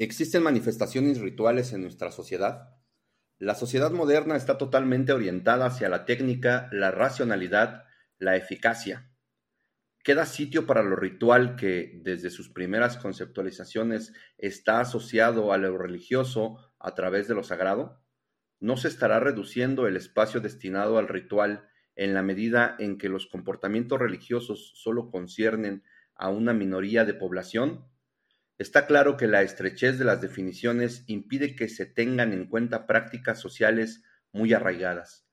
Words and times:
¿Existen 0.00 0.42
manifestaciones 0.42 1.20
rituales 1.20 1.74
en 1.74 1.82
nuestra 1.82 2.10
sociedad? 2.10 2.74
La 3.38 3.54
sociedad 3.54 3.90
moderna 3.90 4.34
está 4.34 4.56
totalmente 4.56 5.12
orientada 5.12 5.66
hacia 5.66 5.90
la 5.90 6.06
técnica, 6.06 6.70
la 6.72 6.90
racionalidad, 6.90 7.84
la 8.16 8.34
eficacia. 8.34 9.12
¿Queda 10.02 10.24
sitio 10.24 10.64
para 10.64 10.82
lo 10.82 10.96
ritual 10.96 11.54
que, 11.54 12.00
desde 12.02 12.30
sus 12.30 12.48
primeras 12.48 12.96
conceptualizaciones, 12.96 14.14
está 14.38 14.80
asociado 14.80 15.52
a 15.52 15.58
lo 15.58 15.76
religioso 15.76 16.72
a 16.78 16.94
través 16.94 17.28
de 17.28 17.34
lo 17.34 17.42
sagrado? 17.42 18.02
¿No 18.58 18.78
se 18.78 18.88
estará 18.88 19.20
reduciendo 19.20 19.86
el 19.86 19.98
espacio 19.98 20.40
destinado 20.40 20.96
al 20.96 21.08
ritual 21.08 21.68
en 21.94 22.14
la 22.14 22.22
medida 22.22 22.74
en 22.78 22.96
que 22.96 23.10
los 23.10 23.26
comportamientos 23.26 23.98
religiosos 23.98 24.72
solo 24.76 25.10
conciernen 25.10 25.84
a 26.14 26.30
una 26.30 26.54
minoría 26.54 27.04
de 27.04 27.12
población? 27.12 27.89
Está 28.60 28.86
claro 28.86 29.16
que 29.16 29.26
la 29.26 29.40
estrechez 29.40 29.98
de 29.98 30.04
las 30.04 30.20
definiciones 30.20 31.04
impide 31.06 31.56
que 31.56 31.66
se 31.66 31.86
tengan 31.86 32.34
en 32.34 32.44
cuenta 32.44 32.86
prácticas 32.86 33.40
sociales 33.40 34.04
muy 34.32 34.52
arraigadas. 34.52 35.26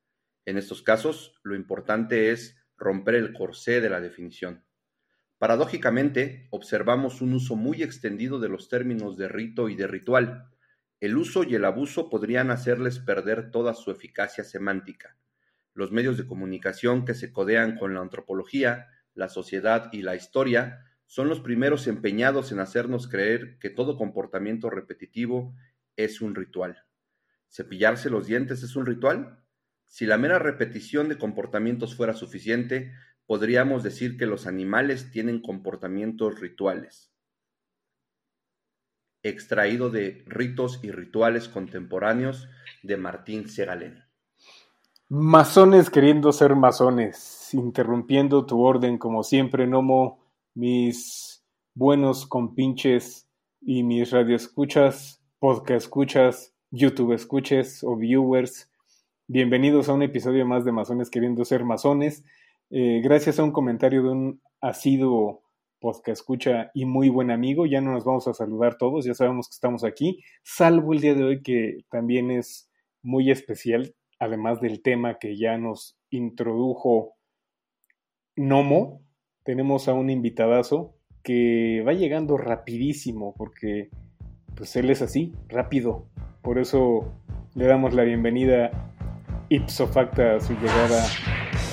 En 0.45 0.58
estos 0.58 0.81
casos, 0.81 1.38
lo 1.44 1.54
importante 1.54 2.32
es 2.32 2.55
romper 2.77 3.16
el 3.16 3.34
corsé 3.34 3.82
de 3.82 3.90
la 3.90 3.99
definición. 3.99 4.63
Paradójicamente, 5.40 6.48
observamos 6.52 7.21
un 7.21 7.34
uso 7.34 7.58
muy 7.58 7.84
extendido 7.84 8.40
de 8.40 8.48
los 8.48 8.70
términos 8.70 9.18
de 9.18 9.27
rito 9.27 9.68
y 9.68 9.76
de 9.76 9.88
ritual. 9.88 10.49
El 11.02 11.18
uso 11.18 11.44
y 11.44 11.54
el 11.54 11.66
abuso 11.66 12.09
podrían 12.09 12.49
hacerles 12.49 12.99
perder 12.99 13.52
toda 13.52 13.73
su 13.73 13.91
eficacia 13.91 14.46
semántica. 14.46 15.18
Los 15.73 15.91
medios 15.91 16.18
de 16.18 16.27
comunicación 16.27 17.04
que 17.04 17.13
se 17.13 17.34
codean 17.34 17.77
con 17.77 17.94
la 17.94 17.99
antropología, 17.99 18.88
la 19.16 19.27
sociedad 19.27 19.90
y 19.91 20.02
la 20.02 20.16
historia 20.16 20.87
son 21.08 21.30
los 21.30 21.40
primeros 21.40 21.88
empeñados 21.88 22.52
en 22.52 22.60
hacernos 22.60 23.08
creer 23.08 23.58
que 23.60 23.70
todo 23.70 23.98
comportamiento 23.98 24.70
repetitivo 24.70 25.56
es 25.96 26.22
un 26.22 26.36
ritual. 26.36 26.84
¿Cepillarse 27.49 28.10
los 28.10 28.27
dientes 28.27 28.62
es 28.62 28.76
un 28.76 28.86
ritual? 28.86 29.41
Si 29.86 30.05
la 30.05 30.18
mera 30.18 30.38
repetición 30.38 31.08
de 31.08 31.18
comportamientos 31.18 31.96
fuera 31.96 32.14
suficiente, 32.14 32.91
podríamos 33.26 33.84
decir 33.84 34.18
que 34.18 34.26
los 34.26 34.48
animales 34.48 35.10
tienen 35.12 35.41
comportamientos 35.41 36.41
rituales. 36.41 37.14
Extraído 39.24 39.90
de 39.90 40.24
Ritos 40.27 40.82
y 40.84 40.92
Rituales 40.92 41.48
Contemporáneos 41.48 42.49
de 42.84 42.98
Martín 42.98 43.48
Segalén. 43.48 44.04
Masones 45.08 45.90
queriendo 45.90 46.34
ser 46.34 46.54
masones, 46.55 47.54
interrumpiendo 47.54 48.46
tu 48.46 48.62
orden 48.62 48.98
como 48.98 49.24
siempre, 49.24 49.66
Nomo 49.66 50.27
mis 50.58 51.46
buenos 51.76 52.26
compinches 52.26 53.30
y 53.62 53.84
mis 53.84 54.10
radioescuchas, 54.10 55.24
podcast 55.38 55.86
escuchas, 55.86 56.55
YouTube 56.72 57.14
escuches 57.14 57.84
o 57.84 57.96
viewers. 57.96 58.68
Bienvenidos 59.27 59.88
a 59.88 59.94
un 59.94 60.02
episodio 60.02 60.48
más 60.48 60.66
de 60.66 60.72
Masones 60.72 61.12
queriendo 61.12 61.46
ser 61.46 61.64
masones. 61.64 62.26
Eh, 62.72 63.02
gracias 63.04 63.38
a 63.38 63.44
un 63.44 63.52
comentario 63.52 64.02
de 64.02 64.09
un 64.09 64.41
asiduo 64.59 65.44
podcast 65.80 66.22
escucha 66.22 66.72
y 66.74 66.86
muy 66.86 67.09
buen 67.09 67.30
amigo, 67.30 67.68
ya 67.68 67.80
no 67.80 67.92
nos 67.92 68.03
vamos 68.03 68.28
a 68.28 68.34
saludar 68.34 68.80
todos, 68.80 69.06
ya 69.06 69.14
sabemos 69.14 69.47
que 69.50 69.53
estamos 69.53 69.84
aquí, 69.84 70.24
salvo 70.42 70.92
el 70.94 71.02
día 71.02 71.14
de 71.14 71.24
hoy 71.24 71.44
que 71.44 71.86
también 71.92 72.31
es 72.31 72.68
muy 73.03 73.30
especial, 73.30 73.94
además 74.18 74.59
del 74.59 74.81
tema 74.81 75.19
que 75.19 75.38
ya 75.38 75.59
nos 75.59 76.00
introdujo 76.09 77.14
Nomo, 78.36 79.06
tenemos 79.47 79.88
a 79.88 79.94
un 79.94 80.09
invitadazo 80.09 80.94
que 81.23 81.81
va 81.88 81.94
llegando 81.94 82.35
rapidísimo 82.35 83.34
porque 83.38 83.90
pues 84.57 84.75
él 84.75 84.90
es 84.90 85.01
así, 85.01 85.34
rápido. 85.47 86.09
Por 86.41 86.59
eso 86.59 87.13
le 87.56 87.66
damos 87.66 87.94
la 87.94 88.03
bienvenida 88.03 88.91
ipso 89.47 89.88
facta 89.88 90.35
a 90.35 90.41
su 90.41 90.51
llegada 90.51 91.01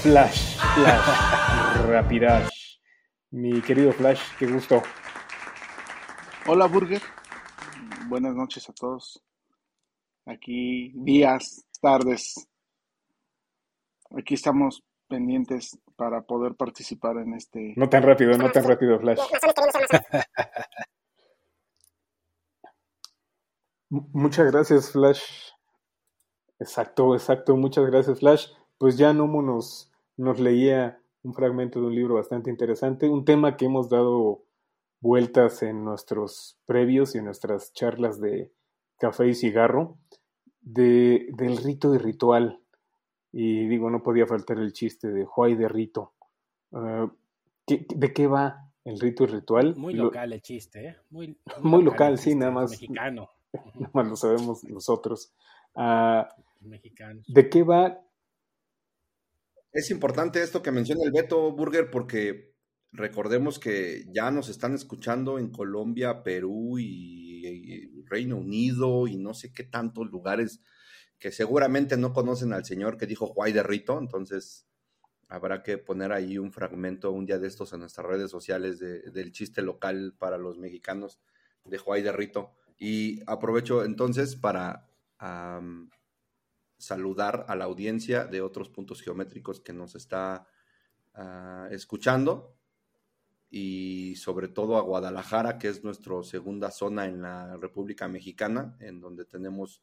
Flash, 0.03 0.57
Flash, 0.57 1.87
Rapidash. 1.89 2.79
Mi 3.33 3.61
querido 3.61 3.91
Flash, 3.93 4.23
qué 4.39 4.47
gusto. 4.47 4.81
Hola 6.47 6.67
Burger, 6.67 7.03
buenas 8.07 8.37
noches 8.37 8.71
a 8.71 8.73
todos. 8.73 9.21
Aquí 10.27 10.93
días, 10.95 11.67
tardes. 11.81 12.35
Aquí 14.17 14.35
estamos 14.35 14.85
pendientes 15.15 15.79
para 15.95 16.23
poder 16.23 16.57
participar 16.57 17.19
en 17.19 17.35
este. 17.35 17.73
No 17.77 17.89
tan 17.89 18.03
rápido, 18.03 18.37
no 18.37 18.51
tan 18.51 18.65
rápido, 18.65 18.99
Flash. 18.99 19.21
Muchas 23.91 24.51
gracias, 24.51 24.91
Flash. 24.91 25.23
Exacto, 26.59 27.15
exacto. 27.15 27.57
Muchas 27.57 27.87
gracias, 27.87 28.19
Flash. 28.19 28.49
Pues 28.77 28.99
ya 28.99 29.13
Nomo 29.13 29.41
nos, 29.41 29.93
nos 30.17 30.41
leía 30.41 31.01
un 31.23 31.33
fragmento 31.33 31.81
de 31.81 31.87
un 31.87 31.95
libro 31.95 32.17
bastante 32.17 32.51
interesante, 32.51 33.09
un 33.09 33.25
tema 33.25 33.57
que 33.57 33.67
hemos 33.67 33.89
dado 33.89 34.43
vueltas 35.01 35.63
en 35.63 35.85
nuestros 35.85 36.59
previos 36.67 37.15
y 37.15 37.19
en 37.19 37.27
nuestras 37.27 37.73
charlas 37.73 38.21
de 38.21 38.53
café 38.99 39.29
y 39.29 39.35
cigarro, 39.35 39.97
de, 40.61 41.29
del 41.37 41.59
rito 41.59 41.95
y 41.95 41.99
ritual 41.99 42.64
y 43.37 43.67
digo, 43.67 43.91
no 43.91 44.01
podía 44.01 44.29
faltar 44.29 44.59
el 44.59 44.73
chiste 44.73 45.09
de 45.09 45.25
Juay 45.25 45.57
de 45.57 45.69
Rito. 45.69 46.13
Ah, 46.71 47.11
¿De 47.67 48.13
qué 48.13 48.29
va 48.29 48.71
el 48.85 49.01
rito 49.01 49.25
y 49.25 49.27
ritual? 49.27 49.75
Muy 49.75 49.95
local 49.95 50.33
el 50.33 50.41
chiste, 50.41 50.87
¿eh? 50.87 50.97
Muy, 51.11 51.37
muy, 51.61 51.83
local, 51.83 52.17
sí, 52.17 52.37
nada 52.37 52.53
más. 52.53 52.71
Mexicano. 52.71 53.29
Nada 53.75 53.91
más 53.93 54.07
lo 54.07 54.17
sabemos 54.17 54.65
nosotros. 54.65 55.33
Uh, 55.75 56.23
¿De 57.29 57.49
qué 57.49 57.63
va? 57.65 58.01
Es 59.73 59.91
importante 59.91 60.41
esto 60.41 60.63
que 60.63 60.73
menciona 60.73 61.03
el 61.05 61.13
Beto 61.13 61.53
Burger 61.53 61.91
porque 61.91 62.55
recordemos 62.93 63.59
que 63.59 64.05
ya 64.13 64.31
nos 64.31 64.49
están 64.49 64.75
escuchando 64.75 65.39
en 65.39 65.51
Colombia, 65.51 66.23
Perú 66.23 66.79
y 66.79 68.05
Reino 68.07 68.37
Unido 68.37 69.09
y 69.09 69.17
no 69.17 69.35
sé 69.35 69.53
qué 69.53 69.65
tantos 69.65 70.11
lugares 70.11 70.61
que 71.25 71.33
seguramente 71.33 71.97
no 71.97 72.13
conocen 72.13 72.53
al 72.53 72.67
señor 72.67 72.99
que 72.99 73.07
dijo 73.07 73.27
Juay 73.27 73.51
de 73.51 73.63
Rito, 73.63 73.99
entonces 73.99 74.67
habrá 75.27 75.63
que 75.63 75.79
poner 75.79 76.13
ahí 76.13 76.37
un 76.37 76.53
fragmento 76.53 77.13
un 77.13 77.25
día 77.25 77.39
de 77.39 77.49
estos 77.49 77.73
en 77.73 77.81
nuestras 77.81 78.07
redes 78.07 78.31
sociales 78.31 78.79
del 78.79 79.33
chiste 79.33 79.63
local 79.63 80.15
para 80.19 80.37
los 80.37 80.59
mexicanos 80.59 81.19
de 81.65 81.79
Juay 81.79 82.03
de 82.03 82.13
Rito. 82.13 82.53
Y 82.77 83.23
aprovecho 83.27 83.87
entonces 83.87 84.37
para 84.37 84.87
saludar 86.77 87.47
a 87.49 87.57
la 87.57 87.65
audiencia 87.65 88.27
de 88.27 88.43
otros 88.43 88.69
puntos 88.69 89.01
geométricos 89.01 89.61
que 89.61 89.73
nos 89.73 89.95
está 89.95 90.47
ah, 91.15 91.69
escuchando 91.71 92.55
y 93.49 94.15
sobre 94.17 94.49
todo 94.49 94.77
a 94.77 94.83
Guadalajara, 94.83 95.57
que 95.57 95.69
es 95.69 95.85
nuestra 95.85 96.23
segunda 96.23 96.71
zona 96.71 97.07
en 97.07 97.23
la 97.23 97.57
República 97.57 98.09
Mexicana, 98.09 98.77
en 98.79 99.01
donde 99.01 99.25
tenemos 99.25 99.81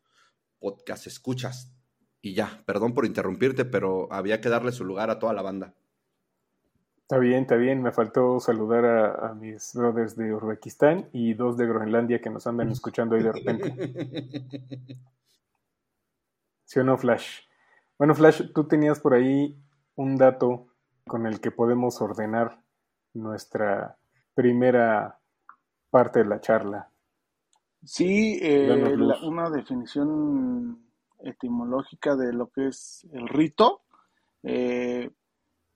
podcast 0.61 1.07
escuchas. 1.07 1.75
Y 2.21 2.35
ya, 2.35 2.61
perdón 2.65 2.93
por 2.93 3.05
interrumpirte, 3.05 3.65
pero 3.65 4.07
había 4.13 4.39
que 4.39 4.49
darle 4.49 4.71
su 4.71 4.85
lugar 4.85 5.09
a 5.09 5.19
toda 5.19 5.33
la 5.33 5.41
banda. 5.41 5.73
Está 7.01 7.17
bien, 7.17 7.41
está 7.41 7.55
bien. 7.55 7.81
Me 7.81 7.91
faltó 7.91 8.39
saludar 8.39 8.85
a, 8.85 9.33
mis 9.33 9.73
brothers 9.73 10.15
de 10.15 10.33
Uzbekistán 10.33 11.09
y 11.11 11.33
dos 11.33 11.57
de 11.57 11.65
Groenlandia 11.65 12.21
que 12.21 12.29
nos 12.29 12.47
andan 12.47 12.69
escuchando 12.69 13.15
ahí 13.15 13.23
de 13.23 13.31
repente. 13.33 13.73
¿Sí 16.63 16.79
o 16.79 16.85
no, 16.85 16.97
Flash? 16.97 17.41
Bueno, 17.97 18.15
Flash, 18.15 18.53
tú 18.53 18.65
tenías 18.65 19.01
por 19.01 19.13
ahí 19.13 19.61
un 19.95 20.15
dato 20.15 20.67
con 21.05 21.25
el 21.25 21.41
que 21.41 21.51
podemos 21.51 21.99
ordenar 22.01 22.61
nuestra 23.13 23.97
primera 24.33 25.19
parte 25.89 26.19
de 26.19 26.25
la 26.25 26.39
charla. 26.39 26.90
Sí, 27.83 28.37
eh, 28.41 28.95
una 29.23 29.49
definición 29.49 30.85
etimológica 31.19 32.15
de 32.15 32.31
lo 32.31 32.49
que 32.51 32.67
es 32.67 33.07
el 33.11 33.27
rito. 33.27 33.81
Eh, 34.43 35.09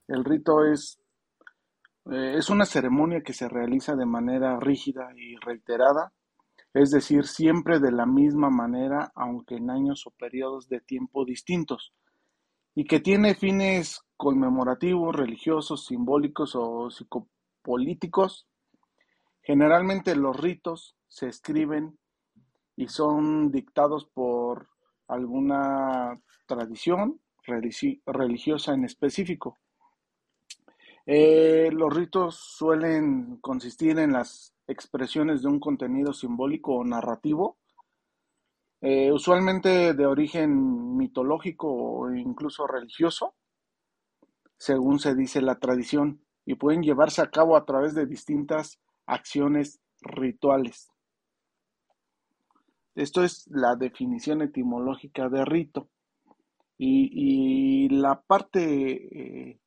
el 0.08 0.24
rito 0.24 0.66
es, 0.66 1.00
eh, 2.12 2.36
es 2.38 2.50
una 2.50 2.66
ceremonia 2.66 3.22
que 3.22 3.34
se 3.34 3.50
realiza 3.50 3.96
de 3.96 4.06
manera 4.06 4.60
rígida 4.60 5.10
y 5.16 5.36
reiterada, 5.38 6.14
es 6.74 6.92
decir, 6.92 7.26
siempre 7.26 7.80
de 7.80 7.92
la 7.92 8.06
misma 8.06 8.50
manera, 8.52 9.12
aunque 9.16 9.56
en 9.56 9.72
años 9.72 10.06
o 10.06 10.12
periodos 10.12 10.68
de 10.70 10.82
tiempo 10.82 11.26
distintos, 11.26 11.92
y 12.76 12.86
que 12.86 13.00
tiene 13.00 13.34
fines 13.34 14.02
conmemorativos, 14.16 15.16
religiosos, 15.16 15.86
simbólicos 15.86 16.56
o 16.56 16.90
psicopolíticos. 16.92 18.48
Generalmente 19.42 20.16
los 20.16 20.36
ritos 20.36 20.96
se 21.16 21.30
escriben 21.30 21.98
y 22.76 22.90
son 22.90 23.50
dictados 23.50 24.06
por 24.06 24.68
alguna 25.08 26.14
tradición 26.46 27.22
religiosa 27.46 28.74
en 28.74 28.84
específico. 28.84 29.58
Eh, 31.06 31.70
los 31.72 31.96
ritos 31.96 32.36
suelen 32.36 33.38
consistir 33.38 33.98
en 33.98 34.12
las 34.12 34.54
expresiones 34.68 35.42
de 35.42 35.48
un 35.48 35.62
contenido 35.62 36.12
simbólico 36.12 36.74
o 36.74 36.84
narrativo, 36.84 37.60
eh, 38.82 39.10
usualmente 39.14 39.94
de 39.94 40.06
origen 40.06 40.98
mitológico 40.98 41.72
o 41.72 42.14
incluso 42.14 42.68
religioso, 42.68 43.36
según 44.58 45.00
se 45.00 45.16
dice 45.16 45.42
la 45.42 45.60
tradición, 45.60 46.26
y 46.46 46.56
pueden 46.56 46.84
llevarse 46.84 47.22
a 47.22 47.32
cabo 47.32 47.56
a 47.56 47.64
través 47.64 47.96
de 47.96 48.06
distintas 48.06 48.82
acciones 49.06 49.80
rituales. 50.02 50.90
Esto 52.96 53.24
es 53.26 53.46
la 53.48 53.76
definición 53.76 54.42
etimológica 54.42 55.28
de 55.28 55.44
rito. 55.44 55.90
Y, 56.78 57.90
la 57.90 58.22
parte 58.22 59.50
eh, 59.52 59.60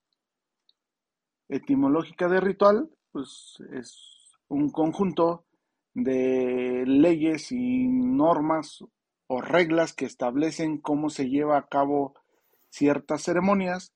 etimológica 1.48 2.28
de 2.28 2.40
ritual, 2.40 2.90
pues 3.12 3.58
es 3.72 4.36
un 4.48 4.70
conjunto 4.70 5.44
de 5.94 6.84
leyes 6.86 7.52
y 7.52 7.88
normas 7.88 8.84
o 9.26 9.40
reglas 9.40 9.94
que 9.94 10.06
establecen 10.06 10.78
cómo 10.78 11.10
se 11.10 11.28
lleva 11.28 11.58
a 11.58 11.68
cabo 11.68 12.14
ciertas 12.68 13.22
ceremonias 13.22 13.94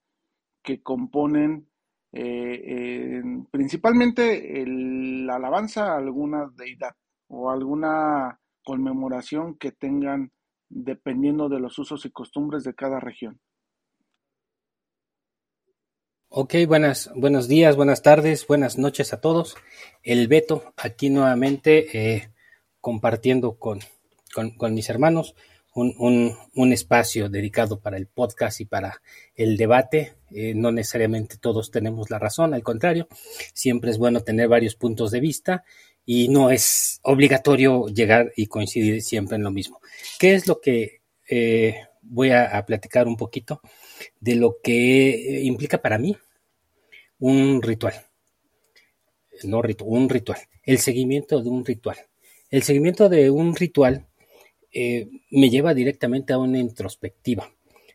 que 0.63 0.83
componen 0.83 1.69
eh, 2.13 3.23
principalmente 3.51 4.65
la 4.67 5.37
alabanza 5.37 5.93
a 5.93 5.99
alguna 5.99 6.51
deidad 6.55 6.95
o 7.29 7.51
alguna 7.51 8.42
conmemoración 8.63 9.57
que 9.57 9.73
tengan 9.73 10.33
dependiendo 10.69 11.49
de 11.49 11.61
los 11.61 11.79
usos 11.79 12.05
y 12.07 12.11
costumbres 12.11 12.65
de 12.65 12.75
cada 12.75 13.01
región. 13.01 13.41
Ok, 16.29 16.55
buenas, 16.67 17.11
buenos 17.15 17.47
días, 17.47 17.77
buenas 17.77 18.01
tardes, 18.01 18.47
buenas 18.47 18.79
noches 18.79 19.13
a 19.13 19.21
todos. 19.21 19.55
El 20.03 20.29
Beto 20.29 20.73
aquí 20.79 21.11
nuevamente 21.11 22.15
eh, 22.15 22.31
compartiendo 22.81 23.59
con, 23.59 23.81
con, 24.57 24.73
mis 24.73 24.89
hermanos 24.89 25.35
un, 25.75 25.95
un, 25.99 26.35
un, 26.55 26.73
espacio 26.73 27.29
dedicado 27.29 27.81
para 27.81 27.99
el 27.99 28.07
podcast 28.07 28.63
y 28.63 28.65
para 28.65 29.03
el 29.35 29.59
debate. 29.59 30.15
Eh, 30.31 30.55
no 30.55 30.73
necesariamente 30.73 31.37
todos 31.37 31.71
tenemos 31.71 32.09
la 32.09 32.19
razón, 32.19 32.55
al 32.55 32.63
contrario, 32.63 33.09
siempre 33.53 33.91
es 33.91 33.99
bueno 33.99 34.21
tener 34.21 34.49
varios 34.49 34.75
puntos 34.75 35.11
de 35.11 35.21
vista 35.21 35.65
y 36.05 36.29
no 36.29 36.51
es 36.51 37.01
obligatorio 37.03 37.87
llegar 37.87 38.33
y 38.37 38.47
coincidir 38.47 39.03
siempre 39.03 39.37
en 39.37 39.43
lo 39.43 39.51
mismo. 39.51 39.81
¿Qué 40.19 40.35
es 40.35 40.47
lo 40.47 40.61
que 40.61 41.01
eh, 41.29 41.87
voy 42.03 42.31
a, 42.31 42.65
platicar 42.67 43.07
un 43.07 43.17
poquito 43.17 43.61
de 44.21 44.35
lo 44.35 44.59
que 44.63 45.11
eh, 45.11 45.43
implica 45.43 45.81
para 45.81 45.99
mí 45.99 46.17
un 47.19 47.63
ritual? 47.63 47.95
No 49.45 49.63
ritual, 49.63 49.91
un 49.91 50.09
ritual. 50.09 50.39
El 50.63 50.79
seguimiento 50.79 51.41
de 51.41 51.49
un 51.49 51.65
ritual. 51.65 51.97
El 52.51 52.63
seguimiento 52.63 53.09
de 53.09 53.31
un 53.31 53.57
ritual 53.57 54.07
eh, 54.73 55.09
me 55.31 55.51
lleva 55.51 55.75
directamente 55.75 56.33
a 56.33 56.39
una 56.39 56.59
introspectiva. 56.59 57.51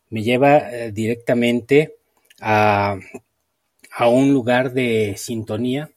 Me 0.09 0.24
lleva 0.24 0.69
directamente 0.92 1.98
a, 2.39 2.98
a 3.92 4.07
un 4.07 4.31
lugar 4.31 4.71
de 4.71 5.15
sintonía 5.18 5.92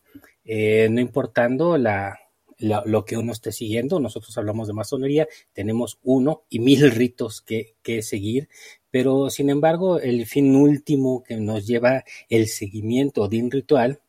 eh, 0.53 0.89
no 0.91 1.01
importando 1.01 1.79
la, 1.79 2.19
lo 2.59 3.05
que 3.05 3.17
uno 3.17 3.31
esté 3.31 3.53
siguiendo. 3.53 4.01
Nosotros 4.01 4.37
hablamos 4.37 4.67
de 4.67 4.75
masonería, 4.75 5.29
tenemos 5.53 6.01
uno 6.03 6.43
y 6.49 6.59
mil 6.59 6.91
ritos 6.91 7.41
que, 7.41 7.77
seguir, 8.03 8.49
pero 8.91 9.31
sin 9.31 9.49
embargo 9.49 10.01
el 10.01 10.27
fin 10.27 10.57
último 10.57 11.23
que 11.23 11.37
nos 11.37 11.69
lleva 11.69 12.03
el 12.29 12.49
seguimiento 12.49 13.29
de 13.29 13.41
un 13.41 13.53
ritual, 13.53 14.01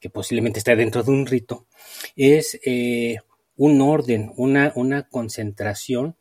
que 0.00 0.08
posiblemente 0.08 0.60
está 0.60 0.74
dentro 0.74 1.02
de 1.02 1.10
un 1.10 1.26
rito, 1.26 1.66
es 2.16 2.58
eh, 2.64 3.18
un 3.56 3.82
orden, 3.82 4.32
una, 4.38 4.72
concentración 5.10 6.16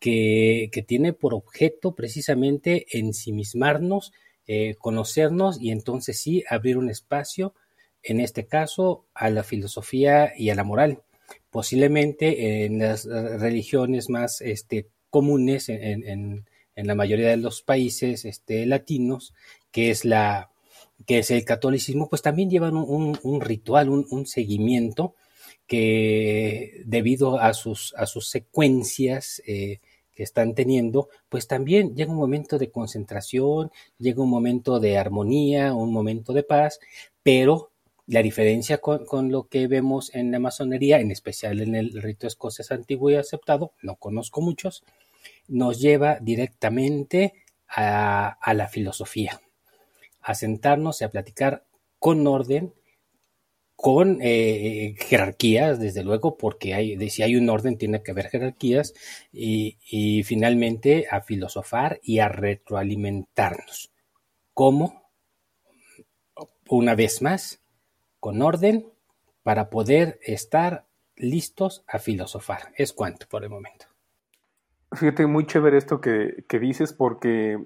que, 0.00 0.68
que, 0.72 0.82
tiene 0.82 1.12
por 1.12 1.32
objeto 1.32 1.94
precisamente 1.94 2.86
ensimismarnos, 2.98 4.12
eh, 4.48 4.74
conocernos 4.80 5.62
y 5.62 5.70
entonces 5.70 6.18
sí 6.18 6.42
abrir 6.50 6.76
un 6.76 6.90
espacio 6.90 7.54
en 8.02 8.20
este 8.20 8.46
caso 8.46 9.06
a 9.14 9.30
la 9.30 9.42
filosofía 9.42 10.32
y 10.36 10.50
a 10.50 10.54
la 10.54 10.64
moral. 10.64 11.02
Posiblemente 11.50 12.64
en 12.64 12.78
las 12.78 13.04
religiones 13.04 14.08
más 14.08 14.40
este, 14.40 14.88
comunes 15.10 15.68
en, 15.68 16.46
la 16.74 16.94
mayoría 16.94 17.28
de 17.28 17.36
los 17.36 17.62
países 17.62 18.24
este, 18.24 18.64
latinos, 18.66 19.34
que 19.70 19.90
es, 19.90 20.04
la, 20.04 20.50
que 21.06 21.18
es 21.18 21.30
el 21.30 21.44
catolicismo, 21.44 22.08
pues 22.08 22.22
también 22.22 22.50
llevan 22.50 22.76
un, 22.76 23.40
ritual, 23.40 23.90
un, 23.90 24.26
seguimiento 24.26 25.14
que 25.66 26.82
debido 26.86 27.38
a 27.38 27.54
sus, 27.54 27.94
a 27.96 28.06
sus 28.06 28.30
secuencias 28.30 29.42
eh, 29.46 29.80
que 30.14 30.22
están 30.22 30.54
teniendo, 30.54 31.08
pues 31.28 31.46
también 31.46 31.94
llega 31.94 32.10
un 32.10 32.18
momento 32.18 32.58
de 32.58 32.70
concentración, 32.70 33.70
llega 33.98 34.22
un 34.22 34.30
momento 34.30 34.80
de 34.80 34.98
armonía, 34.98 35.74
un 35.74 35.92
momento 35.92 36.32
de 36.32 36.42
paz, 36.42 36.80
pero 37.22 37.71
la 38.06 38.22
diferencia 38.22 38.78
con, 38.78 39.30
lo 39.30 39.48
que 39.48 39.66
vemos 39.66 40.14
en 40.14 40.32
la 40.32 40.38
masonería, 40.38 41.00
en 41.00 41.10
especial 41.10 41.60
en 41.60 41.74
el 41.74 42.02
rito 42.02 42.26
escocés 42.26 42.72
antiguo 42.72 43.10
y 43.10 43.14
aceptado, 43.14 43.72
no 43.82 43.96
conozco 43.96 44.40
muchos, 44.40 44.84
nos 45.48 45.80
lleva 45.80 46.18
directamente 46.20 47.34
a, 47.68 48.36
la 48.54 48.68
filosofía, 48.68 49.40
a 50.20 50.34
sentarnos 50.34 51.00
y 51.00 51.04
a 51.04 51.10
platicar 51.10 51.64
con 51.98 52.26
orden, 52.26 52.74
con 53.76 54.18
eh, 54.20 54.94
jerarquías, 54.98 55.80
desde 55.80 56.04
luego, 56.04 56.36
porque 56.36 57.08
si 57.10 57.22
hay 57.22 57.36
un 57.36 57.48
orden 57.48 57.78
tiene 57.78 58.02
que 58.02 58.10
haber 58.10 58.28
jerarquías, 58.28 58.94
y, 59.32 59.78
y 59.88 60.22
finalmente 60.24 61.06
a 61.10 61.20
filosofar 61.22 62.00
y 62.02 62.18
a 62.18 62.28
retroalimentarnos. 62.28 63.90
¿Cómo? 64.54 65.10
Una 66.68 66.94
vez 66.94 67.22
más, 67.22 67.61
con 68.22 68.40
orden 68.40 68.86
para 69.42 69.68
poder 69.68 70.20
estar 70.22 70.86
listos 71.16 71.84
a 71.88 71.98
filosofar. 71.98 72.72
Es 72.76 72.92
cuanto 72.92 73.26
por 73.28 73.42
el 73.42 73.50
momento. 73.50 73.86
Fíjate, 74.92 75.26
muy 75.26 75.44
chévere 75.44 75.76
esto 75.76 76.00
que, 76.00 76.44
dices 76.60 76.92
porque 76.92 77.58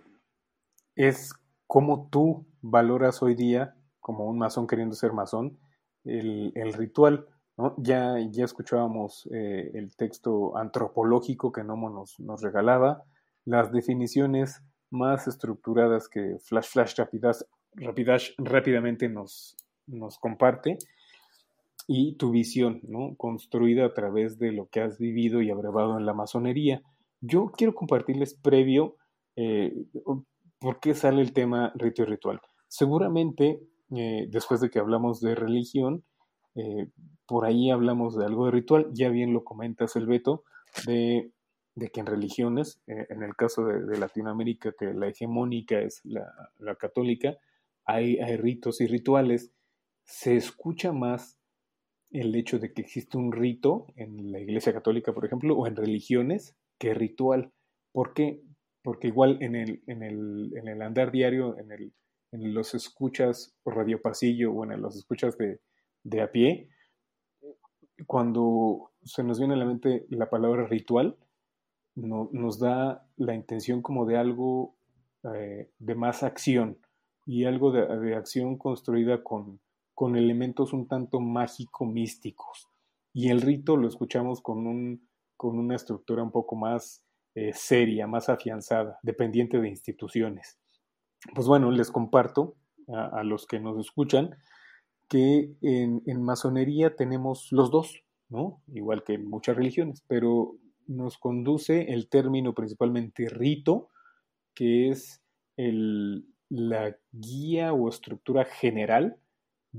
es 0.94 1.34
como 1.66 2.08
tú 2.08 2.46
valoras 2.62 3.22
hoy 3.22 3.34
día, 3.34 3.76
como 4.00 4.24
un 4.24 4.38
masón 4.38 4.66
queriendo 4.66 4.94
ser 4.94 5.12
masón, 5.12 5.58
el, 6.04 6.72
ritual. 6.72 7.26
¿no? 7.58 7.74
Ya, 7.76 8.14
ya 8.30 8.46
escuchábamos 8.46 9.28
eh, 9.34 9.72
el 9.74 9.94
texto 9.94 10.56
antropológico 10.56 11.52
que 11.52 11.64
Nomo 11.64 11.90
nos, 11.90 12.18
nos 12.18 12.40
regalaba, 12.40 13.04
las 13.44 13.72
definiciones 13.72 14.62
más 14.88 15.28
estructuradas 15.28 16.08
que 16.08 16.38
Flash 16.40 16.70
Flash 16.70 16.96
Rapidash 17.74 18.30
rápidamente 18.38 19.06
nos, 19.10 19.54
nos 19.86 20.18
comparte 20.18 20.78
y 21.86 22.16
tu 22.16 22.30
visión, 22.30 22.80
¿no? 22.88 23.14
Construida 23.16 23.86
a 23.86 23.94
través 23.94 24.38
de 24.38 24.52
lo 24.52 24.66
que 24.66 24.80
has 24.80 24.98
vivido 24.98 25.40
y 25.40 25.50
abrevado 25.50 25.98
en 25.98 26.06
la 26.06 26.14
masonería. 26.14 26.82
Yo 27.20 27.52
quiero 27.56 27.74
compartirles 27.74 28.34
previo 28.34 28.96
eh, 29.36 29.72
por 30.58 30.80
qué 30.80 30.94
sale 30.94 31.22
el 31.22 31.32
tema 31.32 31.72
rito 31.76 32.02
y 32.02 32.06
ritual. 32.06 32.40
Seguramente, 32.68 33.60
eh, 33.94 34.26
después 34.28 34.60
de 34.60 34.70
que 34.70 34.80
hablamos 34.80 35.20
de 35.20 35.34
religión, 35.34 36.04
eh, 36.56 36.88
por 37.26 37.44
ahí 37.44 37.70
hablamos 37.70 38.16
de 38.16 38.24
algo 38.24 38.46
de 38.46 38.52
ritual, 38.52 38.88
ya 38.92 39.08
bien 39.08 39.32
lo 39.32 39.44
comentas 39.44 39.94
el 39.96 40.06
Beto, 40.06 40.44
de, 40.86 41.30
que 41.92 42.00
en 42.00 42.06
religiones, 42.06 42.80
en 42.86 43.22
el 43.22 43.34
caso 43.36 43.64
de, 43.64 43.98
Latinoamérica, 43.98 44.72
que 44.78 44.92
la 44.94 45.08
hegemónica 45.08 45.78
es 45.80 46.00
la, 46.04 46.74
católica, 46.76 47.36
hay, 47.84 48.18
hay 48.18 48.36
ritos 48.36 48.80
y 48.80 48.86
rituales 48.86 49.52
se 50.06 50.36
escucha 50.36 50.92
más 50.92 51.38
el 52.10 52.34
hecho 52.34 52.58
de 52.58 52.72
que 52.72 52.80
existe 52.80 53.18
un 53.18 53.32
rito 53.32 53.88
en 53.96 54.32
la 54.32 54.40
Iglesia 54.40 54.72
Católica, 54.72 55.12
por 55.12 55.26
ejemplo, 55.26 55.56
o 55.56 55.66
en 55.66 55.76
religiones, 55.76 56.56
que 56.78 56.94
ritual. 56.94 57.52
¿Por 57.92 58.14
qué? 58.14 58.42
Porque 58.82 59.08
igual 59.08 59.38
en 59.42 59.56
el, 59.56 59.82
en 59.86 60.02
el, 60.02 60.52
en 60.56 60.68
el 60.68 60.80
andar 60.82 61.10
diario, 61.10 61.58
en, 61.58 61.72
el, 61.72 61.92
en 62.30 62.54
los 62.54 62.74
escuchas 62.74 63.54
por 63.62 63.76
radio 63.76 64.00
pasillo 64.00 64.52
o 64.52 64.64
en 64.64 64.80
los 64.80 64.96
escuchas 64.96 65.36
de, 65.36 65.60
de 66.04 66.22
a 66.22 66.30
pie, 66.30 66.68
cuando 68.06 68.92
se 69.02 69.24
nos 69.24 69.38
viene 69.38 69.54
a 69.54 69.58
la 69.58 69.64
mente 69.64 70.06
la 70.08 70.30
palabra 70.30 70.66
ritual, 70.66 71.16
no, 71.96 72.28
nos 72.32 72.60
da 72.60 73.08
la 73.16 73.34
intención 73.34 73.82
como 73.82 74.06
de 74.06 74.18
algo 74.18 74.76
eh, 75.34 75.70
de 75.78 75.94
más 75.94 76.22
acción 76.22 76.78
y 77.24 77.44
algo 77.44 77.72
de 77.72 78.14
acción 78.14 78.56
construida 78.56 79.24
con, 79.24 79.58
con 79.96 80.14
elementos 80.14 80.74
un 80.74 80.86
tanto 80.86 81.20
mágico-místicos. 81.20 82.68
Y 83.14 83.30
el 83.30 83.40
rito 83.40 83.78
lo 83.78 83.88
escuchamos 83.88 84.42
con, 84.42 84.66
un, 84.66 85.08
con 85.38 85.58
una 85.58 85.74
estructura 85.74 86.22
un 86.22 86.30
poco 86.30 86.54
más 86.54 87.02
eh, 87.34 87.54
seria, 87.54 88.06
más 88.06 88.28
afianzada, 88.28 88.98
dependiente 89.02 89.58
de 89.58 89.70
instituciones. 89.70 90.58
Pues 91.34 91.46
bueno, 91.46 91.70
les 91.70 91.90
comparto 91.90 92.56
a, 92.88 93.24
los 93.24 93.46
que 93.46 93.58
nos 93.58 93.78
escuchan 93.78 94.36
que 95.08 95.54
en, 95.62 96.22
masonería 96.22 96.94
tenemos 96.94 97.50
los 97.50 97.70
dos, 97.70 98.04
¿no? 98.28 98.60
Igual 98.74 99.02
que 99.02 99.14
en 99.14 99.26
muchas 99.26 99.56
religiones, 99.56 100.04
pero 100.06 100.56
nos 100.86 101.16
conduce 101.16 101.94
el 101.94 102.10
término 102.10 102.52
principalmente 102.52 103.30
rito, 103.30 103.88
que 104.54 104.90
es 104.90 105.22
la 105.56 106.94
guía 107.12 107.72
o 107.72 107.88
estructura 107.88 108.44
general 108.44 109.16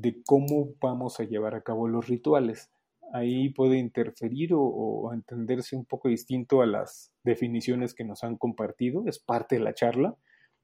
de 0.01 0.22
cómo 0.24 0.75
vamos 0.80 1.20
a 1.20 1.24
llevar 1.24 1.56
a 1.56 1.62
cabo 1.62 1.88
los 1.88 2.08
rituales. 2.08 2.70
Ahí 3.13 3.50
puede 3.50 3.77
interferir 3.77 4.51
o, 4.54 5.12
entenderse 5.13 5.75
un 5.75 5.86
poco 5.86 6.10
distinto 6.10 6.62
a 6.62 6.66
las 6.66 7.12
definiciones 7.24 7.94
que 7.94 8.04
nos 8.04 8.24
han 8.24 8.38
compartido, 8.38 9.04
es 9.08 9.18
parte 9.18 9.56
de 9.56 9.62
la 9.62 9.74
charla, 9.74 10.16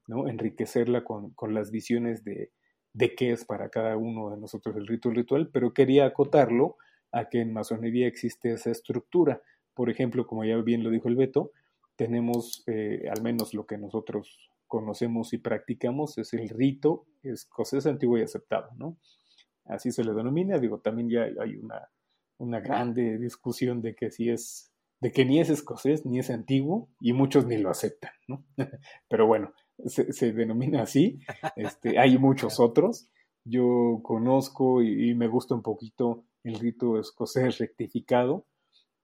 ¿no? 0.06 0.28
enriquecerla 0.28 1.04
con, 1.04 1.30
con 1.30 1.54
las 1.54 1.70
visiones 1.70 2.22
de, 2.22 2.52
de 2.92 3.14
qué 3.14 3.32
es 3.32 3.44
para 3.44 3.70
cada 3.70 3.96
uno 3.96 4.30
de 4.30 4.36
nosotros 4.36 4.76
el 4.76 4.86
rito 4.86 5.10
ritual, 5.10 5.48
pero 5.52 5.72
quería 5.74 6.06
acotarlo 6.06 6.76
a 7.10 7.28
que 7.28 7.40
en 7.40 7.52
masonería 7.52 8.06
existe 8.06 8.52
esa 8.52 8.70
estructura. 8.70 9.42
Por 9.74 9.90
ejemplo, 9.90 10.26
como 10.26 10.44
ya 10.44 10.56
bien 10.58 10.84
lo 10.84 10.90
dijo 10.90 11.08
el 11.08 11.16
Beto, 11.16 11.50
tenemos 11.96 12.62
eh, 12.66 13.08
al 13.10 13.22
menos 13.22 13.54
lo 13.54 13.66
que 13.66 13.78
nosotros 13.78 14.50
conocemos 14.66 15.32
y 15.32 15.38
practicamos 15.38 16.18
es 16.18 16.32
el 16.34 16.48
rito 16.48 17.06
escocés 17.22 17.86
antiguo 17.86 18.18
y 18.18 18.22
aceptado, 18.22 18.70
¿no? 18.76 18.96
Así 19.64 19.92
se 19.92 20.04
le 20.04 20.12
denomina, 20.12 20.58
digo, 20.58 20.78
también 20.78 21.08
ya 21.08 21.22
hay 21.42 21.56
una, 21.56 21.88
una 22.38 22.60
grande 22.60 23.18
discusión 23.18 23.80
de 23.80 23.94
que 23.94 24.10
si 24.10 24.28
es, 24.28 24.72
de 25.00 25.12
que 25.12 25.24
ni 25.24 25.40
es 25.40 25.50
escocés 25.50 26.04
ni 26.04 26.18
es 26.18 26.30
antiguo 26.30 26.88
y 27.00 27.12
muchos 27.12 27.46
ni 27.46 27.58
lo 27.58 27.70
aceptan, 27.70 28.12
¿no? 28.28 28.44
Pero 29.08 29.26
bueno, 29.26 29.52
se, 29.86 30.32
denomina 30.32 30.82
así, 30.82 31.18
este, 31.56 31.98
hay 31.98 32.18
muchos 32.18 32.60
otros, 32.60 33.08
yo 33.44 34.00
conozco 34.02 34.82
y, 34.82 35.14
me 35.14 35.28
gusta 35.28 35.54
un 35.54 35.62
poquito 35.62 36.24
el 36.42 36.58
rito 36.58 36.98
escocés 36.98 37.58
rectificado, 37.58 38.46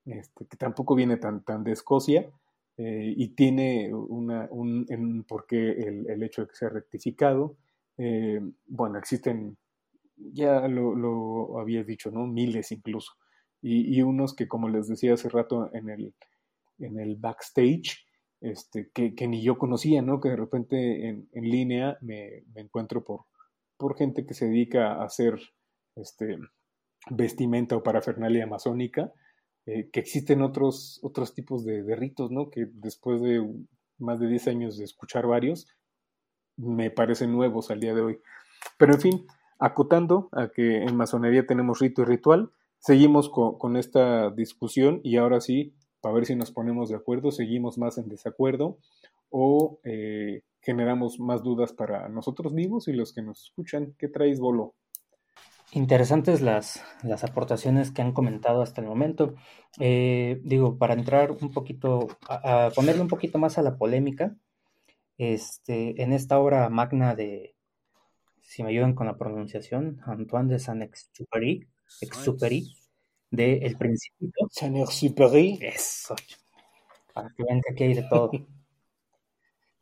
este, 0.07 0.47
que 0.47 0.57
tampoco 0.57 0.95
viene 0.95 1.17
tan, 1.17 1.45
tan 1.45 1.65
de 1.65 1.73
Escocia, 1.73 2.31
eh, 2.77 3.13
y 3.15 3.29
tiene 3.35 3.93
una, 3.93 4.49
un, 4.51 4.87
un 4.89 5.25
porqué 5.25 5.71
el, 5.73 6.09
el, 6.09 6.23
hecho 6.23 6.43
de 6.43 6.49
que 6.49 6.57
sea 6.57 6.71
rectificado. 6.71 7.59
Eh, 7.99 8.41
bueno, 8.67 8.99
existen, 8.99 9.59
ya 10.33 10.69
lo, 10.69 10.95
lo 10.95 11.59
había 11.59 11.85
dicho, 11.85 12.11
¿no? 12.11 12.27
Miles 12.27 12.73
incluso. 12.73 13.13
Y, 13.63 13.97
y, 13.97 14.03
unos 14.03 14.35
que, 14.35 14.49
como 14.49 14.69
les 14.69 14.89
decía 14.89 15.15
hace 15.15 15.29
rato 15.29 15.71
en 15.75 15.91
el, 15.91 16.15
en 16.79 16.99
el 16.99 17.17
backstage, 17.17 18.07
este, 18.41 18.91
que, 18.95 19.15
que, 19.15 19.29
ni 19.29 19.43
yo 19.43 19.59
conocía, 19.59 20.01
¿no? 20.03 20.21
Que 20.21 20.31
de 20.31 20.37
repente 20.37 21.09
en, 21.09 21.29
en 21.33 21.45
línea 21.45 21.99
me, 22.01 22.45
me, 22.55 22.63
encuentro 22.63 23.05
por, 23.05 23.27
por 23.77 23.99
gente 23.99 24.25
que 24.25 24.35
se 24.35 24.47
dedica 24.47 24.95
a 24.95 25.05
hacer 25.05 25.39
este, 25.97 26.39
vestimenta 27.11 27.77
o 27.77 27.83
parafernalia 27.83 28.45
amazónica 28.45 29.13
eh, 29.67 29.91
que 29.93 30.01
existen 30.01 30.43
otros, 30.43 31.01
otros 31.03 31.35
tipos 31.35 31.65
de, 31.65 31.95
ritos, 31.95 32.31
¿no? 32.31 32.51
Que 32.51 32.67
después 32.73 33.21
de 33.21 33.47
más 33.99 34.19
de 34.19 34.29
10 34.29 34.49
años 34.49 34.79
de 34.79 34.85
escuchar 34.85 35.27
varios, 35.27 35.69
me 36.57 36.91
parecen 36.91 37.33
nuevos 37.33 37.71
al 37.71 37.81
día 37.81 37.95
de 37.95 38.01
hoy. 38.01 38.21
Pero 38.79 38.95
en 38.95 39.01
fin, 39.01 39.27
acotando 39.61 40.29
a 40.33 40.49
que 40.49 40.83
en 40.83 40.97
masonería 40.97 41.47
tenemos 41.47 41.79
rito 41.79 42.03
y 42.03 42.07
ritual, 42.07 42.51
seguimos 42.79 43.29
con, 43.29 43.77
esta 43.77 44.31
discusión 44.31 45.01
y 45.05 45.19
ahora 45.19 45.41
sí, 45.41 45.75
para 46.01 46.15
ver 46.15 46.27
si 46.27 46.35
nos 46.35 46.51
ponemos 46.51 46.89
de 46.89 46.97
acuerdo, 46.97 47.31
seguimos 47.31 47.79
más 47.79 47.99
en 47.99 48.09
desacuerdo 48.09 48.79
o 49.29 49.79
eh, 49.85 50.43
generamos 50.63 51.21
más 51.21 51.43
dudas 51.43 51.73
para 51.73 52.09
nosotros 52.09 52.53
mismos 52.53 52.89
y 52.89 52.95
los 52.95 53.13
que 53.13 53.23
nos 53.23 53.45
escuchan. 53.45 53.95
¿Qué 53.99 54.09
traes, 54.09 54.41
Bolo? 54.41 54.75
Interesantes 55.73 56.41
las, 56.41 56.83
las 57.05 57.23
aportaciones 57.23 57.93
que 57.93 58.03
han 58.03 58.13
comentado 58.13 58.63
hasta 58.63 58.81
el 58.81 58.89
momento. 58.89 59.35
Eh, 59.79 60.41
digo, 60.43 60.79
para 60.79 60.95
entrar 60.95 61.31
un 61.31 61.53
poquito, 61.53 62.09
a, 62.29 62.71
ponerle 62.75 63.03
un 63.03 63.09
poquito 63.09 63.39
más 63.39 63.57
a 63.57 63.63
la 63.63 63.77
polémica, 63.77 64.35
este, 65.17 66.03
en 66.03 66.13
esta 66.13 66.39
obra 66.39 66.69
magna 66.71 67.15
de, 67.15 67.55
si 68.51 68.65
me 68.65 68.71
ayudan 68.71 68.95
con 68.97 69.07
la 69.07 69.17
pronunciación, 69.17 70.01
Antoine 70.05 70.53
de 70.53 70.59
Saint-Exupéry, 70.59 71.69
Exupéry, 72.01 72.67
de 73.31 73.59
El 73.59 73.77
Principito. 73.79 74.49
Saint-Exupéry. 74.51 75.61
Eso, 75.63 76.17
para 77.15 77.29
que 77.29 77.45
vean 77.45 77.61
que 77.61 77.73
aquí 77.73 77.85
hay 77.85 77.95
de 77.95 78.03
todo. 78.11 78.33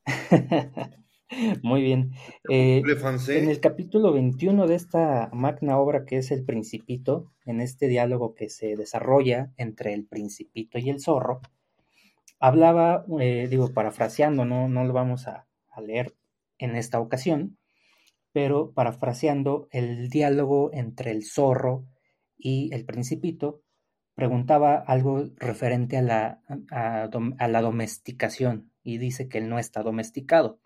Muy 1.62 1.80
bien. 1.80 2.12
Eh, 2.50 2.82
en 2.84 3.48
el 3.48 3.60
capítulo 3.60 4.12
21 4.12 4.66
de 4.66 4.74
esta 4.74 5.30
magna 5.32 5.78
obra 5.78 6.04
que 6.04 6.18
es 6.18 6.30
El 6.30 6.44
Principito, 6.44 7.32
en 7.46 7.62
este 7.62 7.88
diálogo 7.88 8.34
que 8.34 8.50
se 8.50 8.76
desarrolla 8.76 9.50
entre 9.56 9.94
el 9.94 10.04
Principito 10.04 10.78
y 10.78 10.90
el 10.90 11.00
zorro, 11.00 11.40
hablaba, 12.38 13.06
eh, 13.18 13.46
digo, 13.48 13.72
parafraseando, 13.72 14.44
no, 14.44 14.68
no 14.68 14.84
lo 14.84 14.92
vamos 14.92 15.26
a, 15.26 15.46
a 15.70 15.80
leer 15.80 16.14
en 16.58 16.76
esta 16.76 17.00
ocasión, 17.00 17.57
pero 18.32 18.72
parafraseando 18.72 19.68
el 19.70 20.08
diálogo 20.10 20.70
entre 20.72 21.10
el 21.10 21.24
zorro 21.24 21.86
y 22.36 22.72
el 22.74 22.84
Principito, 22.84 23.62
preguntaba 24.14 24.76
algo 24.76 25.24
referente 25.36 25.96
a 25.96 26.02
la, 26.02 26.42
a, 26.70 27.48
la 27.48 27.62
domesticación 27.62 28.72
y 28.82 28.98
dice 28.98 29.28
que 29.28 29.38
él 29.38 29.48
no 29.48 29.58
está 29.58 29.82
domesticado 29.82 30.60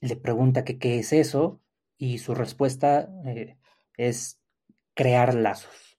le 0.00 0.16
pregunta 0.16 0.64
que 0.64 0.78
qué 0.78 0.98
es 0.98 1.12
eso 1.12 1.60
y 1.98 2.18
su 2.18 2.34
respuesta 2.34 3.10
eh, 3.26 3.56
es 3.96 4.40
crear 4.94 5.34
lazos. 5.34 5.98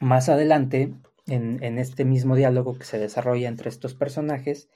Más 0.00 0.28
adelante, 0.28 0.94
en, 1.26 1.62
en, 1.62 1.78
este 1.78 2.04
mismo 2.04 2.34
diálogo 2.34 2.78
que 2.78 2.84
se 2.84 2.98
desarrolla 2.98 3.48
entre 3.48 3.68
estos 3.68 3.94
personajes, 3.94 4.68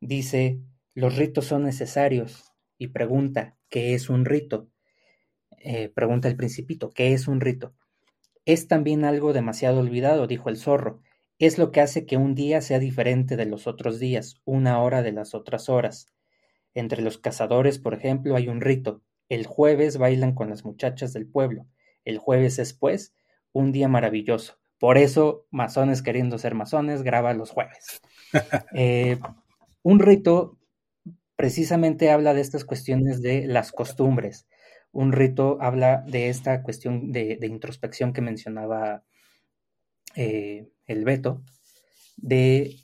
dice, 0.00 0.60
los 0.94 1.16
ritos 1.16 1.46
son 1.46 1.64
necesarios 1.64 2.49
y 2.80 2.88
pregunta, 2.88 3.58
¿qué 3.68 3.92
es 3.92 4.08
un 4.08 4.24
rito? 4.24 4.70
Eh, 5.58 5.90
pregunta 5.90 6.28
el 6.28 6.36
principito, 6.36 6.88
¿qué 6.88 7.12
es 7.12 7.28
un 7.28 7.42
rito? 7.42 7.74
Es 8.46 8.68
también 8.68 9.04
algo 9.04 9.34
demasiado 9.34 9.80
olvidado, 9.80 10.26
dijo 10.26 10.48
el 10.48 10.56
zorro. 10.56 11.02
Es 11.38 11.58
lo 11.58 11.72
que 11.72 11.82
hace 11.82 12.06
que 12.06 12.16
un 12.16 12.34
día 12.34 12.62
sea 12.62 12.78
diferente 12.78 13.36
de 13.36 13.44
los 13.44 13.66
otros 13.66 14.00
días, 14.00 14.40
una 14.46 14.82
hora 14.82 15.02
de 15.02 15.12
las 15.12 15.34
otras 15.34 15.68
horas. 15.68 16.06
Entre 16.72 17.02
los 17.02 17.18
cazadores, 17.18 17.78
por 17.78 17.92
ejemplo, 17.92 18.34
hay 18.34 18.48
un 18.48 18.62
rito. 18.62 19.02
El 19.28 19.44
jueves 19.44 19.98
bailan 19.98 20.34
con 20.34 20.48
las 20.48 20.64
muchachas 20.64 21.12
del 21.12 21.26
pueblo. 21.26 21.66
El 22.06 22.16
jueves 22.16 22.58
es, 22.58 22.72
pues, 22.72 23.14
un 23.52 23.72
día 23.72 23.88
maravilloso. 23.88 24.58
Por 24.78 24.96
eso, 24.96 25.46
masones 25.50 26.00
queriendo 26.00 26.38
ser 26.38 26.54
masones, 26.54 27.02
graba 27.02 27.34
los 27.34 27.50
jueves. 27.50 28.00
Eh, 28.72 29.18
un 29.82 29.98
rito 29.98 30.59
precisamente 31.40 32.10
habla 32.10 32.34
de 32.34 32.42
estas 32.42 32.66
cuestiones 32.66 33.22
de 33.22 33.46
las 33.46 33.72
costumbres. 33.72 34.46
Un 34.92 35.12
rito 35.12 35.56
habla 35.62 36.04
de 36.06 36.28
esta 36.28 36.62
cuestión 36.62 37.12
de, 37.12 37.38
introspección 37.40 38.12
que 38.12 38.20
mencionaba 38.20 39.04
eh, 40.16 40.68
el 40.86 41.04
Beto, 41.06 41.42
de, 42.18 42.76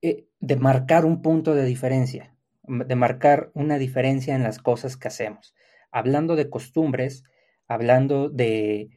eh, 0.00 0.24
de 0.40 0.56
marcar 0.56 1.04
un 1.04 1.20
punto 1.20 1.54
de 1.54 1.66
diferencia 1.66 2.34
de 2.62 2.96
marcar 2.96 3.50
una 3.52 3.76
diferencia 3.76 4.34
en 4.34 4.42
las 4.42 4.58
cosas 4.58 4.96
que 4.96 5.08
hacemos. 5.08 5.54
Hablando 5.90 6.34
de 6.34 6.48
costumbres, 6.48 7.24
hablando 7.66 8.30
de, 8.30 8.88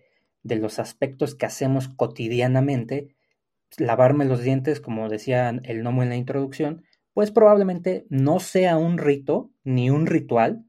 de 0.43 0.55
los 0.55 0.79
aspectos 0.79 1.35
que 1.35 1.45
hacemos 1.45 1.89
cotidianamente, 1.89 3.15
lavarme 3.77 4.23
los 4.23 4.41
dientes, 4.41 4.79
como 4.79 5.09
decía 5.09 5.49
el 5.49 5.83
Nomo 5.83 6.01
en 6.03 6.09
la 6.09 6.15
introducción, 6.15 6.85
pues 7.15 7.31
probablemente 7.31 8.05
no 8.09 8.41
sea 8.41 8.75
un 8.75 8.97
rito 8.97 9.49
ni 9.63 9.89
un 9.89 10.05
ritual 10.05 10.65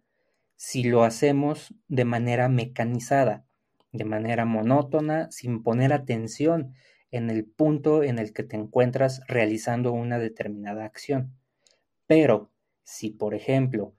si 0.55 0.85
lo 0.85 1.03
hacemos 1.03 1.75
de 1.88 2.05
manera 2.05 2.49
mecanizada, 2.49 3.45
de 3.91 4.05
manera 4.05 4.45
monótona, 4.45 5.29
sin 5.33 5.65
poner 5.65 5.93
atención 5.93 6.73
en 7.11 7.31
el 7.31 7.45
punto 7.45 8.05
en 8.05 8.21
el 8.21 8.33
que 8.33 8.45
te 8.45 8.55
encuentras 8.55 9.23
realizando 9.26 9.91
una 9.91 10.21
determinada 10.21 10.85
acción. 10.85 11.37
Pero 12.07 12.53
si, 12.85 13.11
por 13.11 13.35
ejemplo, 13.35 13.97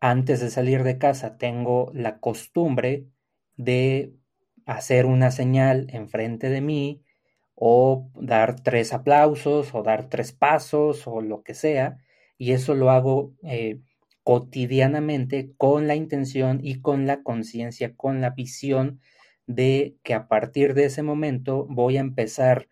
antes 0.00 0.40
de 0.40 0.48
salir 0.48 0.84
de 0.84 0.96
casa 0.96 1.36
tengo 1.36 1.90
la 1.92 2.18
costumbre 2.18 3.08
de 3.56 4.14
hacer 4.64 5.04
una 5.04 5.30
señal 5.30 5.86
enfrente 5.90 6.48
de 6.48 6.62
mí 6.62 7.02
o 7.62 8.10
dar 8.14 8.58
tres 8.62 8.94
aplausos 8.94 9.74
o 9.74 9.82
dar 9.82 10.08
tres 10.08 10.32
pasos 10.32 11.06
o 11.06 11.20
lo 11.20 11.42
que 11.42 11.52
sea, 11.54 11.98
y 12.38 12.52
eso 12.52 12.74
lo 12.74 12.90
hago 12.90 13.34
eh, 13.44 13.80
cotidianamente 14.22 15.52
con 15.58 15.86
la 15.86 15.94
intención 15.94 16.60
y 16.62 16.80
con 16.80 17.06
la 17.06 17.22
conciencia, 17.22 17.94
con 17.96 18.22
la 18.22 18.30
visión 18.30 19.00
de 19.46 19.96
que 20.02 20.14
a 20.14 20.26
partir 20.26 20.72
de 20.72 20.86
ese 20.86 21.02
momento 21.02 21.66
voy 21.68 21.98
a 21.98 22.00
empezar 22.00 22.68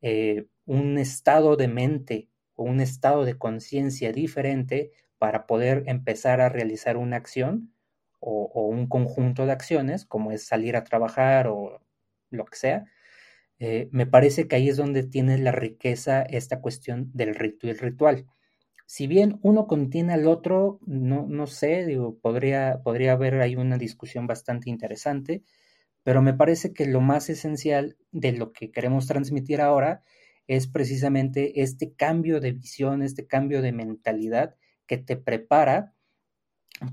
eh, 0.00 0.46
un 0.64 0.96
estado 0.96 1.56
de 1.56 1.68
mente 1.68 2.30
o 2.54 2.64
un 2.64 2.80
estado 2.80 3.26
de 3.26 3.36
conciencia 3.36 4.10
diferente 4.12 4.92
para 5.18 5.46
poder 5.46 5.84
empezar 5.86 6.40
a 6.40 6.48
realizar 6.48 6.96
una 6.96 7.16
acción 7.16 7.74
o, 8.20 8.68
un 8.68 8.86
conjunto 8.86 9.44
de 9.44 9.52
acciones, 9.52 10.06
como 10.06 10.32
es 10.32 10.46
salir 10.46 10.76
a 10.76 10.84
trabajar 10.84 11.48
o 11.48 11.82
lo 12.30 12.44
que 12.46 12.56
sea, 12.56 12.86
eh, 13.60 13.88
me 13.92 14.06
parece 14.06 14.48
que 14.48 14.56
ahí 14.56 14.70
es 14.70 14.78
donde 14.78 15.02
tiene 15.04 15.38
la 15.38 15.52
riqueza 15.52 16.22
esta 16.22 16.60
cuestión 16.60 17.10
del 17.12 17.34
ritual. 17.34 18.26
Si 18.86 19.06
bien 19.06 19.38
uno 19.42 19.66
contiene 19.66 20.14
al 20.14 20.26
otro, 20.26 20.80
no, 20.86 21.26
no 21.28 21.46
sé, 21.46 21.86
digo, 21.86 22.18
podría, 22.18 22.80
podría 22.82 23.12
haber 23.12 23.40
ahí 23.40 23.56
una 23.56 23.78
discusión 23.78 24.26
bastante 24.26 24.70
interesante, 24.70 25.44
pero 26.02 26.22
me 26.22 26.34
parece 26.34 26.72
que 26.72 26.86
lo 26.86 27.02
más 27.02 27.28
esencial 27.28 27.98
de 28.12 28.32
lo 28.32 28.52
que 28.52 28.72
queremos 28.72 29.06
transmitir 29.06 29.60
ahora 29.60 30.02
es 30.46 30.66
precisamente 30.66 31.62
este 31.62 31.92
cambio 31.92 32.40
de 32.40 32.52
visión, 32.52 33.02
este 33.02 33.26
cambio 33.26 33.60
de 33.62 33.72
mentalidad 33.72 34.56
que 34.86 34.96
te 34.96 35.16
prepara 35.16 35.94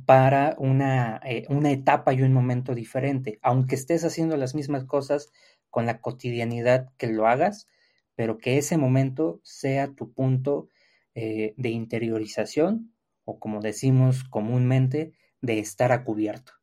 para 0.05 0.55
una, 0.59 1.21
eh, 1.24 1.45
una 1.50 1.71
etapa 1.71 2.13
y 2.13 2.21
un 2.21 2.33
momento 2.33 2.75
diferente, 2.75 3.39
aunque 3.41 3.75
estés 3.75 4.03
haciendo 4.03 4.36
las 4.36 4.53
mismas 4.53 4.83
cosas 4.83 5.31
con 5.77 5.86
la 5.86 6.01
cotidianidad 6.01 6.89
que 6.98 7.05
lo 7.05 7.27
hagas, 7.27 7.67
pero 8.15 8.39
que 8.39 8.57
ese 8.57 8.79
momento 8.79 9.39
sea 9.43 9.93
tu 9.93 10.12
punto 10.12 10.69
eh, 11.13 11.53
de 11.55 11.69
interiorización 11.69 12.96
o 13.25 13.38
como 13.38 13.62
decimos 13.62 14.24
comúnmente, 14.24 15.13
de 15.39 15.60
estar 15.60 15.91
a 15.91 16.03
cubierto. 16.03 16.53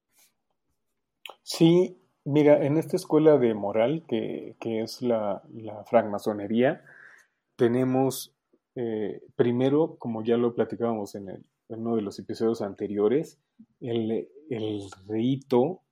Sí, 1.44 1.96
mira, 2.24 2.66
en 2.66 2.76
esta 2.76 2.96
escuela 2.96 3.38
de 3.38 3.54
moral, 3.54 4.02
que, 4.08 4.56
es 4.60 5.00
la, 5.00 5.44
francmasonería, 5.86 6.82
tenemos 7.54 8.34
eh, 8.74 9.22
primero, 9.36 9.94
como 9.96 10.24
ya 10.24 10.36
lo 10.36 10.56
platicábamos 10.56 11.14
en, 11.14 11.46
uno 11.68 11.94
de 11.94 12.02
los 12.02 12.18
episodios 12.18 12.62
anteriores, 12.62 13.38
el, 13.80 14.28
el 14.50 14.90
rito 15.06 15.83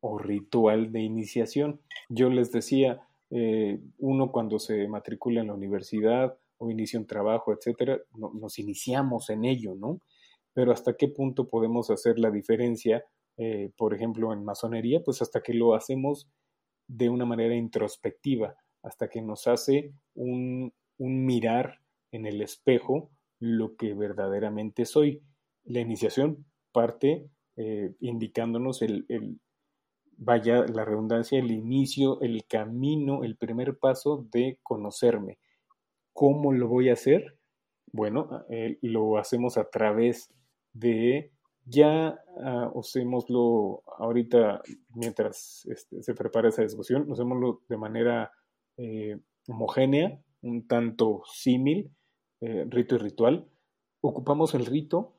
o 0.00 0.18
ritual 0.18 0.92
de 0.92 1.00
iniciación. 1.00 1.80
Yo 2.08 2.30
les 2.30 2.52
decía, 2.52 3.00
eh, 3.30 3.78
uno 3.98 4.32
cuando 4.32 4.58
se 4.58 4.88
matricula 4.88 5.40
en 5.40 5.48
la 5.48 5.54
universidad 5.54 6.36
o 6.58 6.70
inicia 6.70 6.98
un 6.98 7.06
trabajo, 7.06 7.52
etcétera, 7.52 8.00
nos 8.14 8.58
iniciamos 8.58 9.30
en 9.30 9.44
ello, 9.44 9.74
¿no? 9.74 10.00
Pero 10.52 10.72
hasta 10.72 10.96
qué 10.96 11.08
punto 11.08 11.48
podemos 11.48 11.90
hacer 11.90 12.18
la 12.18 12.30
diferencia, 12.30 13.04
eh, 13.36 13.70
por 13.76 13.94
ejemplo, 13.94 14.32
en 14.32 14.44
masonería, 14.44 15.02
pues 15.02 15.22
hasta 15.22 15.42
que 15.42 15.54
lo 15.54 15.74
hacemos 15.74 16.28
de 16.86 17.08
una 17.08 17.24
manera 17.24 17.54
introspectiva, 17.54 18.56
hasta 18.82 19.08
que 19.08 19.22
nos 19.22 19.46
hace 19.46 19.92
un, 20.14 20.72
un 20.98 21.24
mirar 21.24 21.80
en 22.12 22.26
el 22.26 22.42
espejo 22.42 23.10
lo 23.38 23.76
que 23.76 23.94
verdaderamente 23.94 24.84
soy. 24.84 25.22
La 25.64 25.80
iniciación 25.80 26.44
parte 26.72 27.28
eh, 27.56 27.94
indicándonos 28.00 28.82
el, 28.82 29.06
vaya 30.20 30.66
la 30.66 30.84
redundancia, 30.84 31.38
el 31.38 31.50
inicio, 31.50 32.20
el 32.20 32.44
camino, 32.46 33.24
el 33.24 33.36
primer 33.36 33.78
paso 33.78 34.26
de 34.30 34.58
conocerme. 34.62 35.38
¿Cómo 36.12 36.52
lo 36.52 36.68
voy 36.68 36.90
a 36.90 36.92
hacer? 36.92 37.38
Bueno, 37.90 38.44
eh, 38.50 38.78
lo 38.82 39.16
hacemos 39.16 39.56
a 39.56 39.70
través 39.70 40.30
de, 40.74 41.32
ya 41.64 42.22
uh, 42.36 42.78
usémoslo 42.78 43.82
ahorita 43.98 44.60
mientras 44.94 45.66
este, 45.66 46.02
se 46.02 46.14
prepara 46.14 46.50
esa 46.50 46.62
discusión, 46.62 47.10
usémoslo 47.10 47.62
de 47.68 47.76
manera 47.78 48.30
eh, 48.76 49.18
homogénea, 49.48 50.20
un 50.42 50.68
tanto 50.68 51.22
símil, 51.32 51.90
eh, 52.42 52.66
rito 52.68 52.96
y 52.96 52.98
ritual. 52.98 53.48
Ocupamos 54.02 54.54
el 54.54 54.66
rito 54.66 55.14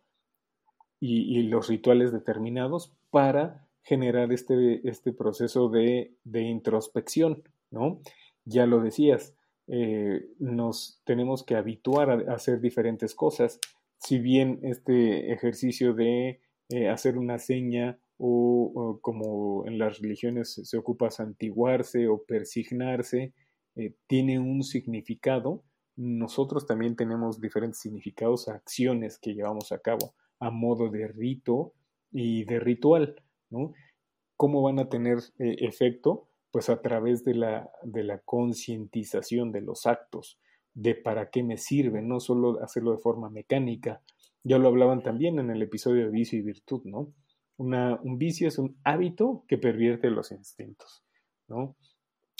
y 1.04 1.42
los 1.44 1.68
rituales 1.68 2.12
determinados 2.12 2.94
para 3.10 3.68
generar 3.84 4.32
este, 4.32 4.88
este 4.88 5.12
proceso 5.14 5.70
de, 5.70 6.14
introspección, 6.34 7.44
¿no? 7.70 8.02
Ya 8.46 8.66
lo 8.66 8.82
decías, 8.82 9.36
eh, 9.68 10.26
nos 10.40 11.02
tenemos 11.06 11.44
que 11.44 11.56
habituar 11.56 12.10
a, 12.10 12.34
hacer 12.34 12.60
diferentes 12.60 13.16
cosas. 13.16 13.60
Si 13.98 14.20
bien 14.20 14.60
este 14.64 15.32
ejercicio 15.32 15.94
de 15.94 16.42
eh, 16.70 16.90
hacer 16.90 17.18
una 17.18 17.38
seña 17.38 18.00
o, 18.18 19.00
como 19.02 19.66
en 19.66 19.80
las 19.80 20.00
religiones 20.00 20.62
se 20.64 20.78
ocupa 20.78 21.10
santiguarse 21.10 22.08
o 22.08 22.24
persignarse, 22.24 23.34
eh, 23.76 23.96
tiene 24.08 24.40
un 24.40 24.64
significado, 24.64 25.64
nosotros 25.96 26.66
también 26.66 26.96
tenemos 26.96 27.42
diferentes 27.42 27.80
significados 27.80 28.48
a 28.48 28.56
acciones 28.56 29.18
que 29.20 29.34
llevamos 29.34 29.72
a 29.72 29.80
cabo 29.80 30.14
a 30.40 30.50
modo 30.50 30.90
de 30.90 31.08
rito 31.08 31.74
y 32.12 32.44
de 32.46 32.60
ritual. 32.60 33.16
¿Cómo 34.38 34.62
van 34.62 34.80
a 34.80 34.90
tener 34.90 35.20
eh, 35.40 35.56
efecto? 35.60 36.28
Pues 36.52 36.70
a 36.70 36.82
través 36.82 37.24
de 37.24 37.36
la, 37.36 37.70
de 37.84 38.04
la 38.04 38.20
concientización 38.20 39.52
de 39.52 39.62
los 39.62 39.86
actos, 39.86 40.40
de 40.74 40.96
para 40.96 41.30
qué 41.30 41.44
me 41.44 41.58
sirve, 41.58 42.02
no 42.02 42.20
solo 42.20 42.62
hacerlo 42.64 42.92
de 42.92 42.98
forma 42.98 43.30
mecánica. 43.30 44.02
Ya 44.44 44.58
lo 44.58 44.68
hablaban 44.68 45.04
también 45.04 45.40
en 45.40 45.50
el 45.52 45.62
episodio 45.62 46.06
de 46.06 46.12
vicio 46.12 46.40
y 46.40 46.44
virtud, 46.44 46.82
¿no? 46.86 47.14
Una, 47.58 48.00
un 48.02 48.18
vicio 48.18 48.48
es 48.48 48.58
un 48.58 48.78
hábito 48.84 49.44
que 49.48 49.58
pervierte 49.58 50.10
los 50.10 50.32
instintos, 50.32 51.04
¿no? 51.48 51.76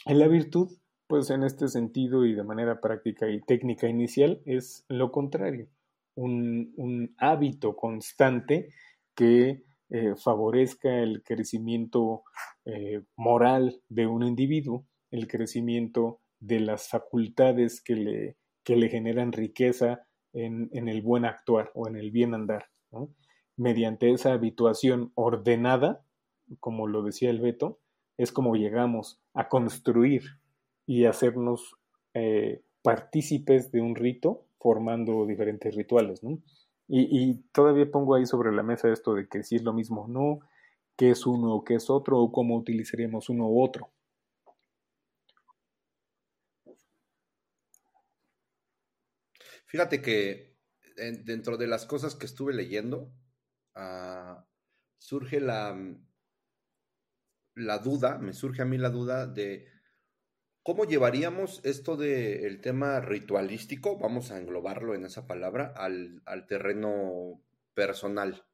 En 0.06 0.18
la 0.18 0.28
virtud, 0.28 0.72
pues 1.08 1.30
en 1.30 1.44
este 1.44 1.68
sentido 1.68 2.26
y 2.26 2.34
de 2.34 2.44
manera 2.44 2.82
práctica 2.82 3.30
y 3.30 3.42
técnica 3.42 3.88
inicial, 3.88 4.42
es 4.46 4.86
lo 4.88 5.12
contrario, 5.12 5.68
un, 6.16 6.74
un 6.78 7.14
hábito 7.18 7.76
constante 7.76 8.70
que 9.14 9.64
eh, 9.94 10.16
favorezca 10.16 11.00
el 11.00 11.22
crecimiento 11.22 12.24
eh, 12.64 13.04
moral 13.18 13.82
de 13.90 14.08
un 14.08 14.24
individuo, 14.24 14.88
el 15.12 15.28
crecimiento 15.28 16.22
de 16.40 16.62
las 16.62 16.88
facultades 16.88 17.82
que 17.82 17.96
le, 17.96 18.38
que 18.64 18.78
le 18.78 18.88
generan 18.88 19.34
riqueza 19.34 20.08
en, 20.32 20.70
el 20.88 21.02
buen 21.02 21.26
actuar 21.26 21.72
o 21.76 21.90
en 21.90 21.98
el 21.98 22.10
bien 22.12 22.34
andar. 22.34 22.68
Mediante 23.58 24.12
esa 24.12 24.32
habituación 24.32 25.12
ordenada, 25.16 26.06
como 26.62 26.88
lo 26.88 27.04
decía 27.04 27.30
el 27.30 27.42
Beto, 27.42 27.80
es 28.18 28.32
como 28.32 28.56
llegamos 28.56 29.22
a 29.34 29.50
construir 29.50 30.24
y 30.86 31.04
hacernos 31.04 31.76
eh, 32.14 32.62
partícipes 32.82 33.72
de 33.74 33.82
un 33.82 33.96
rito 33.96 34.46
formando 34.58 35.26
diferentes 35.26 35.76
rituales. 35.76 36.22
Y, 36.94 37.36
todavía 37.54 37.90
pongo 37.90 38.16
ahí 38.16 38.26
sobre 38.26 38.52
la 38.52 38.64
mesa 38.64 38.92
esto 38.92 39.14
de 39.14 39.28
que 39.30 39.44
si 39.44 39.56
es 39.56 39.64
lo 39.64 39.72
mismo 39.72 40.04
o 40.04 40.08
no, 40.10 40.42
qué 40.98 41.12
es 41.12 41.26
uno 41.26 41.56
o 41.56 41.64
qué 41.64 41.76
es 41.76 41.90
otro, 41.90 42.20
o 42.20 42.34
cómo 42.34 42.58
utilizaríamos 42.58 43.30
uno 43.30 43.48
u 43.48 43.64
otro. 43.64 43.94
Fíjate 49.66 50.02
que 50.02 50.58
dentro 51.24 51.56
de 51.56 51.68
las 51.68 51.86
cosas 51.86 52.16
que 52.16 52.26
estuve 52.26 52.54
leyendo, 52.54 53.10
ah, 53.74 54.46
surge 54.98 55.40
la, 55.40 55.78
la 57.56 57.78
duda, 57.78 58.18
me 58.18 58.34
surge 58.34 58.64
a 58.64 58.66
mí 58.66 58.78
la 58.78 58.90
duda 58.90 59.28
de 59.28 59.66
¿Cómo 60.64 60.86
llevaríamos 60.86 61.60
esto 61.64 61.98
del 61.98 62.62
tema 62.62 63.00
ritualístico, 63.02 63.98
vamos 63.98 64.30
a 64.30 64.38
englobarlo 64.38 64.94
en 64.94 65.06
esa 65.06 65.26
palabra, 65.26 65.74
al, 65.76 66.22
terreno 66.48 67.42
personal? 67.74 68.46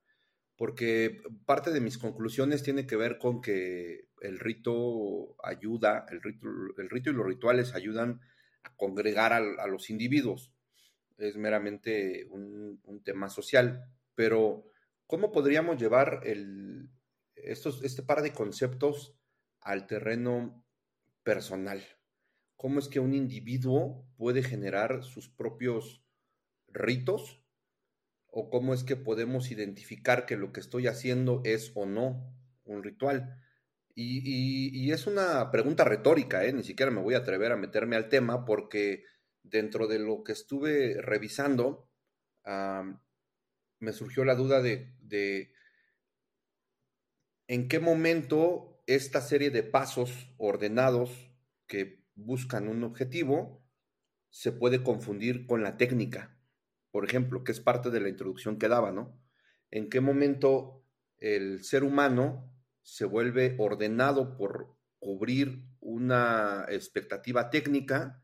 Porque 0.55 1.21
parte 1.45 1.71
de 1.71 1.81
mis 1.81 1.97
conclusiones 1.97 2.63
tiene 2.63 2.87
que 2.87 2.95
ver 2.95 3.17
con 3.17 3.41
que 3.41 4.07
el 4.21 4.39
rito 4.39 5.35
ayuda, 5.43 6.05
el 6.09 6.21
rito, 6.21 7.09
y 7.09 7.13
los 7.13 7.25
rituales 7.25 7.75
ayudan 7.75 8.21
a 8.63 8.73
congregar 8.77 9.33
a, 9.33 9.67
los 9.67 9.89
individuos. 9.89 10.53
Es 11.17 11.35
meramente 11.35 12.25
un, 12.29 13.01
tema 13.03 13.27
social. 13.27 13.83
Pero, 14.15 14.63
¿cómo 15.07 15.33
podríamos 15.33 15.77
llevar 15.77 16.21
el, 16.23 16.89
este 17.35 18.01
par 18.03 18.21
de 18.21 18.31
conceptos 18.31 19.13
al 19.59 19.87
terreno 19.87 20.63
personal? 21.23 21.96
Cómo 22.57 22.79
es 22.79 22.87
que 22.87 22.99
un 22.99 23.13
individuo 23.13 24.05
puede 24.17 24.43
generar 24.43 25.03
sus 25.03 25.29
propios 25.29 26.03
ritos 26.67 27.41
o 28.27 28.49
cómo 28.49 28.73
es 28.73 28.83
que 28.83 28.95
podemos 28.95 29.51
identificar 29.51 30.25
que 30.25 30.35
lo 30.35 30.51
que 30.51 30.59
estoy 30.59 30.87
haciendo 30.87 31.41
es 31.45 31.71
o 31.75 31.85
no 31.85 32.35
un 32.65 32.83
ritual. 32.83 33.41
Y, 33.99 34.91
es 34.91 35.07
una 35.07 35.49
pregunta 35.49 35.83
retórica, 35.83 36.45
¿eh? 36.45 36.53
ni 36.53 36.63
siquiera 36.63 36.91
me 36.91 37.01
voy 37.01 37.15
a 37.15 37.19
atrever 37.19 37.51
a 37.51 37.57
meterme 37.57 37.95
al 37.95 38.09
tema 38.09 38.45
porque 38.45 39.05
dentro 39.41 39.87
de 39.87 39.97
lo 39.97 40.23
que 40.23 40.33
estuve 40.33 41.01
revisando, 41.01 41.89
me 43.79 43.93
surgió 43.93 44.23
la 44.23 44.35
duda 44.35 44.61
de, 44.61 44.93
de 44.99 45.51
en 47.47 47.67
qué 47.67 47.79
momento 47.79 48.83
esta 48.85 49.21
serie 49.21 49.49
de 49.49 49.63
pasos 49.63 50.31
ordenados 50.37 51.31
que 51.65 52.06
buscan 52.17 52.67
un 52.67 52.83
objetivo, 52.83 53.63
se 54.29 54.51
puede 54.51 54.83
confundir 54.83 55.47
con 55.47 55.63
la 55.63 55.77
técnica, 55.77 56.37
por 56.91 57.05
ejemplo, 57.05 57.45
que 57.45 57.53
es 57.53 57.61
parte 57.61 57.89
de 57.89 58.01
la 58.01 58.09
introducción 58.09 58.59
que 58.59 58.67
daba, 58.67 58.91
¿no? 58.91 59.17
¿En 59.71 59.89
qué 59.89 60.01
momento 60.01 60.83
el 61.17 61.63
ser 61.63 61.83
humano 61.83 62.53
se 62.81 63.05
vuelve 63.05 63.55
ordenado 63.57 64.35
por 64.37 64.75
cubrir 64.99 65.63
una 65.79 66.65
expectativa 66.69 67.49
técnica 67.49 68.21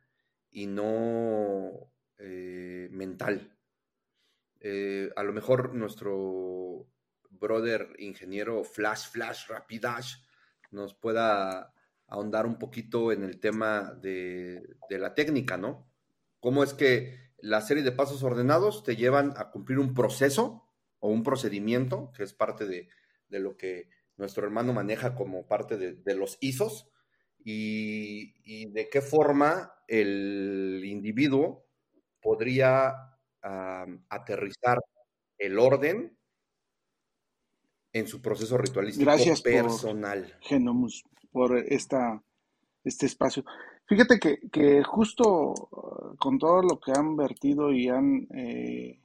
y 0.50 0.68
no 0.68 1.92
eh, 2.18 2.88
mental. 2.92 3.58
Eh, 4.60 5.12
a 5.16 5.24
lo 5.24 5.34
mejor 5.34 5.74
nuestro 5.74 6.88
brother 7.30 7.94
ingeniero 7.98 8.64
Flash, 8.64 9.10
Flash, 9.10 9.48
Rapidash 9.48 10.16
nos 10.72 10.94
pueda 10.94 11.74
ahondar 12.14 12.46
un 12.46 12.60
poquito 12.60 13.12
en 13.12 13.24
el 13.24 13.40
tema 13.40 13.98
de, 14.00 14.78
la 14.88 15.16
técnica, 15.16 15.58
¿no? 15.58 15.90
¿Cómo 16.40 16.64
es 16.64 16.76
que 16.76 17.18
la 17.40 17.60
serie 17.62 17.82
de 17.82 17.92
pasos 17.92 18.22
ordenados 18.22 18.84
te 18.84 18.96
llevan 18.96 19.34
a 19.36 19.50
cumplir 19.50 19.80
un 19.80 19.96
proceso 19.96 20.70
o 21.00 21.10
un 21.10 21.24
procedimiento, 21.24 22.12
que 22.16 22.22
es 22.22 22.34
parte 22.34 22.68
de, 22.68 22.88
lo 23.30 23.58
que 23.58 23.90
nuestro 24.16 24.46
hermano 24.46 24.74
maneja 24.74 25.16
como 25.16 25.48
parte 25.48 25.78
de, 25.78 26.16
los 26.16 26.38
ISOs, 26.40 26.88
y, 27.44 28.70
de 28.70 28.90
qué 28.90 29.02
forma 29.02 29.74
el 29.88 30.84
individuo 30.86 31.66
podría 32.22 32.94
aterrizar 33.42 34.78
el 35.40 35.58
orden 35.58 36.16
en 37.92 38.08
su 38.08 38.22
proceso 38.22 38.56
ritualístico 38.60 39.10
Gracias 39.10 39.42
personal. 39.42 40.38
Por, 40.40 40.48
Genomus, 40.48 41.04
por 41.34 41.58
esta, 41.58 42.22
este 42.86 43.08
espacio. 43.08 43.44
Fíjate 43.86 44.20
que, 44.20 44.84
justo 44.84 45.52
uh, 45.52 46.16
con 46.18 46.38
todo 46.38 46.62
lo 46.62 46.80
que 46.80 46.94
han 46.96 47.18
vertido 47.18 47.74
y 47.74 47.90
han 47.90 48.28
eh, 48.34 49.00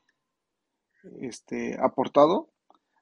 este, 1.20 1.76
aportado, 1.80 2.50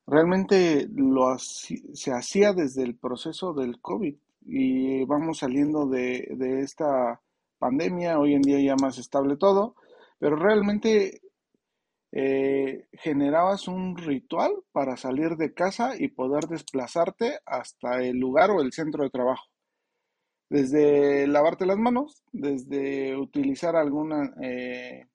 realmente 0.06 0.88
lo 0.94 1.36
se 1.38 2.12
hacía 2.12 2.52
desde 2.54 2.84
el 2.84 2.94
proceso 2.96 3.52
del 3.52 3.80
COVID 3.80 4.16
y 4.46 5.04
vamos 5.04 5.38
saliendo 5.38 5.86
de, 5.86 6.28
de 6.30 6.60
esta 6.60 7.20
pandemia, 7.58 8.18
hoy 8.18 8.34
en 8.34 8.42
día 8.42 8.60
ya 8.60 8.76
más 8.76 8.96
estable 8.98 9.36
todo, 9.36 9.74
pero 10.18 10.36
realmente 10.36 11.20
eh, 12.12 12.86
generabas 12.92 13.68
un 13.68 13.96
ritual 13.96 14.52
para 14.72 14.96
salir 14.96 15.36
de 15.36 15.54
casa 15.54 15.94
y 15.98 16.08
poder 16.08 16.44
desplazarte 16.44 17.40
hasta 17.44 18.02
el 18.02 18.18
lugar 18.18 18.50
o 18.50 18.60
el 18.62 18.72
centro 18.72 19.04
de 19.04 19.10
trabajo. 19.10 19.44
Desde 20.48 21.26
lavarte 21.26 21.66
las 21.66 21.78
manos, 21.78 22.22
desde 22.32 23.16
utilizar 23.16 23.74
algún 23.74 24.12
eh, 24.42 25.08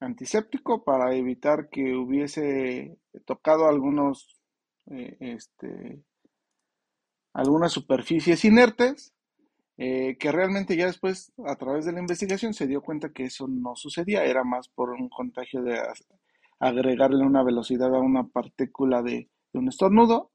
antiséptico 0.00 0.84
para 0.84 1.14
evitar 1.14 1.68
que 1.70 1.94
hubiese 1.94 2.98
tocado 3.26 3.66
algunos, 3.66 4.40
eh, 4.86 5.16
este, 5.20 6.02
algunas 7.34 7.72
superficies 7.72 8.44
inertes, 8.44 9.12
eh, 9.78 10.16
que 10.18 10.32
realmente 10.32 10.76
ya 10.76 10.86
después, 10.86 11.32
a 11.46 11.54
través 11.54 11.84
de 11.84 11.92
la 11.92 12.00
investigación, 12.00 12.52
se 12.52 12.66
dio 12.66 12.82
cuenta 12.82 13.12
que 13.12 13.24
eso 13.24 13.46
no 13.46 13.76
sucedía, 13.76 14.24
era 14.24 14.42
más 14.42 14.68
por 14.68 14.90
un 14.90 15.08
contagio 15.08 15.62
de 15.62 15.80
agregarle 16.58 17.24
una 17.24 17.44
velocidad 17.44 17.94
a 17.94 18.00
una 18.00 18.26
partícula 18.26 19.02
de, 19.02 19.30
un 19.52 19.68
estornudo, 19.68 20.32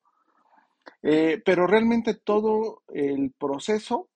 eh, 1.01 1.41
pero 1.45 1.67
realmente 1.67 2.13
todo 2.13 2.83
el 2.87 3.33
proceso 3.37 4.09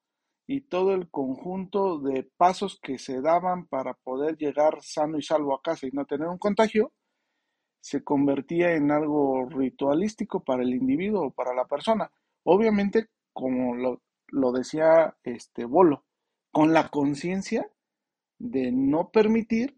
y 0.48 0.62
todo 0.62 0.94
el 0.94 1.10
conjunto 1.10 2.00
de 2.00 2.24
pasos 2.38 2.80
que 2.82 2.98
se 2.98 3.22
daban 3.22 3.68
para 3.68 3.94
poder 3.96 4.38
llegar 4.38 4.82
sano 4.82 5.18
y 5.18 5.22
salvo 5.22 5.54
a 5.54 5.62
casa 5.62 5.88
y 5.88 5.92
no 5.92 6.06
tener 6.06 6.28
un 6.30 6.38
contagio, 6.38 6.94
se 7.82 8.04
convertía 8.04 8.74
en 8.76 8.92
algo 8.92 9.48
ritualístico 9.50 10.44
para 10.44 10.64
el 10.64 10.74
individuo 10.74 11.28
o 11.28 11.32
para 11.32 11.54
la 11.54 11.66
persona. 11.66 12.10
Obviamente, 12.44 13.08
como 13.34 13.76
lo, 13.76 14.02
lo 14.28 14.52
decía 14.52 15.18
este 15.24 15.66
Bolo, 15.66 16.06
con 16.52 16.74
la 16.74 16.90
conciencia 16.90 17.70
de 18.40 18.72
no 18.72 19.10
permitir 19.10 19.78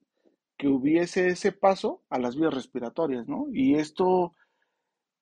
que 0.58 0.68
hubiese 0.68 1.28
ese 1.28 1.52
paso 1.52 2.04
a 2.10 2.20
las 2.20 2.36
vías 2.36 2.54
respiratorias, 2.54 3.28
¿no? 3.28 3.48
Y 3.52 3.76
esto, 3.76 4.34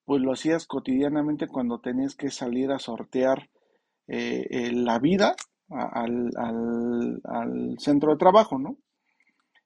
pues 0.06 0.22
lo 0.22 0.34
hacías 0.34 0.66
cotidianamente 0.66 1.48
cuando 1.48 1.80
tenías 1.80 2.16
que 2.16 2.32
salir 2.32 2.72
a 2.72 2.80
sortear 2.80 3.50
eh, 4.08 4.48
eh, 4.50 4.72
la 4.72 5.00
vida 5.00 5.36
al, 5.70 6.32
centro 7.78 8.12
de 8.12 8.18
trabajo, 8.18 8.58
¿no? 8.58 8.78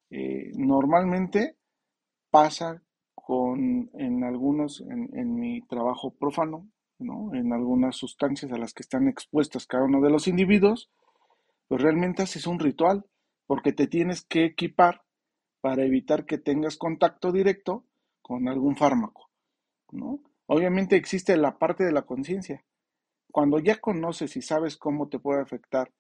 Eh, 0.10 0.52
normalmente 0.56 1.58
pasa 2.30 2.84
con, 3.16 3.90
en 3.94 4.24
algunos, 4.24 4.82
en 4.82 5.36
mi 5.36 5.62
trabajo 5.68 6.14
profano, 6.14 6.71
en 7.34 7.54
algunas 7.54 7.96
sustancias 7.96 8.52
a 8.52 8.58
las 8.58 8.74
que 8.74 8.84
están 8.84 9.08
expuestas 9.08 9.66
cada 9.66 9.84
uno 9.84 10.02
de 10.02 10.10
los 10.10 10.28
individuos, 10.28 10.90
pues 11.68 11.82
realmente 11.82 12.24
haces 12.24 12.48
un 12.48 12.60
ritual, 12.60 13.06
porque 13.48 13.74
te 13.74 13.88
tienes 13.88 14.24
que 14.24 14.46
equipar 14.46 15.04
para 15.62 15.84
evitar 15.84 16.26
que 16.26 16.38
tengas 16.38 16.78
contacto 16.78 17.32
directo 17.32 17.86
con 18.22 18.48
algún 18.48 18.76
fármaco, 18.76 19.30
¿no? 19.92 20.20
Obviamente 20.48 20.96
existe 20.96 21.38
la 21.38 21.58
parte 21.58 21.84
de 21.84 21.92
la 21.92 22.02
conciencia. 22.02 22.64
Cuando 23.32 23.60
ya 23.60 23.80
conoces 23.80 24.36
y 24.36 24.42
sabes 24.42 24.76
cómo 24.76 25.08
te 25.08 25.20
puede 25.20 25.42
afectar 25.42 25.92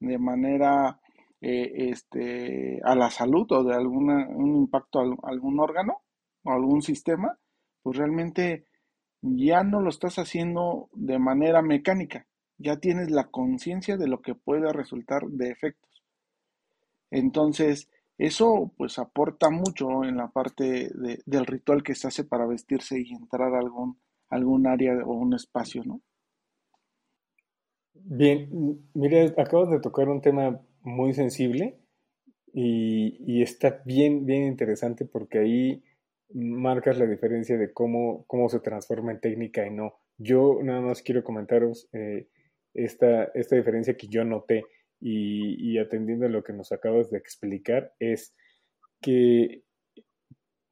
de 0.00 0.18
manera 0.18 1.00
eh, 1.40 1.90
este, 1.90 2.80
a 2.84 2.94
la 2.94 3.10
salud 3.10 3.50
o 3.52 3.64
de 3.64 3.74
alguna, 3.74 4.28
un 4.28 4.56
impacto 4.56 5.00
a 5.00 5.30
algún 5.30 5.58
órgano 5.60 6.02
o 6.42 6.52
algún 6.52 6.82
sistema, 6.82 7.38
pues 7.82 7.96
realmente 7.96 8.66
ya 9.24 9.64
no 9.64 9.80
lo 9.80 9.88
estás 9.88 10.18
haciendo 10.18 10.90
de 10.92 11.18
manera 11.18 11.62
mecánica, 11.62 12.26
ya 12.58 12.76
tienes 12.76 13.10
la 13.10 13.24
conciencia 13.30 13.96
de 13.96 14.06
lo 14.06 14.20
que 14.20 14.34
puede 14.34 14.72
resultar 14.72 15.26
de 15.26 15.50
efectos. 15.50 16.02
Entonces, 17.10 17.88
eso 18.18 18.72
pues 18.76 18.98
aporta 18.98 19.50
mucho 19.50 20.04
en 20.04 20.16
la 20.16 20.28
parte 20.28 20.90
del 21.24 21.46
ritual 21.46 21.82
que 21.82 21.94
se 21.94 22.08
hace 22.08 22.24
para 22.24 22.46
vestirse 22.46 23.00
y 23.00 23.12
entrar 23.12 23.54
a 23.54 23.58
algún, 23.58 23.98
algún 24.28 24.66
área 24.66 24.94
o 25.04 25.14
un 25.14 25.34
espacio, 25.34 25.82
¿no? 25.84 26.00
Bien, 27.94 28.50
mira, 28.92 29.24
acabas 29.38 29.70
de 29.70 29.80
tocar 29.80 30.08
un 30.08 30.20
tema 30.20 30.60
muy 30.82 31.14
sensible 31.14 31.78
y, 32.52 33.16
y 33.26 33.42
está 33.42 33.80
bien, 33.84 34.26
bien 34.26 34.44
interesante 34.44 35.06
porque 35.06 35.38
ahí 35.38 35.82
marcas 36.34 36.98
la 36.98 37.06
diferencia 37.06 37.56
de 37.56 37.72
cómo, 37.72 38.24
cómo 38.26 38.48
se 38.48 38.60
transforma 38.60 39.12
en 39.12 39.20
técnica 39.20 39.66
y 39.66 39.70
no. 39.70 39.94
Yo 40.18 40.58
nada 40.62 40.80
más 40.80 41.02
quiero 41.02 41.22
comentaros 41.22 41.88
eh, 41.92 42.28
esta, 42.74 43.24
esta 43.34 43.56
diferencia 43.56 43.96
que 43.96 44.08
yo 44.08 44.24
noté 44.24 44.64
y, 45.00 45.78
atendiendo 45.78 46.26
a 46.26 46.30
lo 46.30 46.42
que 46.42 46.54
nos 46.54 46.72
acabas 46.72 47.10
de 47.10 47.18
explicar 47.18 47.92
es 47.98 48.34
que 49.02 49.62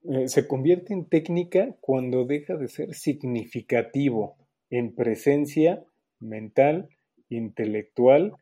eh, 0.05 0.27
se 0.29 0.49
convierte 0.49 0.95
en 0.95 1.09
técnica 1.09 1.77
cuando 1.81 2.25
deja 2.25 2.57
de 2.57 2.69
ser 2.69 2.95
significativo 2.95 4.37
en 4.71 4.95
presencia 4.95 5.85
mental, 6.19 6.89
intelectual, 7.29 8.33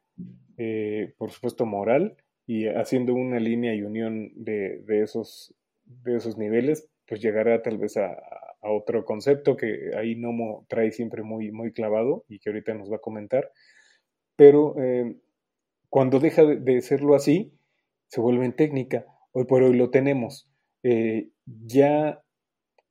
eh, 0.58 1.12
por 1.18 1.32
supuesto 1.32 1.66
moral, 1.66 2.16
y 2.46 2.66
haciendo 2.66 3.14
una 3.14 3.40
línea 3.40 3.74
y 3.74 3.82
unión 3.82 4.30
de, 4.36 4.82
de, 4.86 5.02
esos, 5.02 5.54
de 5.84 6.16
esos 6.16 6.38
niveles 6.38 6.89
pues 7.10 7.20
llegará 7.20 7.60
tal 7.60 7.76
vez 7.76 7.96
a, 7.96 8.16
otro 8.62 9.06
concepto 9.06 9.56
que 9.56 9.90
ahí 9.96 10.16
Nomo 10.16 10.66
trae 10.68 10.92
siempre 10.92 11.22
muy, 11.22 11.50
muy 11.50 11.72
clavado 11.72 12.24
y 12.28 12.38
que 12.38 12.50
ahorita 12.50 12.74
nos 12.74 12.92
va 12.92 12.96
a 12.96 13.00
comentar. 13.00 13.50
Pero 14.36 14.74
eh, 14.78 15.16
cuando 15.88 16.20
deja 16.20 16.44
de, 16.44 16.82
serlo 16.82 17.14
así, 17.14 17.54
se 18.08 18.20
vuelve 18.20 18.44
en 18.44 18.54
técnica. 18.54 19.06
Hoy 19.32 19.46
por 19.46 19.62
hoy 19.62 19.74
lo 19.74 19.88
tenemos. 19.88 20.52
Eh, 20.82 21.30
ya 21.46 22.22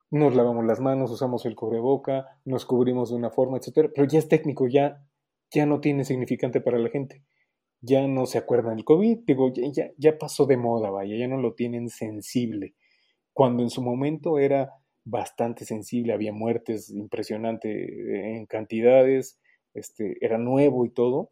nos 0.10 0.36
lavamos 0.36 0.66
las 0.66 0.80
manos, 0.80 1.12
usamos 1.12 1.46
el 1.46 1.56
cubreboca, 1.56 2.26
nos 2.46 2.66
cubrimos 2.66 3.12
de 3.12 3.16
una 3.16 3.30
forma, 3.30 3.58
etcétera, 3.58 3.90
pero 3.94 4.08
ya 4.08 4.18
es 4.18 4.28
técnico, 4.28 4.68
ya, 4.68 5.06
ya 5.52 5.68
no 5.68 5.82
tiene 5.82 6.04
significante 6.04 6.62
para 6.62 6.80
la 6.80 6.90
gente. 6.90 7.24
Ya 7.80 8.08
no 8.08 8.26
se 8.26 8.40
acuerdan 8.40 8.76
del 8.76 8.86
COVID, 8.86 9.20
digo, 9.20 9.54
ya, 9.54 9.92
ya 9.98 10.18
pasó 10.18 10.48
de 10.48 10.58
moda, 10.58 10.90
vaya, 10.90 11.16
ya 11.16 11.28
no 11.28 11.38
lo 11.38 11.54
tienen 11.54 11.90
sensible 11.90 12.74
cuando 13.40 13.64
en 13.64 13.70
su 13.70 13.82
momento 13.82 14.38
era 14.38 14.74
bastante 15.06 15.64
sensible, 15.64 16.12
había 16.12 16.34
muertes 16.34 16.90
impresionantes 16.90 17.88
en 17.90 18.46
cantidades, 18.48 19.40
este, 19.74 20.18
era 20.20 20.38
nuevo 20.38 20.84
y 20.84 20.90
todo, 20.90 21.32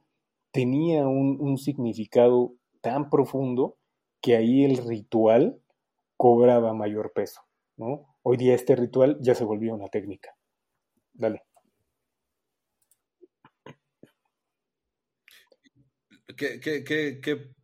tenía 0.53 1.05
un, 1.05 1.57
significado 1.57 2.53
tan 2.79 3.09
profundo 3.09 3.75
que 4.21 4.37
ahí 4.37 4.63
el 4.63 4.77
ritual 4.87 5.59
cobraba 6.15 6.73
mayor 6.73 7.11
peso, 7.11 7.41
¿no? 7.75 8.07
Hoy 8.23 8.37
día 8.37 8.55
este 8.55 8.77
ritual 8.77 9.17
ya 9.19 9.35
se 9.35 9.43
volvió 9.43 9.75
una 9.75 9.89
técnica. 9.89 10.33
Dale. 11.11 11.41
¿Qué, 16.37 16.61
qué, 16.61 16.85
qué, 16.85 17.19
qué 17.21 17.56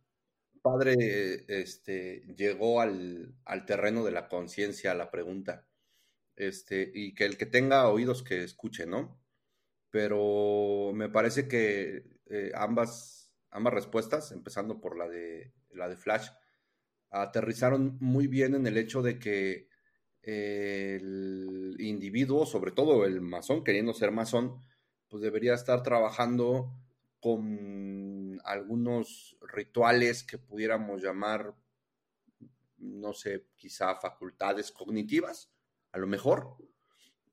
padre 0.64 1.44
este, 1.46 2.24
llegó 2.38 2.80
al, 2.80 3.34
terreno 3.66 4.02
de 4.02 4.12
la 4.12 4.28
conciencia 4.28 4.92
a 4.92 4.94
la 4.94 5.10
pregunta. 5.10 5.66
Este, 6.36 6.90
y 6.94 7.14
que 7.14 7.26
el 7.26 7.36
que 7.36 7.44
tenga 7.44 7.86
oídos 7.90 8.22
que 8.22 8.42
escuche, 8.42 8.86
¿no? 8.86 9.20
Pero 9.90 10.92
me 10.94 11.10
parece 11.10 11.48
que 11.48 12.04
eh, 12.30 12.50
ambas, 12.54 13.30
ambas 13.50 13.74
respuestas, 13.74 14.32
empezando 14.32 14.80
por 14.80 14.96
la 14.96 15.06
de, 15.06 15.52
la 15.70 15.86
de 15.86 15.98
Flash, 15.98 16.30
aterrizaron 17.10 17.98
muy 18.00 18.26
bien 18.26 18.54
en 18.54 18.66
el 18.66 18.78
hecho 18.78 19.02
de 19.02 19.18
que 19.18 19.68
el 20.22 21.76
individuo, 21.78 22.46
sobre 22.46 22.72
todo 22.72 23.04
el 23.04 23.20
masón, 23.20 23.64
queriendo 23.64 23.92
ser 23.92 24.12
masón, 24.12 24.62
pues 25.10 25.22
debería 25.22 25.52
estar 25.52 25.82
trabajando 25.82 26.72
con 27.20 27.93
algunos 28.44 29.36
rituales 29.40 30.22
que 30.22 30.38
pudiéramos 30.38 31.02
llamar, 31.02 31.54
no 32.78 33.12
sé, 33.12 33.46
quizá 33.56 33.94
facultades 33.96 34.70
cognitivas, 34.70 35.50
a 35.92 35.98
lo 35.98 36.06
mejor, 36.06 36.56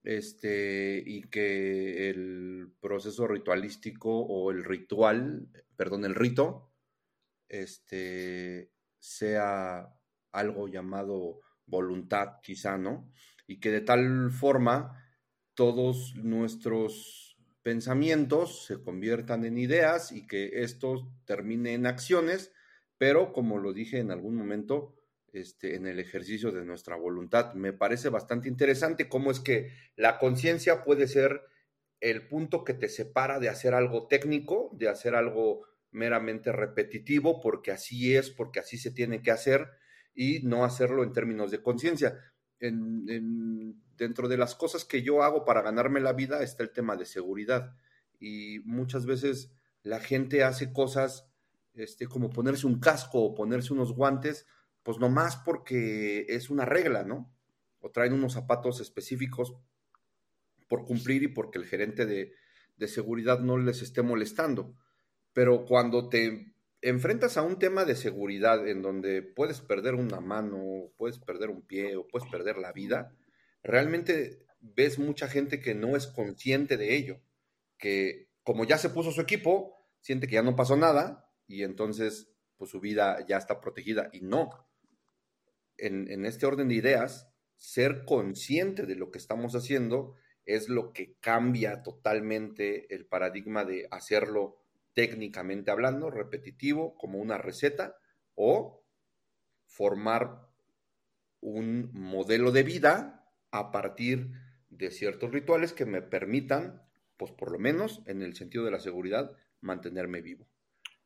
este, 0.04 1.04
y 1.06 1.24
que 1.24 2.10
el 2.10 2.74
proceso 2.80 3.28
ritualístico 3.28 4.10
o 4.10 4.52
el 4.52 4.63
ritual, 4.63 5.50
perdón, 5.76 6.06
el 6.06 6.15
rito, 6.15 6.71
este, 7.47 8.71
sea 8.97 9.93
algo 10.32 10.67
llamado 10.67 11.41
voluntad, 11.65 12.39
quizá, 12.41 12.78
¿no? 12.78 13.12
Y 13.47 13.60
que 13.60 13.71
de 13.71 13.82
tal 13.82 14.32
forma 14.32 14.97
todos 15.54 16.15
nuestros 16.15 17.20
pensamientos 17.63 18.65
se 18.65 18.82
conviertan 18.82 19.45
en 19.45 19.58
ideas 19.58 20.12
y 20.12 20.28
que 20.28 20.63
esto 20.63 21.12
termine 21.26 21.74
en 21.74 21.86
acciones, 21.86 22.54
pero 22.97 23.34
como 23.34 23.58
lo 23.58 23.74
dije 23.74 24.00
en 24.00 24.12
algún 24.12 24.36
momento, 24.36 24.95
este, 25.34 25.76
en 25.76 25.88
el 25.88 26.00
ejercicio 26.00 26.52
de 26.52 26.65
nuestra 26.65 26.97
voluntad. 26.97 27.54
Me 27.54 27.71
parece 27.71 28.10
bastante 28.10 28.50
interesante 28.50 29.08
cómo 29.08 29.32
es 29.32 29.39
que 29.39 29.71
la 29.95 30.19
conciencia 30.19 30.84
puede 30.84 31.08
ser 31.08 31.41
el 32.02 32.28
punto 32.28 32.63
que 32.65 32.74
te 32.74 32.89
separa 32.89 33.39
de 33.39 33.47
hacer 33.47 33.74
algo 33.74 34.08
técnico, 34.08 34.71
de 34.74 34.89
hacer 34.89 35.15
algo 35.15 35.65
meramente 35.91 36.52
repetitivo, 36.52 37.39
porque 37.39 37.71
así 37.71 38.15
es, 38.15 38.30
porque 38.30 38.60
así 38.60 38.78
se 38.78 38.91
tiene 38.91 39.21
que 39.21 39.32
hacer, 39.32 39.69
y 40.13 40.39
no 40.43 40.65
hacerlo 40.65 41.04
en 41.04 41.13
términos 41.13 41.52
de 41.52 41.62
conciencia. 41.62 42.19
Dentro 44.01 44.27
de 44.27 44.35
las 44.35 44.55
cosas 44.55 44.83
que 44.83 45.03
yo 45.03 45.21
hago 45.21 45.45
para 45.45 45.61
ganarme 45.61 45.99
la 45.99 46.13
vida 46.13 46.41
está 46.41 46.63
el 46.63 46.71
tema 46.71 46.95
de 46.95 47.05
seguridad. 47.05 47.75
Y 48.19 48.57
muchas 48.65 49.05
veces 49.05 49.51
la 49.83 49.99
gente 49.99 50.43
hace 50.43 50.73
cosas 50.73 51.27
este, 51.75 52.07
como 52.07 52.31
ponerse 52.31 52.65
un 52.65 52.79
casco 52.79 53.21
o 53.21 53.35
ponerse 53.35 53.73
unos 53.73 53.93
guantes 53.93 54.47
pues 54.81 54.97
nomás 54.97 55.37
porque 55.37 56.25
es 56.29 56.49
una 56.49 56.65
regla, 56.65 57.03
¿no? 57.03 57.31
O 57.79 57.91
traen 57.91 58.13
unos 58.13 58.33
zapatos 58.33 58.81
específicos 58.81 59.53
por 60.67 60.85
cumplir 60.85 61.21
y 61.21 61.27
porque 61.27 61.59
el 61.59 61.65
gerente 61.65 62.07
de, 62.07 62.33
seguridad 62.87 63.39
no 63.39 63.59
les 63.59 63.83
esté 63.83 64.01
molestando. 64.01 64.73
Pero 65.33 65.65
cuando 65.65 66.09
te 66.09 66.55
enfrentas 66.81 67.37
a 67.37 67.43
un 67.43 67.59
tema 67.59 67.85
de 67.85 67.95
seguridad 67.95 68.67
en 68.67 68.81
donde 68.81 69.21
puedes 69.21 69.61
perder 69.61 69.93
una 69.93 70.19
mano, 70.19 70.89
puedes 70.97 71.19
perder 71.19 71.51
un 71.51 71.61
pie 71.61 71.95
o 71.95 72.07
puedes 72.07 72.27
perder 72.27 72.57
la 72.57 72.71
vida, 72.71 73.15
realmente 73.63 74.45
ves 74.60 75.00
mucha 75.00 75.28
gente 75.28 75.60
que 75.60 75.74
no 75.74 75.95
es 75.95 76.08
consciente 76.08 76.78
de 76.78 76.95
ello, 76.95 77.21
que 77.78 78.30
como 78.43 78.65
ya 78.65 78.78
se 78.78 78.89
puso 78.89 79.12
su 79.12 79.21
equipo, 79.21 79.76
siente 80.00 80.28
que 80.28 80.36
ya 80.36 80.43
no 80.43 80.56
pasó 80.56 80.76
nada 80.76 81.30
y 81.47 81.63
entonces 81.63 82.32
pues 82.58 82.71
su 82.71 82.80
vida 82.80 83.26
ya 83.28 83.38
está 83.38 83.60
protegida 83.60 84.10
y 84.13 84.21
no. 84.21 84.67
En, 85.78 86.26
este 86.26 86.45
orden 86.45 86.67
de 86.67 86.76
ideas, 86.76 87.28
ser 87.58 88.06
consciente 88.06 88.86
de 88.86 88.95
lo 88.95 89.10
que 89.10 89.17
estamos 89.17 89.56
haciendo 89.56 90.15
es 90.45 90.69
lo 90.69 90.93
que 90.93 91.15
cambia 91.19 91.82
totalmente 91.82 92.93
el 92.93 93.08
paradigma 93.08 93.65
de 93.65 93.88
hacerlo 93.89 94.62
técnicamente 94.93 95.71
hablando, 95.71 96.12
repetitivo, 96.12 96.95
como 96.97 97.17
una 97.17 97.39
receta, 97.39 97.97
o 98.36 98.86
formar 99.65 100.47
un 101.39 101.89
modelo 101.93 102.52
de 102.52 102.62
vida 102.62 103.20
a 103.51 103.71
partir 103.71 104.31
de 104.69 104.91
ciertos 104.91 105.31
rituales 105.31 105.73
que 105.73 105.85
me 105.85 106.01
permitan, 106.01 106.81
pues 107.17 107.31
por 107.31 107.51
lo 107.51 107.59
menos 107.59 108.01
en 108.05 108.21
el 108.21 108.35
sentido 108.35 108.65
de 108.65 108.71
la 108.71 108.79
seguridad, 108.79 109.31
mantenerme 109.61 110.21
vivo. 110.21 110.45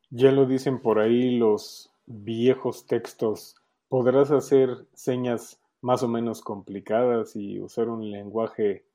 Ya 0.10 0.32
lo 0.32 0.46
dicen 0.46 0.82
por 0.82 1.00
ahí 1.00 1.38
los 1.38 1.92
viejos 2.06 2.86
textos. 2.86 3.56
Podrás 3.90 4.32
hacer 4.32 4.70
señas 4.94 5.60
más 5.82 6.04
o 6.04 6.08
menos 6.08 6.42
complicadas 6.42 7.36
y 7.36 7.60
usar 7.60 7.90
un 7.90 8.10
lenguaje 8.10 8.86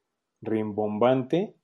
rimbombante, 0.40 1.54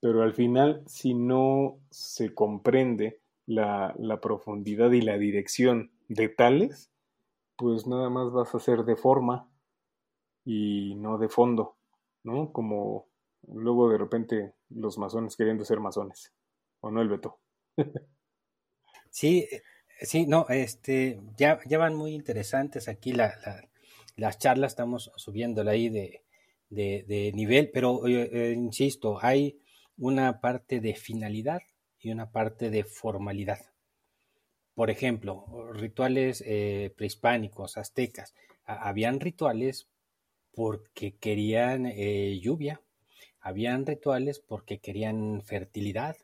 pero 0.00 0.22
al 0.22 0.34
final, 0.34 0.82
si 0.86 1.14
no 1.14 1.78
se 1.90 2.34
comprende 2.34 3.20
la, 3.46 3.94
profundidad 4.20 4.92
y 4.92 5.00
la 5.00 5.18
dirección 5.18 5.90
de 6.08 6.28
tales, 6.28 6.90
pues 7.56 7.86
nada 7.86 8.10
más 8.10 8.32
vas 8.32 8.54
a 8.54 8.58
hacer 8.58 8.84
de 8.84 8.96
forma 8.96 9.48
y 10.44 10.94
no 10.96 11.18
de 11.18 11.28
fondo, 11.28 11.76
¿no? 12.22 12.52
Como 12.52 13.06
luego 13.48 13.90
de 13.90 13.98
repente 13.98 14.54
los 14.70 14.98
masones 14.98 15.36
queriendo 15.36 15.64
ser 15.64 15.80
masones, 15.80 16.32
¿o 16.80 16.90
no 16.90 17.02
el 17.02 17.08
Beto? 17.08 17.38
sí, 19.10 19.46
Sí, 20.00 20.26
no, 20.26 20.46
este, 20.48 21.20
ya, 21.36 21.60
ya 21.66 21.78
van 21.78 21.94
muy 21.94 22.14
interesantes 22.14 22.88
aquí 22.88 23.12
la, 23.12 23.34
las 24.16 24.38
charlas, 24.38 24.72
estamos 24.72 25.12
subiéndola 25.16 25.70
ahí 25.72 25.88
de, 25.88 26.22
de, 26.68 27.32
nivel, 27.34 27.70
pero 27.72 28.06
eh, 28.06 28.28
eh, 28.32 28.52
insisto, 28.52 29.18
hay 29.22 29.60
una 29.96 30.40
parte 30.40 30.80
de 30.80 30.94
finalidad 30.94 31.62
y 32.00 32.10
una 32.10 32.30
parte 32.32 32.70
de 32.70 32.84
formalidad. 32.84 33.60
Por 34.74 34.90
ejemplo, 34.90 35.72
rituales 35.72 36.42
eh, 36.44 36.92
prehispánicos, 36.96 37.76
aztecas, 37.76 38.34
habían 38.64 39.20
rituales 39.20 39.88
porque 40.54 41.16
querían 41.16 41.90
lluvia, 42.40 42.80
habían 43.40 43.86
rituales 43.86 44.38
porque 44.38 44.78
querían 44.78 45.42
fertilidad, 45.42 46.16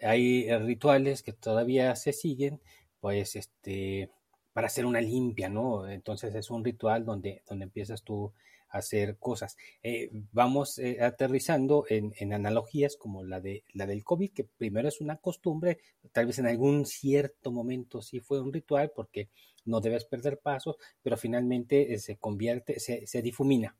hay 0.00 0.50
rituales 0.58 1.22
que 1.22 1.32
todavía 1.32 1.94
se 1.96 2.12
siguen 2.12 2.60
pues 3.00 3.36
este, 3.36 4.10
para 4.54 4.68
hacer 4.68 4.86
una 4.86 5.00
limpia, 5.00 5.50
¿no? 5.50 5.86
Entonces 5.88 6.34
es 6.34 6.50
un 6.50 6.64
ritual 6.64 7.04
donde, 7.04 7.42
donde 7.46 7.64
empiezas 7.64 8.02
tú 8.02 8.32
a 8.70 8.78
hacer 8.78 9.18
cosas. 9.18 9.56
Eh, 9.82 10.10
vamos 10.32 10.78
eh, 10.78 11.02
aterrizando 11.02 11.84
en, 11.88 12.32
analogías 12.32 12.96
como 12.96 13.24
la, 13.24 13.40
de, 13.40 13.64
la 13.72 13.86
del 13.86 14.04
COVID, 14.04 14.32
que 14.32 14.44
primero 14.44 14.88
es 14.88 15.00
una 15.00 15.16
costumbre, 15.16 15.78
tal 16.12 16.26
vez 16.26 16.38
en 16.38 16.46
algún 16.46 16.86
cierto 16.86 17.50
momento 17.50 18.00
sí 18.00 18.20
fue 18.20 18.40
un 18.40 18.52
ritual 18.52 18.92
porque 18.94 19.28
no 19.64 19.80
debes 19.80 20.04
perder 20.04 20.38
pasos, 20.38 20.76
pero 21.02 21.16
finalmente 21.16 21.94
eh, 21.94 21.98
se 21.98 22.16
convierte, 22.16 22.80
se, 22.80 23.06
se 23.06 23.22
difumina, 23.22 23.76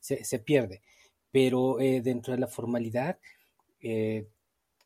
se, 0.00 0.24
se, 0.24 0.38
pierde. 0.38 0.82
Pero 1.30 1.76
dentro 1.78 2.32
de 2.32 2.40
la 2.40 2.46
formalidad, 2.46 3.18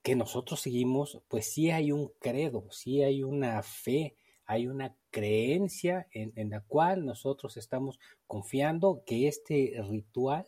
que 0.03 0.17
nosotros 0.17 0.61
seguimos, 0.61 1.21
pues 1.29 1.53
sí 1.53 1.71
hay 1.71 1.93
un 1.93 2.11
credo, 2.19 2.67
sí 2.71 3.03
hay 3.03 3.23
una 3.23 3.63
fe, 3.63 4.17
hay 4.47 4.67
una 4.67 4.97
creencia 5.11 6.09
en, 6.13 6.51
la 6.51 6.61
cual 6.61 7.05
nosotros 7.05 7.57
estamos 7.57 7.99
confiando 8.27 9.03
que 9.05 9.29
este 9.29 9.81
ritual 9.89 10.47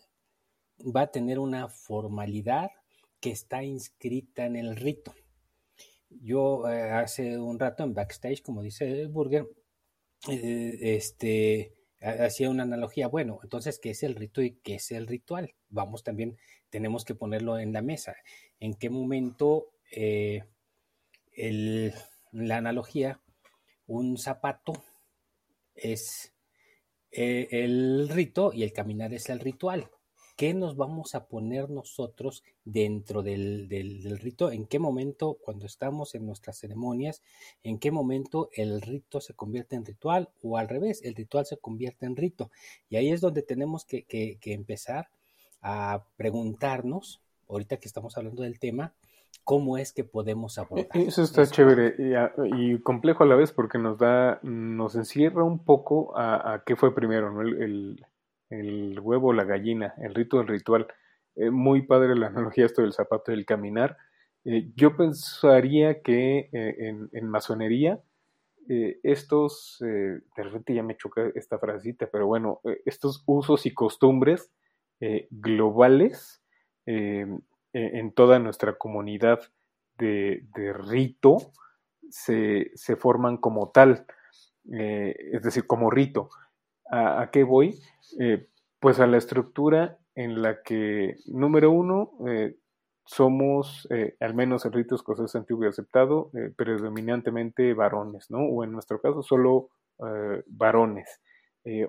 va 0.80 1.02
a 1.02 1.10
tener 1.12 1.38
una 1.38 1.68
formalidad 1.68 2.70
que 3.20 3.30
está 3.30 3.62
inscrita 3.62 4.46
en 4.46 4.56
el 4.56 4.76
rito. 4.76 5.14
Yo 6.10 6.68
eh, 6.68 6.90
hace 6.90 7.38
un 7.38 7.58
rato 7.58 7.84
en 7.84 7.94
backstage, 7.94 8.42
como 8.42 8.62
dice 8.62 9.06
Burger, 9.06 9.48
eh, 10.28 10.78
este, 10.80 11.74
hacía 12.00 12.50
una 12.50 12.62
analogía, 12.62 13.08
bueno, 13.08 13.40
entonces, 13.42 13.78
¿qué 13.78 13.90
es 13.90 14.02
el 14.02 14.14
rito 14.14 14.42
y 14.42 14.52
qué 14.62 14.76
es 14.76 14.90
el 14.92 15.06
ritual? 15.06 15.54
Vamos 15.68 16.02
también, 16.02 16.36
tenemos 16.70 17.04
que 17.04 17.14
ponerlo 17.14 17.58
en 17.58 17.72
la 17.72 17.82
mesa 17.82 18.14
en 18.62 18.74
qué 18.74 18.90
momento 18.90 19.72
eh, 19.90 20.44
la 21.34 22.56
analogía, 22.56 23.20
un 23.88 24.16
zapato 24.16 24.84
es 25.74 26.32
eh, 27.10 27.48
el 27.50 28.08
rito 28.08 28.52
y 28.52 28.62
el 28.62 28.72
caminar 28.72 29.12
es 29.12 29.28
el 29.30 29.40
ritual. 29.40 29.90
¿Qué 30.36 30.54
nos 30.54 30.76
vamos 30.76 31.14
a 31.14 31.26
poner 31.26 31.70
nosotros 31.70 32.42
dentro 32.64 33.22
del, 33.22 33.68
del, 33.68 34.18
rito? 34.18 34.50
¿En 34.50 34.66
qué 34.66 34.78
momento, 34.78 35.38
cuando 35.42 35.66
estamos 35.66 36.14
en 36.14 36.26
nuestras 36.26 36.58
ceremonias, 36.58 37.22
en 37.62 37.78
qué 37.78 37.90
momento 37.90 38.48
el 38.52 38.80
rito 38.80 39.20
se 39.20 39.34
convierte 39.34 39.76
en 39.76 39.84
ritual 39.84 40.30
o 40.42 40.58
al 40.58 40.68
revés, 40.68 41.02
el 41.04 41.14
ritual 41.14 41.46
se 41.46 41.58
convierte 41.58 42.06
en 42.06 42.16
rito? 42.16 42.50
Y 42.88 42.96
ahí 42.96 43.10
es 43.10 43.20
donde 43.20 43.42
tenemos 43.42 43.84
que 43.84 44.06
empezar 44.44 45.08
a 45.60 46.04
preguntarnos 46.16 47.20
ahorita 47.48 47.76
que 47.76 47.88
estamos 47.88 48.16
hablando 48.16 48.42
del 48.42 48.58
tema, 48.58 48.94
cómo 49.44 49.78
es 49.78 49.92
que 49.92 50.04
podemos 50.04 50.58
abordar. 50.58 50.88
Eso 50.94 51.22
está 51.22 51.46
chévere 51.46 51.94
y, 52.56 52.78
complejo 52.80 53.24
a 53.24 53.26
la 53.26 53.36
vez 53.36 53.52
porque 53.52 53.78
nos 53.78 53.98
da, 53.98 54.40
nos 54.42 54.94
encierra 54.94 55.44
un 55.44 55.64
poco 55.64 56.16
a, 56.16 56.62
qué 56.66 56.76
fue 56.76 56.94
primero, 56.94 57.32
¿no? 57.32 57.42
el, 57.42 57.62
el, 57.62 58.06
huevo, 59.00 59.32
la 59.32 59.44
gallina, 59.44 59.94
el 59.98 60.14
rito, 60.14 60.40
el 60.40 60.48
ritual. 60.48 60.86
Eh, 61.36 61.50
muy 61.50 61.82
padre 61.82 62.14
la 62.14 62.26
analogía 62.26 62.66
esto 62.66 62.82
del 62.82 62.92
zapato 62.92 63.32
y 63.32 63.34
el 63.34 63.46
caminar. 63.46 63.96
yo 64.44 64.96
pensaría 64.96 66.02
que 66.02 66.48
en, 66.52 67.28
masonería 67.28 68.00
estos, 69.02 69.78
de 69.80 70.42
repente 70.42 70.74
ya 70.74 70.82
me 70.82 70.96
choca 70.96 71.30
esta 71.34 71.58
frasecita, 71.58 72.08
pero 72.10 72.26
bueno, 72.26 72.60
estos 72.84 73.22
usos 73.26 73.66
y 73.66 73.72
costumbres 73.72 74.50
globales 75.30 76.42
en 76.86 78.12
toda 78.14 78.40
nuestra 78.40 78.76
comunidad 78.78 79.40
de, 79.96 80.72
rito 80.74 81.52
se, 82.10 82.72
forman 82.98 83.36
como 83.36 83.70
tal, 83.70 84.06
es 84.64 85.42
decir, 85.42 85.66
como 85.66 85.90
rito. 85.90 86.30
¿A, 86.90 87.30
qué 87.32 87.44
voy? 87.44 87.78
pues 88.80 88.98
a 88.98 89.06
la 89.06 89.16
estructura 89.16 89.98
en 90.14 90.42
la 90.42 90.62
que, 90.62 91.16
número 91.26 91.70
uno, 91.70 92.12
eh, 92.26 92.56
somos, 93.04 93.86
eh, 93.90 94.16
al 94.20 94.34
menos 94.34 94.64
en 94.64 94.72
ritos 94.72 95.02
cosas 95.02 95.34
antiguo 95.34 95.64
y 95.64 95.68
aceptado, 95.68 96.30
eh, 96.34 96.52
predominantemente 96.54 97.74
varones, 97.74 98.30
¿no? 98.30 98.40
O 98.40 98.64
en 98.64 98.72
nuestro 98.72 99.00
caso, 99.00 99.22
solo 99.22 99.68
varones. 100.46 101.20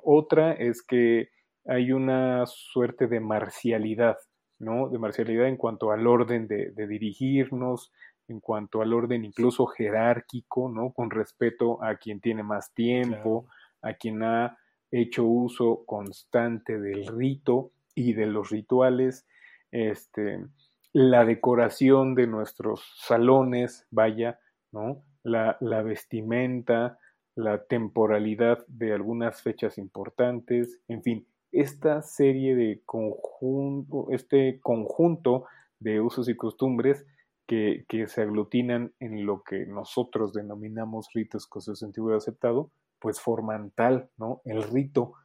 otra 0.04 0.54
es 0.54 0.84
que 0.84 1.30
hay 1.66 1.92
una 1.92 2.46
suerte 2.46 3.08
de 3.08 3.20
marcialidad, 3.20 4.18
¿no? 4.60 4.90
De 4.90 5.00
marcialidad 5.00 5.48
en 5.48 5.58
cuanto 5.58 5.92
al 5.92 6.06
orden 6.06 6.48
de, 6.48 6.88
dirigirnos, 6.88 7.92
en 8.28 8.40
cuanto 8.40 8.84
al 8.84 8.94
orden 8.94 9.26
incluso 9.26 9.66
jerárquico, 9.66 10.70
¿no? 10.70 10.92
Con 10.92 11.10
respeto 11.10 11.82
a 11.84 11.96
quien 11.96 12.22
tiene 12.22 12.44
más 12.44 12.72
tiempo, 12.76 13.48
a 13.82 13.96
quien 13.96 14.22
ha 14.22 14.60
hecho 14.94 15.26
uso 15.26 15.84
constante 15.86 16.80
del 16.80 17.08
rito 17.08 17.72
y 17.96 18.14
de 18.14 18.28
los 18.28 18.52
rituales, 18.52 19.26
este, 19.72 20.46
la 20.94 21.26
decoración 21.26 22.14
de 22.14 22.28
nuestros 22.28 22.84
salones, 22.98 23.88
vaya, 23.90 24.40
¿no? 24.72 25.04
La, 25.24 25.58
vestimenta, 25.82 27.00
la 27.36 27.64
temporalidad 27.66 28.64
de 28.68 28.94
algunas 28.94 29.42
fechas 29.42 29.78
importantes, 29.78 30.80
en 30.88 31.02
fin, 31.02 31.28
esta 31.52 32.02
serie 32.04 32.56
de 32.56 32.82
conjunto, 32.86 34.08
este 34.12 34.60
conjunto 34.62 35.46
de 35.80 36.02
usos 36.02 36.30
y 36.30 36.36
costumbres 36.36 37.06
que, 37.48 37.86
que, 37.88 38.08
se 38.08 38.22
aglutinan 38.22 38.94
en 39.00 39.26
lo 39.26 39.44
que 39.44 39.66
nosotros 39.66 40.34
denominamos 40.34 41.08
ritos 41.14 41.48
con 41.48 41.62
su 41.62 41.76
sentido 41.76 42.16
aceptado, 42.16 42.72
pues 43.04 43.20
forman 43.20 43.72
tal, 43.72 44.10
¿no? 44.18 44.42
El 44.46 44.64
rito 44.64 45.16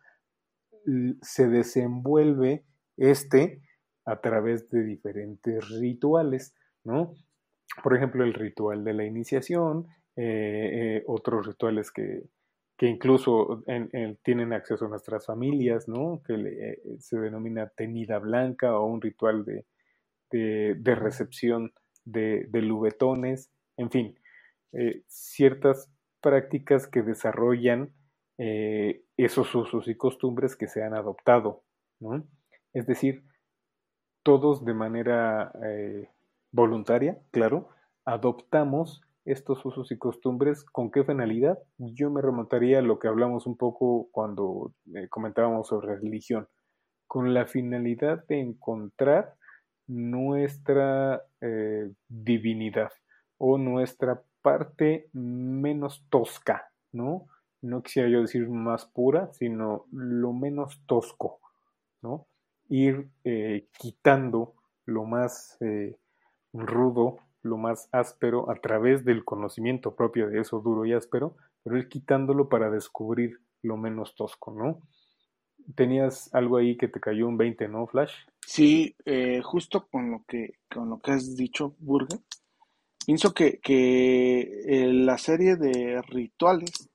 se 1.22 1.46
desenvuelve 1.46 2.64
este 2.96 3.62
a 4.04 4.20
través 4.20 4.68
de 4.68 4.82
diferentes 4.82 5.68
rituales, 5.78 6.56
¿no? 6.82 7.14
Por 7.80 7.94
ejemplo, 7.96 8.24
el 8.24 8.34
ritual 8.34 8.82
de 8.82 8.94
la 8.94 9.04
iniciación, 9.04 9.86
eh, 10.16 10.70
eh, 10.72 11.04
otros 11.06 11.46
rituales 11.46 11.92
que, 11.92 12.24
incluso 12.80 13.62
tienen 14.24 14.52
acceso 14.52 14.86
a 14.86 14.88
nuestras 14.88 15.26
familias, 15.26 15.86
¿no? 15.86 16.20
Que 16.26 16.34
eh, 16.34 16.82
se 16.98 17.16
denomina 17.16 17.68
tenida 17.68 18.18
blanca 18.18 18.76
o 18.76 18.86
un 18.86 19.00
ritual 19.00 19.44
de, 19.44 19.66
de, 20.32 20.94
recepción 20.96 21.72
de, 22.04 22.46
de, 22.48 22.62
lubetones, 22.62 23.52
en 23.76 23.90
fin, 23.90 24.18
ciertas 25.06 25.88
prácticas 26.20 26.87
que 26.87 27.02
desarrollan 27.02 27.92
eh, 28.38 29.02
esos 29.16 29.52
usos 29.54 29.88
y 29.88 29.96
costumbres 29.96 30.57
que 30.57 30.68
se 30.68 30.83
han 30.83 30.94
adoptado. 30.94 31.64
Es 32.72 32.87
decir, 32.87 33.24
todos 34.22 34.64
de 34.64 34.74
manera 34.74 35.50
eh, 35.64 36.09
voluntaria, 36.52 37.18
claro, 37.33 37.68
adoptamos 38.04 39.02
estos 39.24 39.64
usos 39.66 39.90
y 39.90 39.98
costumbres. 39.98 40.64
¿Con 40.64 40.90
qué 40.90 41.02
finalidad? 41.02 41.59
Yo 41.78 42.11
me 42.11 42.22
remontaría 42.22 42.78
a 42.78 42.83
lo 42.83 42.98
que 42.98 43.09
hablamos 43.09 43.46
un 43.46 43.57
poco 43.57 44.09
cuando 44.12 44.72
eh, 44.94 45.09
comentábamos 45.09 45.66
sobre 45.66 45.96
religión, 45.96 46.48
con 47.09 47.35
la 47.35 47.46
finalidad 47.46 48.24
de 48.28 48.40
encontrar 48.40 49.35
nuestra 49.88 51.22
divinidad 52.09 52.90
o 53.38 53.57
nuestra 53.57 54.22
parte 54.42 55.09
menos 55.12 56.05
tosca, 56.09 56.70
¿no? 56.92 57.27
No 57.61 57.83
quisiera 57.83 58.09
yo 58.09 58.20
decir 58.20 58.48
más 58.48 58.87
pura, 58.87 59.33
sino 59.33 59.87
lo 59.92 60.33
menos 60.33 60.81
tosco, 60.87 61.40
¿no? 62.03 62.27
Ir 62.68 63.09
eh, 63.24 63.66
quitando 63.79 64.55
lo 64.85 65.05
más 65.05 65.57
eh, 65.61 65.96
rudo, 66.53 67.18
lo 67.42 67.57
más 67.57 67.88
áspero 67.92 68.51
a 68.51 68.55
través 68.57 69.05
del 69.05 69.24
conocimiento 69.24 69.94
propio 69.94 70.29
de 70.29 70.40
eso 70.40 70.61
duro 70.61 70.85
y 70.85 70.92
áspero, 70.92 71.37
pero 71.62 71.79
ir 71.79 71.88
quitándolo 71.88 72.48
para 72.48 72.70
descubrir 72.70 73.40
lo 73.62 73.77
menos 73.77 74.14
tosco, 74.14 74.53
¿no? 74.53 74.81
Tenías 75.74 76.33
algo 76.33 76.57
ahí 76.57 76.77
que 76.77 76.88
te 76.88 77.01
cayó 77.01 77.29
un 77.29 77.37
20, 77.37 77.68
¿no, 77.68 77.87
Flash? 77.87 78.14
Sí, 78.46 78.96
eh, 79.05 79.42
justo 79.42 79.87
con 79.90 80.11
lo 80.11 80.24
que 80.27 80.55
con 80.72 80.88
lo 80.88 80.98
que 81.01 81.12
has 81.12 81.37
dicho, 81.37 81.74
Burger, 81.79 82.20
Pienso 83.08 83.32
que, 83.32 83.58
que 83.60 84.86
la 84.92 85.16
serie 85.16 85.56
de 85.56 86.02
rituales 86.02 86.90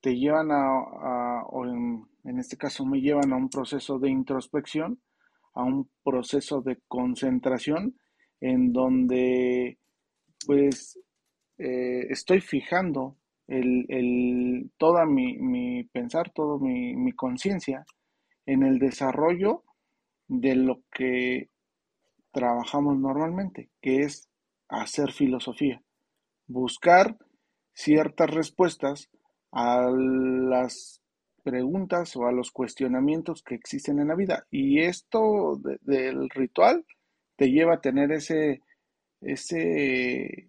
te 0.00 0.16
llevan 0.16 0.50
a, 0.50 1.42
o 1.50 1.66
en, 1.66 2.38
este 2.38 2.56
caso 2.56 2.86
me 2.86 3.02
llevan 3.02 3.30
a 3.30 3.36
un 3.36 3.50
proceso 3.50 3.98
de 3.98 4.08
introspección, 4.08 5.02
a 5.52 5.62
un 5.62 5.90
proceso 6.02 6.62
de 6.62 6.78
concentración, 6.88 7.94
en 8.40 8.72
donde 8.72 9.78
pues 10.46 10.98
eh, 11.58 12.06
estoy 12.08 12.40
fijando 12.40 13.18
el, 13.46 13.84
el, 13.90 14.72
toda 14.78 15.04
mi, 15.04 15.36
mi, 15.36 15.84
pensar, 15.84 16.32
toda 16.32 16.56
mi, 16.58 16.96
mi 16.96 17.12
conciencia 17.12 17.84
en 18.46 18.62
el 18.62 18.78
desarrollo 18.78 19.62
de 20.26 20.54
lo 20.54 20.80
que 20.90 21.50
trabajamos 22.32 22.98
normalmente, 22.98 23.68
que 23.82 24.04
es 24.04 24.30
hacer 24.80 25.12
filosofía, 25.12 25.82
buscar 26.46 27.16
ciertas 27.72 28.30
respuestas 28.30 29.10
a 29.52 29.90
las 29.90 31.00
preguntas 31.42 32.16
o 32.16 32.26
a 32.26 32.32
los 32.32 32.50
cuestionamientos 32.50 33.42
que 33.42 33.54
existen 33.54 34.00
en 34.00 34.08
la 34.08 34.14
vida. 34.14 34.46
Y 34.50 34.80
esto 34.80 35.60
del 35.82 36.28
ritual 36.30 36.84
te 37.36 37.50
lleva 37.50 37.74
a 37.74 37.80
tener 37.80 38.12
ese, 38.12 38.62
ese 39.20 40.48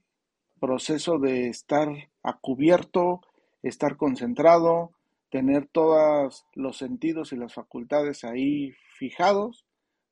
proceso 0.60 1.20
de 1.20 1.50
estar 1.50 1.90
a 2.24 2.38
cubierto, 2.38 3.22
estar 3.62 3.98
concentrado, 3.98 4.92
tener 5.30 5.68
todos 5.68 6.46
los 6.54 6.78
sentidos 6.78 7.34
y 7.34 7.36
las 7.36 7.54
facultades 7.54 8.24
ahí 8.24 8.74
fijados 8.98 9.66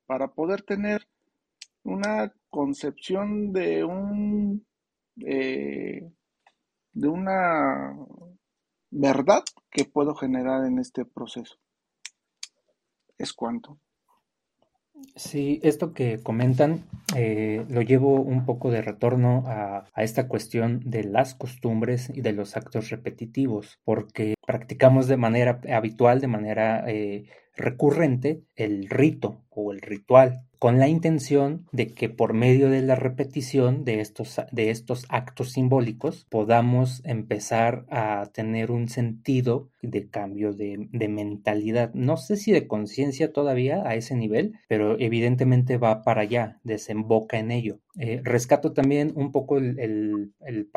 para 0.06 0.28
poder 0.28 0.62
tener 0.62 1.08
una 1.82 2.32
concepción 2.54 3.52
de 3.52 3.82
un 3.82 4.64
eh, 5.26 6.08
de 6.92 7.08
una 7.08 7.96
verdad 8.92 9.42
que 9.72 9.86
puedo 9.86 10.14
generar 10.14 10.64
en 10.64 10.78
este 10.78 11.04
proceso. 11.04 11.56
Es 13.18 13.32
cuanto. 13.32 13.80
Sí, 15.16 15.58
esto 15.64 15.92
que 15.94 16.22
comentan 16.22 16.84
eh, 17.16 17.66
lo 17.68 17.82
llevo 17.82 18.20
un 18.20 18.46
poco 18.46 18.70
de 18.70 18.82
retorno 18.82 19.42
a, 19.48 19.90
esta 19.96 20.28
cuestión 20.28 20.80
de 20.84 21.02
las 21.02 21.34
costumbres 21.34 22.12
y 22.14 22.20
de 22.20 22.32
los 22.34 22.56
actos 22.56 22.90
repetitivos, 22.90 23.80
porque 23.82 24.34
practicamos 24.46 25.08
de 25.08 25.16
manera 25.16 25.60
habitual, 25.72 26.20
de 26.20 26.28
manera 26.28 26.84
eh, 26.86 27.24
recurrente, 27.56 28.44
el 28.54 28.88
rito 28.88 29.42
o 29.50 29.72
el 29.72 29.80
ritual 29.80 30.46
con 30.64 30.78
la 30.78 30.88
intención 30.88 31.66
de 31.72 31.92
que 31.92 32.08
por 32.08 32.32
medio 32.32 32.70
de 32.70 32.80
la 32.80 32.94
repetición 32.94 33.84
de 33.84 34.00
estos, 34.00 34.40
de 34.50 34.70
estos 34.70 35.04
actos 35.10 35.52
simbólicos 35.52 36.26
podamos 36.30 37.02
empezar 37.04 37.84
a 37.90 38.30
tener 38.32 38.70
un 38.70 38.88
sentido 38.88 39.68
de 39.82 40.08
cambio 40.08 40.54
de, 40.54 40.88
mentalidad. 40.90 41.92
No 41.92 42.16
sé 42.16 42.38
si 42.38 42.50
de 42.50 42.66
conciencia 42.66 43.30
todavía 43.30 43.86
a 43.86 43.94
ese 43.94 44.16
nivel, 44.16 44.54
pero 44.66 44.98
evidentemente 44.98 45.76
va 45.76 46.00
para 46.00 46.22
allá, 46.22 46.60
desemboca 46.64 47.38
en 47.38 47.50
ello. 47.50 47.80
Eh, 47.96 48.20
rescato 48.24 48.72
también 48.72 49.12
un 49.14 49.30
poco 49.30 49.56
el, 49.56 49.78
el, 49.78 50.70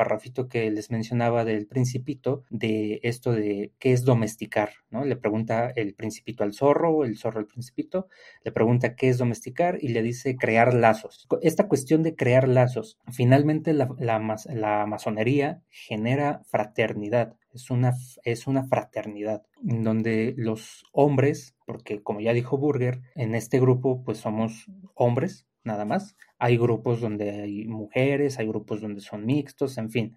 que 0.48 0.70
les 0.70 0.90
mencionaba 0.90 1.44
del 1.44 1.66
principito, 1.66 2.44
de 2.48 3.00
esto 3.02 3.32
de 3.32 3.72
qué 3.80 3.92
es 3.92 4.04
domesticar, 4.04 4.70
¿no? 4.90 5.04
Le 5.04 5.16
pregunta 5.16 5.72
el 5.74 5.94
principito 5.94 6.44
al 6.44 6.52
zorro, 6.52 7.04
el 7.04 7.18
zorro 7.18 7.40
al 7.40 7.46
principito, 7.46 8.06
le 8.44 8.52
pregunta 8.52 8.94
qué 8.94 9.08
es 9.08 9.18
domesticar 9.18 9.78
y 9.80 9.88
le 9.88 10.02
dice 10.02 10.36
crear 10.36 10.74
lazos. 10.74 11.26
Esta 11.42 11.66
cuestión 11.66 12.04
de 12.04 12.14
crear 12.14 12.46
lazos, 12.46 12.98
finalmente 13.10 13.72
la, 13.72 13.88
la, 13.98 14.86
masonería 14.86 15.62
genera 15.70 16.42
fraternidad, 16.44 17.34
es 17.52 17.70
una, 17.70 17.94
es 18.22 18.46
una 18.46 18.64
fraternidad, 18.64 19.42
en 19.66 19.82
donde 19.82 20.34
los 20.36 20.84
hombres, 20.92 21.56
porque 21.66 22.00
como 22.00 22.20
ya 22.20 22.32
dijo 22.32 22.58
Burger, 22.58 23.00
en 23.16 23.34
este 23.34 23.58
grupo 23.58 24.04
pues 24.04 24.18
somos 24.18 24.66
hombres, 24.94 25.47
nada 25.68 25.84
más. 25.84 26.16
Hay 26.38 26.56
grupos 26.56 27.00
donde 27.00 27.30
hay 27.30 27.66
mujeres, 27.66 28.38
hay 28.38 28.48
grupos 28.48 28.80
donde 28.80 29.00
son 29.00 29.24
mixtos, 29.24 29.78
en 29.78 29.90
fin, 29.90 30.16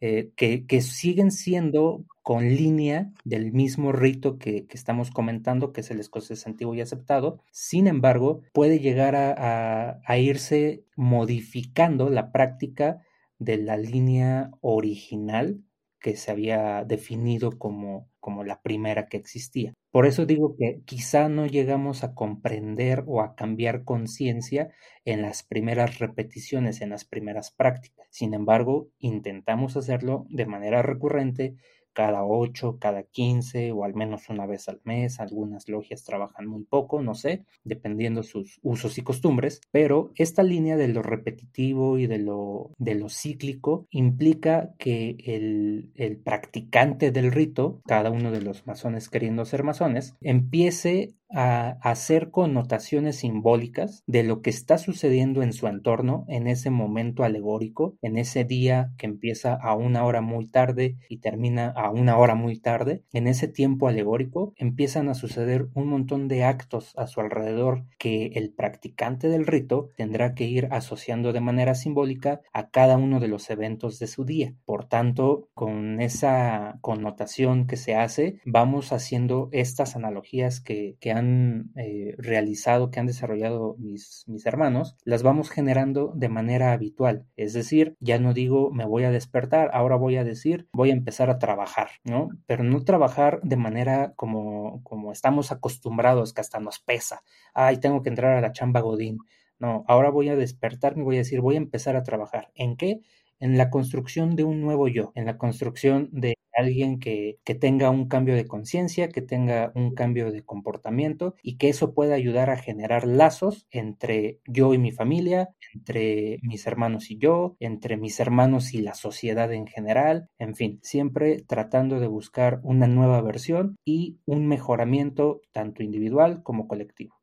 eh, 0.00 0.30
que, 0.36 0.80
siguen 0.80 1.30
siendo 1.32 2.04
con 2.22 2.48
línea 2.48 3.12
del 3.24 3.52
mismo 3.52 3.92
rito 3.92 4.38
que, 4.38 4.66
estamos 4.70 5.10
comentando, 5.10 5.72
que 5.72 5.80
es 5.80 5.90
el 5.90 6.00
escocés 6.00 6.46
antiguo 6.46 6.74
y 6.74 6.80
aceptado. 6.80 7.42
Sin 7.50 7.86
embargo, 7.86 8.42
puede 8.52 8.78
llegar 8.78 9.16
a 9.16 10.18
irse 10.18 10.84
modificando 10.96 12.08
la 12.08 12.30
práctica 12.32 13.02
de 13.38 13.56
la 13.56 13.76
línea 13.76 14.50
original 14.60 15.60
que 16.00 16.16
se 16.16 16.30
había 16.30 16.84
definido 16.84 17.58
como, 17.58 18.08
como 18.18 18.44
la 18.44 18.62
primera 18.62 19.06
que 19.06 19.16
existía. 19.16 19.74
Por 19.90 20.06
eso 20.06 20.24
digo 20.24 20.56
que 20.56 20.82
quizá 20.84 21.28
no 21.28 21.46
llegamos 21.46 22.04
a 22.04 22.14
comprender 22.14 23.04
o 23.06 23.22
a 23.22 23.34
cambiar 23.34 23.84
conciencia 23.84 24.70
en 25.04 25.22
las 25.22 25.42
primeras 25.42 25.98
repeticiones, 25.98 26.80
en 26.80 26.90
las 26.90 27.04
primeras 27.04 27.50
prácticas. 27.50 28.06
Sin 28.10 28.34
embargo, 28.34 28.88
intentamos 28.98 29.76
hacerlo 29.76 30.26
de 30.30 30.46
manera 30.46 30.82
recurrente 30.82 31.56
cada 32.00 32.24
8, 32.24 32.78
cada 32.80 33.02
15 33.02 33.72
o 33.72 33.84
al 33.84 33.94
menos 33.94 34.30
una 34.30 34.46
vez 34.46 34.70
al 34.70 34.80
mes. 34.84 35.20
Algunas 35.20 35.68
logias 35.68 36.02
trabajan 36.02 36.46
muy 36.46 36.64
poco, 36.64 37.02
no 37.02 37.14
sé, 37.14 37.44
dependiendo 37.62 38.22
sus 38.22 38.58
usos 38.62 38.96
y 38.96 39.02
costumbres, 39.02 39.60
pero 39.70 40.10
esta 40.14 40.42
línea 40.42 40.78
de 40.78 40.88
lo 40.88 41.02
repetitivo 41.02 41.98
y 41.98 42.06
de 42.06 42.16
lo, 42.16 42.70
de 42.78 42.94
lo 42.94 43.10
cíclico 43.10 43.86
implica 43.90 44.72
que 44.78 45.18
el, 45.26 45.92
el 45.94 46.16
practicante 46.16 47.10
del 47.10 47.32
rito, 47.32 47.82
cada 47.84 48.10
uno 48.10 48.32
de 48.32 48.40
los 48.40 48.66
masones 48.66 49.10
queriendo 49.10 49.44
ser 49.44 49.62
masones, 49.62 50.16
empiece 50.22 51.12
a 51.32 51.78
hacer 51.82 52.30
connotaciones 52.30 53.16
simbólicas 53.16 54.02
de 54.06 54.24
lo 54.24 54.42
que 54.42 54.50
está 54.50 54.78
sucediendo 54.78 55.42
en 55.42 55.52
su 55.52 55.66
entorno 55.66 56.24
en 56.28 56.46
ese 56.46 56.70
momento 56.70 57.24
alegórico, 57.24 57.96
en 58.02 58.18
ese 58.18 58.44
día 58.44 58.92
que 58.98 59.06
empieza 59.06 59.54
a 59.54 59.74
una 59.74 60.04
hora 60.04 60.20
muy 60.20 60.46
tarde 60.46 60.96
y 61.08 61.18
termina 61.18 61.68
a 61.68 61.90
una 61.90 62.16
hora 62.16 62.34
muy 62.34 62.58
tarde, 62.58 63.04
en 63.12 63.26
ese 63.26 63.48
tiempo 63.48 63.88
alegórico 63.88 64.52
empiezan 64.56 65.08
a 65.08 65.14
suceder 65.14 65.68
un 65.74 65.88
montón 65.88 66.28
de 66.28 66.44
actos 66.44 66.92
a 66.96 67.06
su 67.06 67.20
alrededor 67.20 67.84
que 67.98 68.26
el 68.34 68.52
practicante 68.52 69.28
del 69.28 69.46
rito 69.46 69.90
tendrá 69.96 70.34
que 70.34 70.44
ir 70.44 70.68
asociando 70.70 71.32
de 71.32 71.40
manera 71.40 71.74
simbólica 71.74 72.40
a 72.52 72.70
cada 72.70 72.96
uno 72.96 73.20
de 73.20 73.28
los 73.28 73.50
eventos 73.50 73.98
de 73.98 74.06
su 74.06 74.24
día. 74.24 74.54
Por 74.64 74.86
tanto, 74.86 75.48
con 75.54 76.00
esa 76.00 76.78
connotación 76.80 77.66
que 77.66 77.76
se 77.76 77.94
hace, 77.94 78.40
vamos 78.44 78.92
haciendo 78.92 79.48
estas 79.52 79.96
analogías 79.96 80.60
que, 80.60 80.96
que 81.00 81.12
han 81.12 81.19
han 81.20 81.70
eh, 81.76 82.14
realizado, 82.18 82.90
que 82.90 82.98
han 82.98 83.06
desarrollado 83.06 83.76
mis, 83.78 84.24
mis 84.26 84.44
hermanos, 84.46 84.96
las 85.04 85.22
vamos 85.22 85.50
generando 85.50 86.12
de 86.16 86.28
manera 86.28 86.72
habitual. 86.72 87.26
Es 87.36 87.52
decir, 87.52 87.96
ya 88.00 88.18
no 88.18 88.34
digo 88.34 88.72
me 88.72 88.84
voy 88.84 89.04
a 89.04 89.10
despertar, 89.10 89.70
ahora 89.72 89.96
voy 89.96 90.16
a 90.16 90.24
decir 90.24 90.68
voy 90.72 90.90
a 90.90 90.94
empezar 90.94 91.30
a 91.30 91.38
trabajar, 91.38 91.90
¿no? 92.04 92.28
Pero 92.46 92.64
no 92.64 92.82
trabajar 92.84 93.40
de 93.42 93.56
manera 93.56 94.12
como, 94.16 94.82
como 94.82 95.12
estamos 95.12 95.52
acostumbrados, 95.52 96.32
que 96.32 96.40
hasta 96.40 96.58
nos 96.58 96.80
pesa. 96.80 97.22
Ay, 97.54 97.78
tengo 97.78 98.02
que 98.02 98.08
entrar 98.08 98.36
a 98.36 98.40
la 98.40 98.52
chamba 98.52 98.80
Godín. 98.80 99.18
No, 99.60 99.84
ahora 99.86 100.10
voy 100.10 100.30
a 100.30 100.36
despertarme 100.36 101.04
voy 101.04 101.16
a 101.16 101.18
decir 101.18 101.40
voy 101.40 101.54
a 101.54 101.58
empezar 101.58 101.94
a 101.94 102.02
trabajar. 102.02 102.50
¿En 102.54 102.76
qué? 102.76 103.00
en 103.40 103.56
la 103.56 103.70
construcción 103.70 104.36
de 104.36 104.44
un 104.44 104.60
nuevo 104.60 104.86
yo, 104.86 105.12
en 105.14 105.24
la 105.24 105.38
construcción 105.38 106.08
de 106.12 106.34
alguien 106.60 106.98
que, 106.98 107.38
tenga 107.60 107.90
un 107.90 108.08
cambio 108.08 108.36
de 108.36 108.46
conciencia, 108.46 109.08
que 109.08 109.22
tenga 109.22 109.72
un 109.74 109.94
cambio 109.94 110.30
de 110.30 110.42
comportamiento 110.42 111.34
y 111.42 111.56
que 111.56 111.68
eso 111.68 111.94
pueda 111.94 112.14
ayudar 112.14 112.48
a 112.48 112.56
generar 112.56 113.06
lazos 113.06 113.66
entre 113.70 114.40
yo 114.46 114.72
y 114.72 114.78
mi 114.78 114.92
familia, 114.92 115.50
entre 115.74 116.38
mis 116.42 116.66
hermanos 116.66 117.10
y 117.10 117.18
yo, 117.18 117.56
entre 117.58 117.96
mis 117.96 118.20
hermanos 118.20 118.72
y 118.72 118.80
la 118.80 118.94
sociedad 118.94 119.52
en 119.52 119.66
general, 119.66 120.28
en 120.38 120.54
fin, 120.54 120.78
siempre 120.82 121.42
tratando 121.46 122.00
de 122.00 122.06
buscar 122.06 122.60
una 122.62 122.86
nueva 122.86 123.20
versión 123.20 123.76
y 123.84 124.18
un 124.24 124.46
mejoramiento 124.46 125.40
tanto 125.52 125.82
individual 125.82 126.42
como 126.42 126.68
colectivo. 126.68 127.20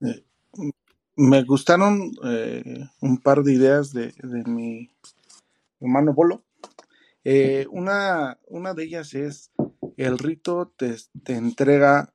Eh, 0.00 0.24
me 1.16 1.44
gustaron 1.44 2.12
eh, 2.24 2.88
un 3.00 3.18
par 3.18 3.42
de 3.42 3.52
ideas 3.52 3.92
de, 3.92 4.12
mi 4.46 4.90
hermano 5.80 6.12
Bolo. 6.12 6.42
Eh, 7.24 7.66
una, 7.70 8.38
una, 8.46 8.74
de 8.74 8.84
ellas 8.84 9.14
es 9.14 9.50
el 9.96 10.18
rito 10.18 10.74
te, 10.76 10.96
entrega 11.26 12.12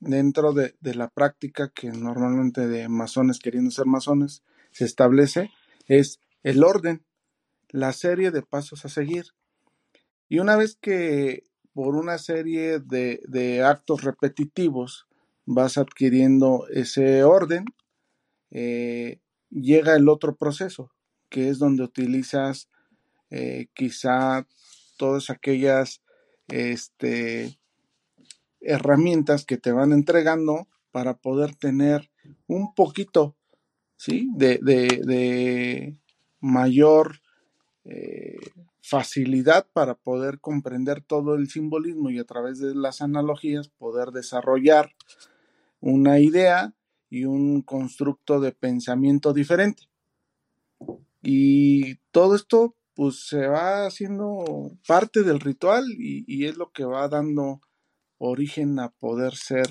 dentro 0.00 0.52
de, 0.52 0.74
la 0.80 1.08
práctica 1.08 1.70
que 1.74 1.90
normalmente 1.90 2.66
de 2.66 2.88
masones 2.88 3.38
queriendo 3.38 3.70
ser 3.70 3.86
masones 3.86 4.42
se 4.70 4.86
establece, 4.86 5.50
es 5.86 6.20
el 6.42 6.64
orden, 6.64 7.04
la 7.68 7.92
serie 7.92 8.30
de 8.30 8.42
pasos 8.42 8.84
a 8.84 8.88
seguir. 8.88 9.26
Y 10.28 10.38
una 10.38 10.56
vez 10.56 10.76
que 10.80 11.44
por 11.74 11.94
una 11.94 12.18
serie 12.18 12.78
de, 12.78 13.20
de 13.28 13.62
actos 13.62 14.02
repetitivos 14.02 15.06
vas 15.44 15.76
adquiriendo 15.76 16.66
ese 16.70 17.24
orden, 17.24 17.66
eh, 18.50 19.20
llega 19.50 19.96
el 19.96 20.08
otro 20.08 20.36
proceso, 20.36 20.92
que 21.28 21.48
es 21.48 21.58
donde 21.58 21.82
utilizas 21.82 22.68
eh, 23.36 23.66
quizá 23.74 24.46
todas 24.96 25.28
aquellas 25.28 26.02
este, 26.46 27.58
herramientas 28.60 29.44
que 29.44 29.56
te 29.56 29.72
van 29.72 29.92
entregando 29.92 30.68
para 30.92 31.14
poder 31.14 31.56
tener 31.56 32.12
un 32.46 32.76
poquito 32.76 33.34
¿sí? 33.96 34.30
de, 34.36 35.98
mayor 36.38 37.22
eh, 37.84 38.38
facilidad 38.80 39.66
para 39.72 39.96
poder 39.96 40.38
comprender 40.38 41.02
todo 41.02 41.34
el 41.34 41.48
simbolismo 41.48 42.10
y 42.10 42.20
a 42.20 42.24
través 42.24 42.60
de 42.60 42.72
las 42.76 43.02
analogías 43.02 43.66
poder 43.66 44.12
desarrollar 44.12 44.94
una 45.80 46.20
idea 46.20 46.72
y 47.10 47.24
un 47.24 47.62
constructo 47.62 48.38
de 48.38 48.52
pensamiento 48.52 49.32
diferente. 49.32 49.88
Y 51.20 51.96
todo 52.12 52.36
esto 52.36 52.76
pues 52.94 53.26
se 53.26 53.46
va 53.46 53.86
haciendo 53.86 54.72
parte 54.86 55.22
del 55.22 55.40
ritual 55.40 55.84
y, 55.98 56.46
es 56.46 56.56
lo 56.56 56.70
que 56.70 56.84
va 56.84 57.08
dando 57.08 57.60
origen 58.18 58.78
a 58.78 58.90
poder 58.90 59.34
ser 59.34 59.66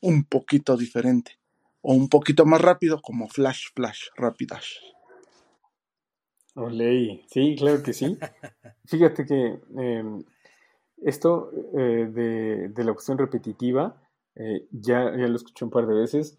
un 0.00 0.24
poquito 0.24 0.76
diferente 0.76 1.38
o 1.80 1.94
un 1.94 2.08
poquito 2.08 2.44
más 2.44 2.60
rápido 2.60 3.00
como 3.00 3.28
Flash, 3.28 3.68
Flash, 3.74 4.08
Rapidash. 4.16 4.74
Oley, 6.54 7.24
sí, 7.28 7.56
claro 7.56 7.82
que 7.82 7.92
sí. 7.92 8.18
Fíjate 8.86 9.24
que 9.24 9.60
em, 9.76 10.24
esto 10.98 11.50
eh, 11.76 12.70
de, 12.74 12.84
la 12.84 12.92
cuestión 12.92 13.16
repetitiva, 13.16 14.02
eh, 14.34 14.66
ya, 14.70 15.16
ya 15.16 15.28
lo 15.28 15.36
escuché 15.36 15.64
un 15.64 15.70
par 15.70 15.86
de 15.86 15.94
veces, 15.94 16.38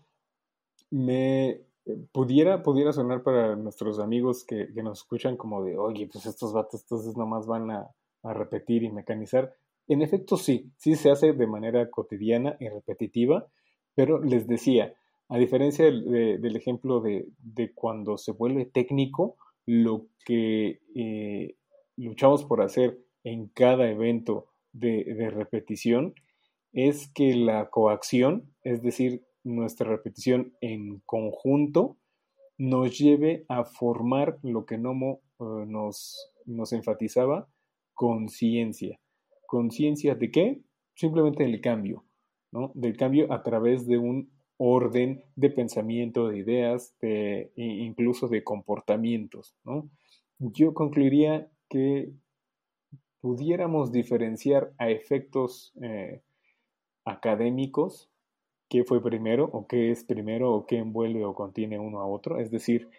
me 0.92 1.50
eh, 1.50 1.69
pudiera, 2.12 2.64
pudiera 2.64 2.94
sonar 2.94 3.24
para 3.24 3.56
nuestros 3.56 4.00
amigos 4.00 4.44
que, 4.46 4.68
nos 4.84 5.00
escuchan 5.00 5.38
como 5.38 5.64
de, 5.64 5.78
oye, 5.78 6.10
pues 6.12 6.26
estos 6.26 6.54
vatos 6.54 6.82
entonces 6.82 7.16
nomás 7.18 7.48
van 7.48 7.72
a, 7.72 7.90
repetir 8.22 8.84
y 8.84 8.92
mecanizar. 8.92 9.56
En 9.88 10.02
efecto, 10.02 10.36
sí, 10.36 10.72
sí 10.76 10.96
se 10.96 11.10
hace 11.10 11.32
de 11.32 11.48
manera 11.48 11.90
cotidiana 11.90 12.58
y 12.60 12.68
repetitiva, 12.68 13.48
pero 13.96 14.22
les 14.22 14.46
decía, 14.46 14.94
a 15.30 15.38
diferencia 15.38 15.86
del, 15.86 16.56
ejemplo 16.56 17.00
de, 17.00 17.72
cuando 17.74 18.18
se 18.18 18.34
vuelve 18.34 18.66
técnico, 18.66 19.38
lo 19.66 20.08
que 20.26 20.82
eh, 20.96 21.56
luchamos 21.96 22.44
por 22.44 22.62
hacer 22.62 23.00
en 23.24 23.48
cada 23.48 23.90
evento 23.90 24.48
de, 24.74 25.06
de 25.06 25.30
repetición 25.30 26.14
es 26.74 27.10
que 27.14 27.36
la 27.36 27.70
coacción, 27.70 28.54
es 28.64 28.82
decir, 28.82 29.24
nuestra 29.44 29.90
repetición 29.90 30.54
en 30.62 31.00
conjunto 31.06 31.98
nos 32.58 32.98
lleve 32.98 33.46
a 33.48 33.64
formar 33.64 34.38
lo 34.44 34.66
que 34.66 34.78
Nomo 34.78 35.22
eh, 35.40 35.66
nos, 35.66 36.32
nos 36.46 36.74
enfatizaba, 36.74 37.48
conciencia. 37.94 39.00
¿Conciencia 39.48 40.16
de 40.16 40.32
qué? 40.32 40.62
Simplemente 40.94 41.44
del 41.44 41.62
cambio, 41.62 42.04
¿no? 42.52 42.72
Del 42.76 42.98
cambio 42.98 43.32
a 43.32 43.42
través 43.44 43.88
de 43.88 43.98
un 43.98 44.30
orden 44.58 45.24
de 45.38 45.50
pensamiento, 45.50 46.28
de 46.28 46.38
ideas, 46.40 46.94
de, 47.02 47.52
incluso 47.56 48.28
de 48.28 48.44
comportamientos, 48.44 49.56
¿no? 49.64 49.90
Yo 50.38 50.74
concluiría 50.74 51.50
que 51.70 52.12
pudiéramos 53.22 53.92
diferenciar 53.92 54.74
a 54.78 54.90
efectos 54.90 55.74
eh, 55.82 56.22
académicos 57.06 58.09
qué 58.70 58.84
fue 58.84 59.02
primero 59.02 59.50
o 59.52 59.68
qué 59.68 59.92
es 59.92 60.04
primero 60.04 60.54
o 60.54 60.66
qué 60.66 60.78
envuelve 60.78 61.26
o 61.26 61.34
contiene 61.34 61.80
uno 61.80 62.00
a 62.00 62.08
otro. 62.08 62.40
Es 62.40 62.52
decir, 62.52 62.90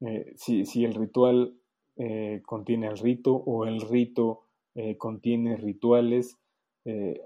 eh, 0.00 0.32
si, 0.36 0.84
el 0.84 0.94
ritual 0.94 1.54
eh, 1.96 2.42
contiene 2.46 2.86
el 2.86 2.98
rito 2.98 3.34
o 3.34 3.64
el 3.66 3.80
rito 3.80 4.42
eh, 4.74 4.96
contiene 4.96 5.56
rituales, 5.56 6.36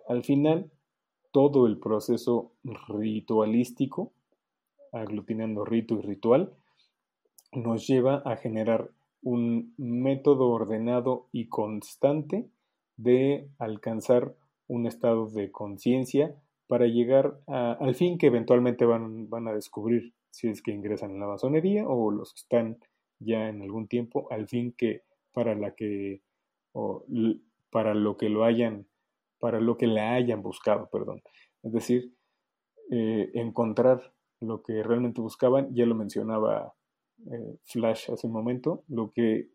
al 0.08 0.24
final 0.24 0.70
todo 1.30 1.66
el 1.66 1.78
proceso 1.78 2.52
ritualístico 2.88 4.12
aglutinando 4.92 5.64
rito 5.64 5.94
y 5.94 6.02
ritual, 6.02 6.52
nos 7.52 7.86
lleva 7.86 8.16
a 8.24 8.36
generar 8.36 8.90
un 9.22 9.74
método 9.78 10.50
ordenado 10.50 11.28
y 11.32 11.48
constante 11.48 12.48
de 12.96 13.48
alcanzar 13.58 14.34
un 14.66 14.86
estado 14.86 15.28
de 15.28 15.50
conciencia 15.50 16.36
para 16.66 16.86
llegar 16.86 17.40
al 17.46 17.94
fin 17.94 18.18
que 18.18 18.26
eventualmente 18.26 18.84
van, 18.84 19.28
van, 19.28 19.48
a 19.48 19.54
descubrir 19.54 20.14
si 20.30 20.48
es 20.48 20.62
que 20.62 20.72
ingresan 20.72 21.12
en 21.12 21.20
la 21.20 21.26
masonería 21.26 21.86
o 21.86 22.10
los 22.10 22.32
que 22.32 22.40
están 22.40 22.78
ya 23.18 23.48
en 23.48 23.62
algún 23.62 23.86
tiempo, 23.86 24.28
al 24.30 24.48
fin 24.48 24.74
que 24.76 25.02
para 25.32 25.54
la 25.54 25.74
que 25.74 26.22
o 26.72 27.04
para 27.70 27.94
lo 27.94 28.16
que 28.16 28.28
lo 28.28 28.44
hayan, 28.44 28.86
para 29.38 29.60
lo 29.60 29.76
que 29.76 29.86
la 29.86 30.14
hayan 30.14 30.42
buscado, 30.42 30.88
perdón. 30.90 31.22
Es 31.62 31.72
decir, 31.72 32.14
eh, 32.90 33.30
encontrar 33.34 34.12
lo 34.40 34.62
que 34.62 34.82
realmente 34.82 35.20
buscaban, 35.20 35.74
ya 35.74 35.86
lo 35.86 35.94
mencionaba 35.94 36.74
eh, 37.30 37.58
Flash 37.62 38.10
hace 38.10 38.26
un 38.26 38.32
momento, 38.32 38.84
lo 38.88 39.12
que 39.12 39.48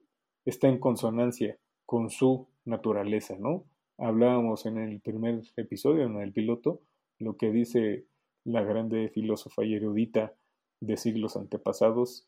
está 0.45 0.67
en 0.67 0.79
consonancia 0.79 1.57
con 1.85 2.09
su 2.09 2.47
naturaleza, 2.65 3.37
¿no? 3.37 3.65
Hablábamos 3.97 4.65
en 4.65 4.77
el 4.77 5.01
primer 5.01 5.41
episodio, 5.57 6.05
en 6.05 6.17
el 6.17 6.31
piloto, 6.31 6.81
lo 7.19 7.37
que 7.37 7.51
dice 7.51 8.07
la 8.43 8.63
grande 8.63 9.09
filósofa 9.09 9.63
y 9.63 9.75
erudita 9.75 10.33
de 10.79 10.97
siglos 10.97 11.35
antepasados, 11.35 12.27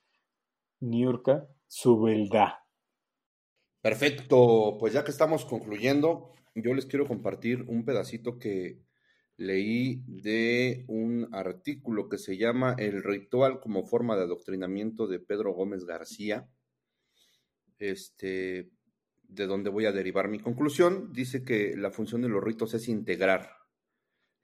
Niurka, 0.80 1.48
su 1.68 2.00
beldad. 2.00 2.50
Perfecto, 3.82 4.78
pues 4.80 4.94
ya 4.94 5.04
que 5.04 5.12
estamos 5.12 5.46
concluyendo, 5.46 6.34
yo 6.54 6.74
les 6.74 6.86
quiero 6.86 7.08
compartir 7.08 7.64
un 7.68 7.86
pedacito 7.86 8.38
que 8.38 8.84
leí 9.38 10.04
de 10.06 10.86
un 10.88 11.30
artículo 11.32 12.10
que 12.10 12.20
se 12.20 12.38
llama 12.38 12.76
El 12.78 13.02
ritual 13.02 13.60
como 13.60 13.86
forma 13.86 14.16
de 14.16 14.24
adoctrinamiento 14.24 15.08
de 15.08 15.20
Pedro 15.20 15.54
Gómez 15.54 15.86
García, 15.86 16.48
este, 17.80 18.70
de 19.24 19.48
donde 19.48 19.72
voy 19.72 19.86
a 19.86 19.92
derivar 19.92 20.28
mi 20.28 20.40
conclusión. 20.40 21.12
Dice 21.12 21.44
que 21.44 21.76
la 21.76 21.90
función 21.90 22.22
de 22.22 22.30
los 22.30 22.44
ritos 22.44 22.76
es 22.76 22.88
integrar. 22.88 23.61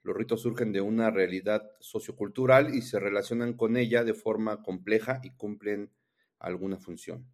Los 0.08 0.16
ritos 0.16 0.40
surgen 0.40 0.72
de 0.72 0.80
una 0.80 1.10
realidad 1.10 1.70
sociocultural 1.80 2.74
y 2.74 2.80
se 2.80 2.98
relacionan 2.98 3.52
con 3.52 3.76
ella 3.76 4.04
de 4.04 4.14
forma 4.14 4.62
compleja 4.62 5.20
y 5.22 5.32
cumplen 5.32 5.92
alguna 6.38 6.78
función. 6.78 7.30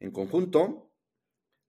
En 0.00 0.10
conjunto, 0.10 0.90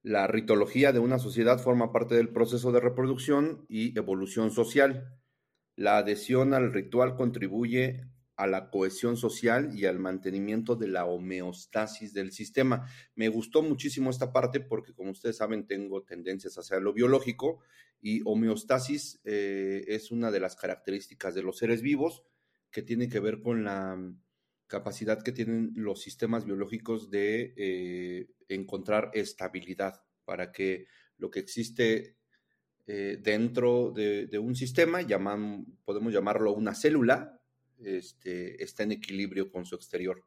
la 0.01 0.25
ritología 0.25 0.91
de 0.91 0.97
una 0.97 1.19
sociedad 1.19 1.59
forma 1.59 1.91
parte 1.91 2.15
del 2.15 2.29
proceso 2.29 2.71
de 2.71 2.79
reproducción 2.79 3.67
y 3.69 3.95
evolución 3.99 4.49
social. 4.49 5.19
La 5.75 5.99
adhesión 5.99 6.55
al 6.55 6.73
ritual 6.73 7.15
contribuye 7.15 8.07
a 8.37 8.47
la 8.47 8.69
cohesión 8.69 9.17
social 9.17 9.71
y 9.77 9.85
al 9.85 9.99
mantenimiento 9.99 10.75
de 10.75 10.87
la 10.87 11.05
homeostasis 11.05 12.13
del 12.13 12.31
sistema. 12.31 12.87
Me 13.15 13.29
gustó 13.29 13.63
muchísimo 13.63 14.11
esta 14.11 14.31
parte 14.31 14.59
porque, 14.59 14.93
como 14.93 15.11
ustedes 15.11 15.37
saben, 15.37 15.65
tengo 15.65 16.03
tendencias 16.03 16.57
hacia 16.57 16.79
lo 16.79 16.93
biológico 16.93 17.59
y 17.99 18.21
homeostasis 18.25 19.19
eh, 19.23 19.85
es 19.87 20.11
una 20.11 20.29
de 20.29 20.39
las 20.39 20.55
características 20.55 21.33
de 21.33 21.41
los 21.41 21.57
seres 21.57 21.81
vivos 21.81 22.23
que 22.71 22.83
tiene 22.83 23.09
que 23.09 23.19
ver 23.19 23.41
con 23.41 23.63
la 23.63 23.97
capacidad 24.67 25.23
que 25.23 25.31
tienen 25.31 25.71
los 25.75 26.01
sistemas 26.01 26.45
biológicos 26.45 27.09
de 27.09 27.53
eh, 27.57 28.27
encontrar 28.49 29.09
estabilidad 29.13 30.03
para 30.25 30.51
que 30.51 30.85
lo 31.17 31.31
que 31.31 31.39
existe 31.39 32.17
eh, 32.85 33.17
dentro 33.21 33.91
de, 33.91 34.29
un 34.39 34.55
sistema, 34.55 34.99
podemos 35.83 36.13
llamarlo 36.13 36.53
una 36.53 36.75
célula, 36.75 37.36
este, 37.79 38.63
está 38.63 38.83
en 38.83 38.93
equilibrio 38.93 39.51
con 39.51 39.65
su 39.65 39.75
exterior. 39.75 40.23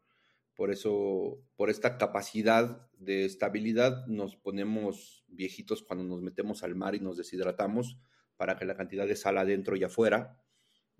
Por 0.54 0.70
eso, 0.70 1.42
por 1.56 1.70
esta 1.70 1.96
capacidad 1.96 2.88
de 2.98 3.24
estabilidad, 3.24 4.06
nos 4.06 4.36
ponemos 4.36 5.24
viejitos 5.28 5.82
cuando 5.82 6.04
nos 6.04 6.20
metemos 6.20 6.62
al 6.62 6.74
mar 6.74 6.94
y 6.94 7.00
nos 7.00 7.16
deshidratamos 7.16 7.98
para 8.36 8.56
que 8.56 8.64
la 8.64 8.76
cantidad 8.76 9.06
de 9.06 9.16
sal 9.16 9.38
adentro 9.38 9.76
y 9.76 9.84
afuera 9.84 10.38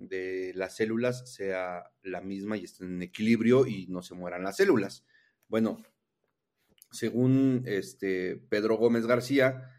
de 0.00 0.52
las 0.54 0.76
células 0.76 1.30
sea 1.30 1.92
la 2.02 2.20
misma 2.20 2.56
y 2.56 2.64
estén 2.64 2.94
en 2.94 3.02
equilibrio 3.02 3.66
y 3.66 3.86
no 3.88 4.02
se 4.02 4.14
mueran 4.14 4.42
las 4.42 4.56
células. 4.56 5.04
Bueno, 5.46 5.82
según 6.90 7.62
este 7.66 8.36
Pedro 8.36 8.76
Gómez 8.76 9.06
García, 9.06 9.70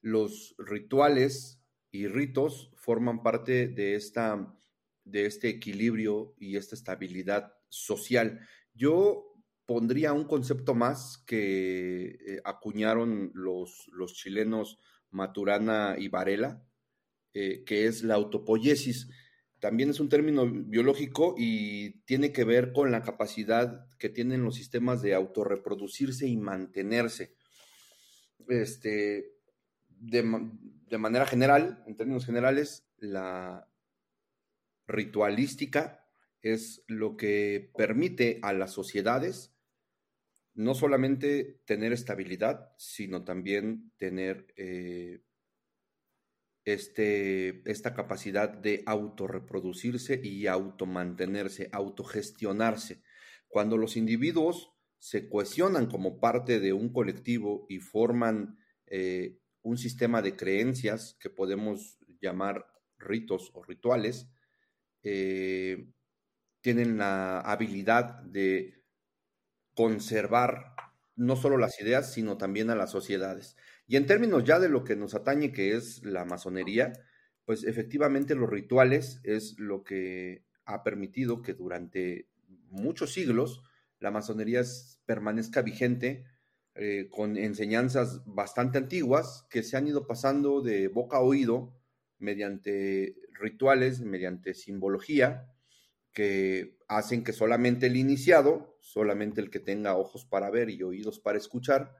los 0.00 0.54
rituales 0.58 1.62
y 1.90 2.06
ritos 2.06 2.70
forman 2.76 3.22
parte 3.22 3.68
de, 3.68 3.94
esta, 3.94 4.54
de 5.10 5.26
este 5.26 5.48
equilibrio 5.48 6.34
y 6.38 6.56
esta 6.56 6.74
estabilidad 6.74 7.52
social. 7.68 8.40
Yo 8.74 9.34
pondría 9.66 10.12
un 10.12 10.24
concepto 10.24 10.74
más 10.74 11.22
que 11.26 12.18
eh, 12.26 12.40
acuñaron 12.44 13.30
los, 13.34 13.88
los, 13.92 14.14
chilenos 14.14 14.78
Maturana 15.10 15.96
y 15.98 16.08
Varela, 16.08 16.62
eh, 17.34 17.64
que 17.64 17.86
es 17.86 18.02
la 18.02 18.14
autopoiesis. 18.14 19.08
También 19.60 19.90
es 19.90 20.00
un 20.00 20.08
término 20.08 20.46
biológico 20.46 21.34
y 21.36 22.00
tiene 22.04 22.32
que 22.32 22.44
ver 22.44 22.72
con 22.72 22.92
la 22.92 23.02
capacidad 23.02 23.86
que 23.98 24.08
tienen 24.08 24.44
los 24.44 24.54
sistemas 24.54 25.02
de 25.02 25.14
autorreproducirse 25.14 26.26
y 26.26 26.36
mantenerse. 26.36 27.34
Este, 28.48 29.32
de, 29.88 30.22
manera 30.98 31.26
general, 31.26 31.82
en 31.86 31.96
términos 31.96 32.24
generales, 32.24 32.86
la 32.98 33.68
ritualística 34.88 36.04
es 36.42 36.82
lo 36.88 37.16
que 37.16 37.70
permite 37.76 38.40
a 38.42 38.52
las 38.52 38.72
sociedades 38.72 39.54
no 40.54 40.74
solamente 40.74 41.62
tener 41.66 41.92
estabilidad, 41.92 42.72
sino 42.78 43.22
también 43.22 43.92
tener 43.96 44.52
eh, 44.56 45.22
este, 46.64 47.62
esta 47.70 47.94
capacidad 47.94 48.48
de 48.48 48.82
autorreproducirse 48.84 50.20
y 50.20 50.48
automantenerse, 50.48 51.68
autogestionarse. 51.70 53.02
Cuando 53.46 53.76
los 53.76 53.96
individuos 53.96 54.72
se 54.98 55.28
cohesionan 55.28 55.86
como 55.86 56.18
parte 56.18 56.58
de 56.58 56.72
un 56.72 56.92
colectivo 56.92 57.64
y 57.68 57.78
forman 57.78 58.58
eh, 58.86 59.38
un 59.62 59.78
sistema 59.78 60.22
de 60.22 60.34
creencias 60.34 61.16
que 61.20 61.30
podemos 61.30 61.98
llamar 62.20 62.66
ritos 62.98 63.52
o 63.54 63.62
rituales, 63.62 64.28
eh, 65.02 65.88
tienen 66.60 66.98
la 66.98 67.40
habilidad 67.40 68.22
de 68.22 68.84
conservar 69.74 70.74
no 71.16 71.36
solo 71.36 71.56
las 71.58 71.80
ideas, 71.80 72.12
sino 72.12 72.38
también 72.38 72.70
a 72.70 72.76
las 72.76 72.90
sociedades. 72.90 73.56
Y 73.86 73.96
en 73.96 74.06
términos 74.06 74.44
ya 74.44 74.58
de 74.58 74.68
lo 74.68 74.84
que 74.84 74.96
nos 74.96 75.14
atañe, 75.14 75.52
que 75.52 75.76
es 75.76 76.04
la 76.04 76.24
masonería, 76.24 76.92
pues 77.44 77.64
efectivamente 77.64 78.34
los 78.34 78.50
rituales 78.50 79.20
es 79.24 79.58
lo 79.58 79.82
que 79.82 80.44
ha 80.64 80.82
permitido 80.82 81.42
que 81.42 81.54
durante 81.54 82.28
muchos 82.70 83.12
siglos 83.12 83.62
la 84.00 84.10
masonería 84.10 84.62
permanezca 85.06 85.62
vigente 85.62 86.26
eh, 86.74 87.08
con 87.10 87.36
enseñanzas 87.36 88.22
bastante 88.26 88.78
antiguas 88.78 89.46
que 89.50 89.62
se 89.62 89.76
han 89.76 89.88
ido 89.88 90.06
pasando 90.06 90.60
de 90.60 90.88
boca 90.88 91.16
a 91.16 91.20
oído 91.20 91.77
mediante 92.18 93.16
rituales, 93.32 94.00
mediante 94.00 94.54
simbología, 94.54 95.52
que 96.12 96.78
hacen 96.88 97.22
que 97.22 97.32
solamente 97.32 97.86
el 97.86 97.96
iniciado, 97.96 98.76
solamente 98.80 99.40
el 99.40 99.50
que 99.50 99.60
tenga 99.60 99.96
ojos 99.96 100.24
para 100.24 100.50
ver 100.50 100.70
y 100.70 100.82
oídos 100.82 101.20
para 101.20 101.38
escuchar, 101.38 101.94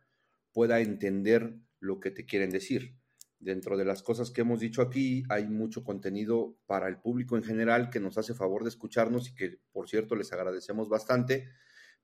pueda 0.52 0.80
entender 0.80 1.54
lo 1.78 2.00
que 2.00 2.10
te 2.10 2.26
quieren 2.26 2.50
decir. 2.50 2.96
Dentro 3.38 3.76
de 3.76 3.84
las 3.84 4.02
cosas 4.02 4.32
que 4.32 4.40
hemos 4.40 4.58
dicho 4.58 4.82
aquí, 4.82 5.22
hay 5.28 5.46
mucho 5.46 5.84
contenido 5.84 6.58
para 6.66 6.88
el 6.88 6.98
público 6.98 7.36
en 7.36 7.44
general 7.44 7.90
que 7.90 8.00
nos 8.00 8.18
hace 8.18 8.34
favor 8.34 8.64
de 8.64 8.70
escucharnos 8.70 9.28
y 9.28 9.34
que, 9.34 9.60
por 9.70 9.88
cierto, 9.88 10.16
les 10.16 10.32
agradecemos 10.32 10.88
bastante 10.88 11.48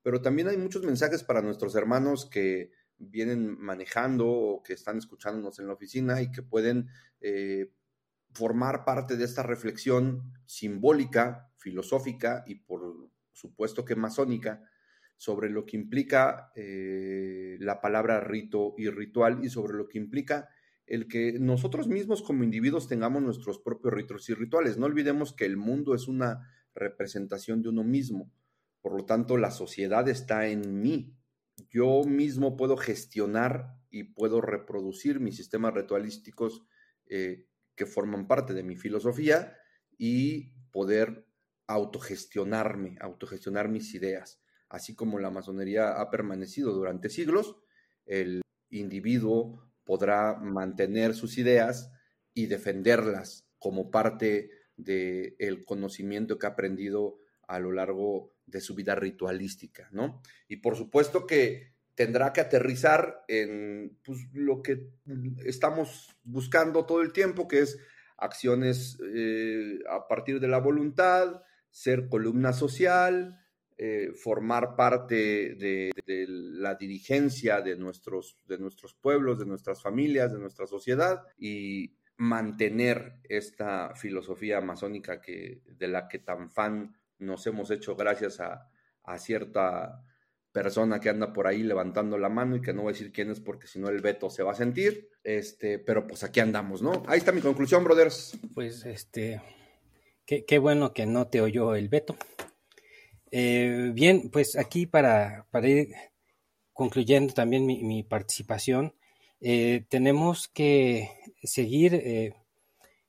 pero 0.05 0.21
también 0.21 0.49
hay 0.49 0.59
muchos 0.59 0.85
mensajes 0.85 1.25
para 1.25 1.41
nuestros 1.41 1.75
hermanos 1.75 2.29
que 2.31 2.71
vienen 2.99 3.59
manejando 3.59 4.29
o 4.29 4.63
que 4.63 4.75
están 4.75 4.99
escuchándonos 4.99 5.59
en 5.59 5.67
la 5.67 5.73
oficina 5.73 6.21
y 6.21 6.31
que 6.31 6.43
pueden 6.43 6.89
eh, 7.23 7.73
formar 8.35 8.85
parte 8.85 9.17
de 9.17 9.25
esta 9.25 9.43
reflexión 9.43 10.33
simbólica, 10.45 11.51
filosófica 11.57 12.45
y 12.47 12.57
por 12.57 13.11
supuesto 13.33 13.85
que 13.85 13.97
masónica 13.97 14.63
sobre 15.17 15.49
lo 15.49 15.65
que 15.65 15.77
implica 15.77 16.53
eh, 16.55 17.57
la 17.61 17.81
palabra 17.81 18.21
rito 18.21 18.75
y 18.77 18.91
ritual 18.91 19.45
y 19.45 19.49
sobre 19.49 19.75
lo 19.75 19.89
que 19.89 19.99
implica 19.99 20.49
el 20.87 21.09
que 21.09 21.39
nosotros 21.41 21.89
mismos 21.89 22.23
como 22.23 22.45
individuos 22.45 22.89
tengamos 22.89 23.23
nuestros 23.23 23.59
propios 23.59 23.95
ritos 23.95 24.29
y 24.29 24.35
rituales. 24.35 24.77
No 24.77 24.85
olvidemos 24.85 25.33
que 25.33 25.47
el 25.47 25.57
mundo 25.57 25.95
es 25.95 26.09
una 26.09 26.51
representación 26.75 27.63
de 27.63 27.71
uno 27.71 27.85
mismo 27.85 28.31
por 28.85 28.99
lo 28.99 29.07
tanto, 29.07 29.39
la 29.39 29.51
sociedad 29.51 30.07
está 30.11 30.47
en 30.47 30.83
mí. 30.83 31.17
Yo 31.71 32.05
mismo 32.05 32.55
puedo 32.55 32.77
gestionar 32.77 33.79
y 33.89 34.05
puedo 34.05 34.43
reproducir 34.43 35.21
mis 35.21 35.39
sistemas 35.39 35.73
ritualísticos 35.73 36.67
eh, 37.07 37.49
que 37.75 37.87
forman 37.87 38.27
parte 38.27 38.55
de 38.55 38.63
mi 38.63 38.77
filosofía 38.77 39.57
y 39.97 40.53
poder 40.71 41.27
autogestionarme, 41.67 42.97
autogestionar 43.01 43.69
mis 43.69 43.95
ideas. 43.95 44.43
Así 44.69 44.95
como 44.95 45.19
la 45.19 45.31
masonería 45.31 46.01
ha 46.01 46.11
permanecido 46.11 46.73
durante 46.73 47.09
siglos, 47.09 47.57
el 48.07 48.43
individuo 48.71 49.71
podrá 49.85 50.35
mantener 50.35 51.15
sus 51.15 51.39
ideas 51.39 51.93
y 52.33 52.47
defenderlas 52.47 53.47
como 53.59 53.91
parte 53.91 54.51
del 54.77 55.65
conocimiento 55.65 56.39
que 56.39 56.47
ha 56.47 56.51
aprendido 56.51 57.19
a 57.47 57.59
lo 57.61 57.73
largo 57.73 58.35
de 58.47 58.61
su 58.61 58.75
vida 58.75 58.95
ritualística, 58.95 59.89
¿no? 59.93 60.21
Y 60.49 60.57
por 60.57 60.77
supuesto 60.77 61.27
que 61.27 61.74
tendrá 61.95 62.33
que 62.33 62.41
aterrizar 62.41 63.25
en 63.29 63.99
pues, 64.05 64.27
lo 64.33 64.63
que 64.63 64.89
estamos 65.45 66.17
buscando 66.25 66.87
todo 66.87 67.03
el 67.03 67.13
tiempo, 67.13 67.49
que 67.49 67.61
es 67.61 67.79
acciones 68.17 68.99
eh, 69.15 69.79
a 69.89 70.07
partir 70.09 70.41
de 70.41 70.49
la 70.49 70.59
voluntad, 70.59 71.43
ser 71.71 72.09
columna 72.09 72.53
social, 72.53 73.41
eh, 73.77 74.13
formar 74.15 74.77
parte 74.77 75.55
de, 75.57 75.93
la 76.27 76.77
dirigencia 76.77 77.61
de 77.61 77.77
nuestros, 77.77 78.39
de 78.47 78.59
nuestros 78.59 78.95
pueblos, 78.95 79.39
de 79.39 79.47
nuestras 79.47 79.83
familias, 79.83 80.33
de 80.33 80.39
nuestra 80.39 80.67
sociedad 80.67 81.23
y 81.37 81.97
mantener 82.17 83.17
esta 83.25 83.95
filosofía 83.97 84.61
masónica 84.61 85.21
que, 85.21 85.63
de 85.67 85.89
la 85.89 86.07
que 86.07 86.21
tan 86.21 86.51
fan 86.51 86.97
nos 87.19 87.47
hemos 87.49 87.71
hecho 87.73 87.97
gracias 87.97 88.39
a, 88.39 88.71
a 89.03 89.19
cierta 89.19 90.05
persona 90.55 91.01
que 91.01 91.09
anda 91.09 91.33
por 91.33 91.49
ahí 91.49 91.65
levantando 91.65 92.17
la 92.17 92.29
mano 92.29 92.55
y 92.55 92.63
que 92.63 92.73
no 92.73 92.83
voy 92.83 92.91
a 92.91 92.93
decir 92.93 93.11
quién 93.11 93.29
es 93.29 93.41
porque 93.41 93.67
si 93.67 93.81
no 93.81 93.89
el 93.89 94.01
veto 94.01 94.31
se 94.31 94.45
va 94.45 94.53
a 94.53 94.55
sentir, 94.55 95.11
este, 95.25 95.81
pero 95.81 96.07
pues 96.07 96.23
aquí 96.23 96.39
andamos, 96.39 96.81
¿no? 96.81 97.03
Ahí 97.09 97.19
está 97.19 97.33
mi 97.33 97.41
conclusión, 97.41 97.83
brothers. 97.83 98.39
Pues 98.55 98.87
este, 98.87 99.43
qué, 100.25 100.45
qué 100.45 100.59
bueno 100.59 100.93
que 100.93 101.07
no 101.07 101.27
te 101.27 101.41
oyó 101.41 101.75
el 101.75 101.89
veto. 101.89 102.17
Eh, 103.33 103.91
bien, 103.93 104.31
pues 104.31 104.57
aquí 104.57 104.87
para, 104.87 105.49
para 105.51 105.69
ir 105.69 105.89
concluyendo 106.73 107.35
también 107.35 107.67
mi, 107.67 108.05
participación, 108.05 108.95
eh, 109.41 109.85
tenemos 109.89 110.47
que 110.47 111.11
seguir 111.43 111.95
eh, 111.97 112.33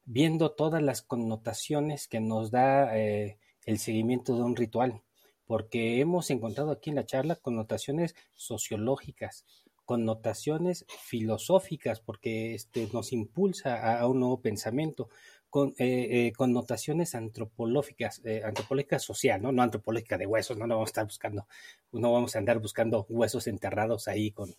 viendo 0.04 0.50
todas 0.54 0.82
las 0.82 1.04
connotaciones 1.04 2.08
que 2.08 2.22
nos 2.22 2.50
da 2.50 2.98
el 2.98 3.78
seguimiento 3.78 4.36
de 4.36 4.42
un 4.42 4.56
ritual 4.56 5.04
porque 5.46 6.00
hemos 6.00 6.30
encontrado 6.30 6.72
aquí 6.72 6.90
en 6.90 6.96
la 6.98 7.06
charla 7.06 7.36
connotaciones 7.36 8.16
sociológicas, 8.34 9.46
connotaciones 9.86 10.86
filosóficas, 10.88 12.00
porque 12.00 12.56
este, 12.56 12.90
nos 12.92 13.14
impulsa 13.14 14.00
a, 14.00 14.08
un 14.08 14.20
nuevo 14.20 14.42
pensamiento, 14.42 15.10
con, 15.50 15.70
eh, 15.78 16.28
eh, 16.28 16.34
connotaciones 16.36 17.16
antropológicas, 17.16 18.22
eh, 18.26 18.42
antropológicas 18.44 19.04
social, 19.04 19.42
¿no? 19.42 19.52
no 19.52 19.62
antropológica 19.62 20.18
de 20.18 20.26
huesos, 20.26 20.58
no, 20.58 20.68
no 20.68 20.76
vamos 20.76 20.90
a 20.90 20.92
estar 20.92 21.06
buscando, 21.06 21.48
no 21.94 22.12
vamos 22.12 22.36
a 22.36 22.40
andar 22.40 22.60
buscando 22.60 23.06
huesos 23.08 23.48
enterrados 23.48 24.08
ahí 24.08 24.32
con 24.32 24.54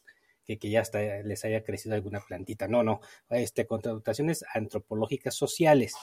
que, 0.46 0.70
ya 0.70 0.84
les 1.24 1.44
haya 1.44 1.64
crecido 1.64 1.96
alguna 1.96 2.20
plantita, 2.20 2.68
no, 2.68 2.84
no, 2.84 3.00
este, 3.30 3.66
connotaciones 3.66 4.44
antropológicas 4.54 5.34
sociales 5.34 5.94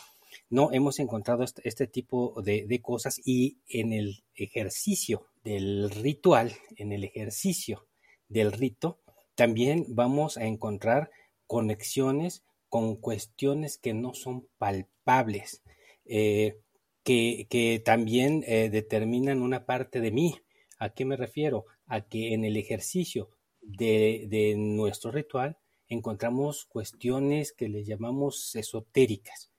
no 0.49 0.71
hemos 0.71 0.99
encontrado 0.99 1.43
este, 1.43 1.67
este 1.67 1.87
tipo 1.87 2.41
de, 2.41 2.81
cosas 2.81 3.19
y 3.23 3.57
en 3.67 3.93
el 3.93 4.23
ejercicio 4.35 5.27
del 5.43 5.89
ritual, 5.89 6.53
en 6.75 6.91
el 6.91 7.03
ejercicio 7.03 7.87
del 8.27 8.51
rito, 8.51 8.99
también 9.35 9.85
vamos 9.89 10.37
a 10.37 10.45
encontrar 10.45 11.11
conexiones 11.47 12.43
con 12.69 12.95
cuestiones 12.95 13.77
que 13.77 13.93
no 13.93 14.13
son 14.13 14.47
palpables, 14.57 15.61
eh, 16.05 16.59
que, 17.03 17.81
también 17.83 18.43
eh, 18.47 18.69
determinan 18.69 19.41
una 19.41 19.65
parte 19.65 19.99
de 20.01 20.11
mí. 20.11 20.35
¿A 20.79 20.89
qué 20.89 21.05
me 21.05 21.17
refiero? 21.17 21.65
A 21.85 22.01
que 22.01 22.33
en 22.33 22.45
el 22.45 22.57
ejercicio 22.57 23.29
de, 23.61 24.25
de 24.29 24.55
nuestro 24.55 25.11
ritual 25.11 25.57
encontramos 25.87 26.65
cuestiones 26.65 27.53
que 27.53 27.69
le 27.69 27.83
llamamos 27.83 28.55
esotéricas, 28.55 29.51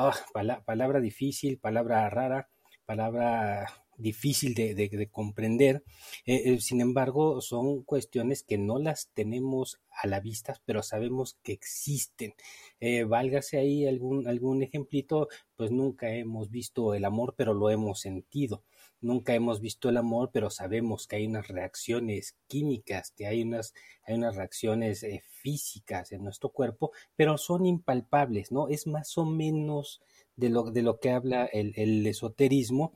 Ah, 0.00 0.14
palabra 0.64 1.00
difícil, 1.00 1.58
palabra 1.58 2.08
rara, 2.08 2.48
palabra 2.86 3.66
difícil 3.96 4.54
de, 4.54 5.08
comprender. 5.10 5.82
Eh, 6.24 6.52
eh, 6.52 6.60
sin 6.60 6.80
embargo, 6.80 7.40
son 7.40 7.82
cuestiones 7.82 8.44
que 8.44 8.58
no 8.58 8.78
las 8.78 9.10
tenemos 9.12 9.80
a 9.90 10.06
la 10.06 10.20
vista, 10.20 10.54
pero 10.64 10.84
sabemos 10.84 11.36
que 11.42 11.52
existen. 11.52 12.34
Eh, 12.78 13.02
válgase 13.02 13.58
ahí 13.58 13.88
algún, 13.88 14.28
algún 14.28 14.62
ejemplito, 14.62 15.26
pues 15.56 15.72
nunca 15.72 16.08
hemos 16.10 16.48
visto 16.48 16.94
el 16.94 17.04
amor, 17.04 17.34
pero 17.36 17.52
lo 17.52 17.68
hemos 17.68 17.98
sentido. 17.98 18.62
Nunca 19.00 19.34
hemos 19.34 19.60
visto 19.60 19.88
el 19.88 19.96
amor, 19.96 20.30
pero 20.32 20.50
sabemos 20.50 21.06
que 21.06 21.16
hay 21.16 21.26
unas 21.26 21.46
reacciones 21.46 22.36
químicas, 22.48 23.12
que 23.12 23.26
hay 23.26 23.42
unas, 23.42 23.72
hay 24.02 24.16
unas 24.16 24.34
reacciones 24.34 25.04
eh, 25.04 25.22
físicas 25.28 26.10
en 26.10 26.24
nuestro 26.24 26.50
cuerpo, 26.50 26.90
pero 27.14 27.38
son 27.38 27.64
impalpables, 27.64 28.50
¿no? 28.50 28.68
Es 28.68 28.88
más 28.88 29.16
o 29.16 29.24
menos 29.24 30.00
de 30.34 30.48
lo, 30.48 30.64
de 30.70 30.82
lo 30.82 30.98
que 30.98 31.10
habla 31.10 31.46
el, 31.46 32.06
esoterismo. 32.06 32.92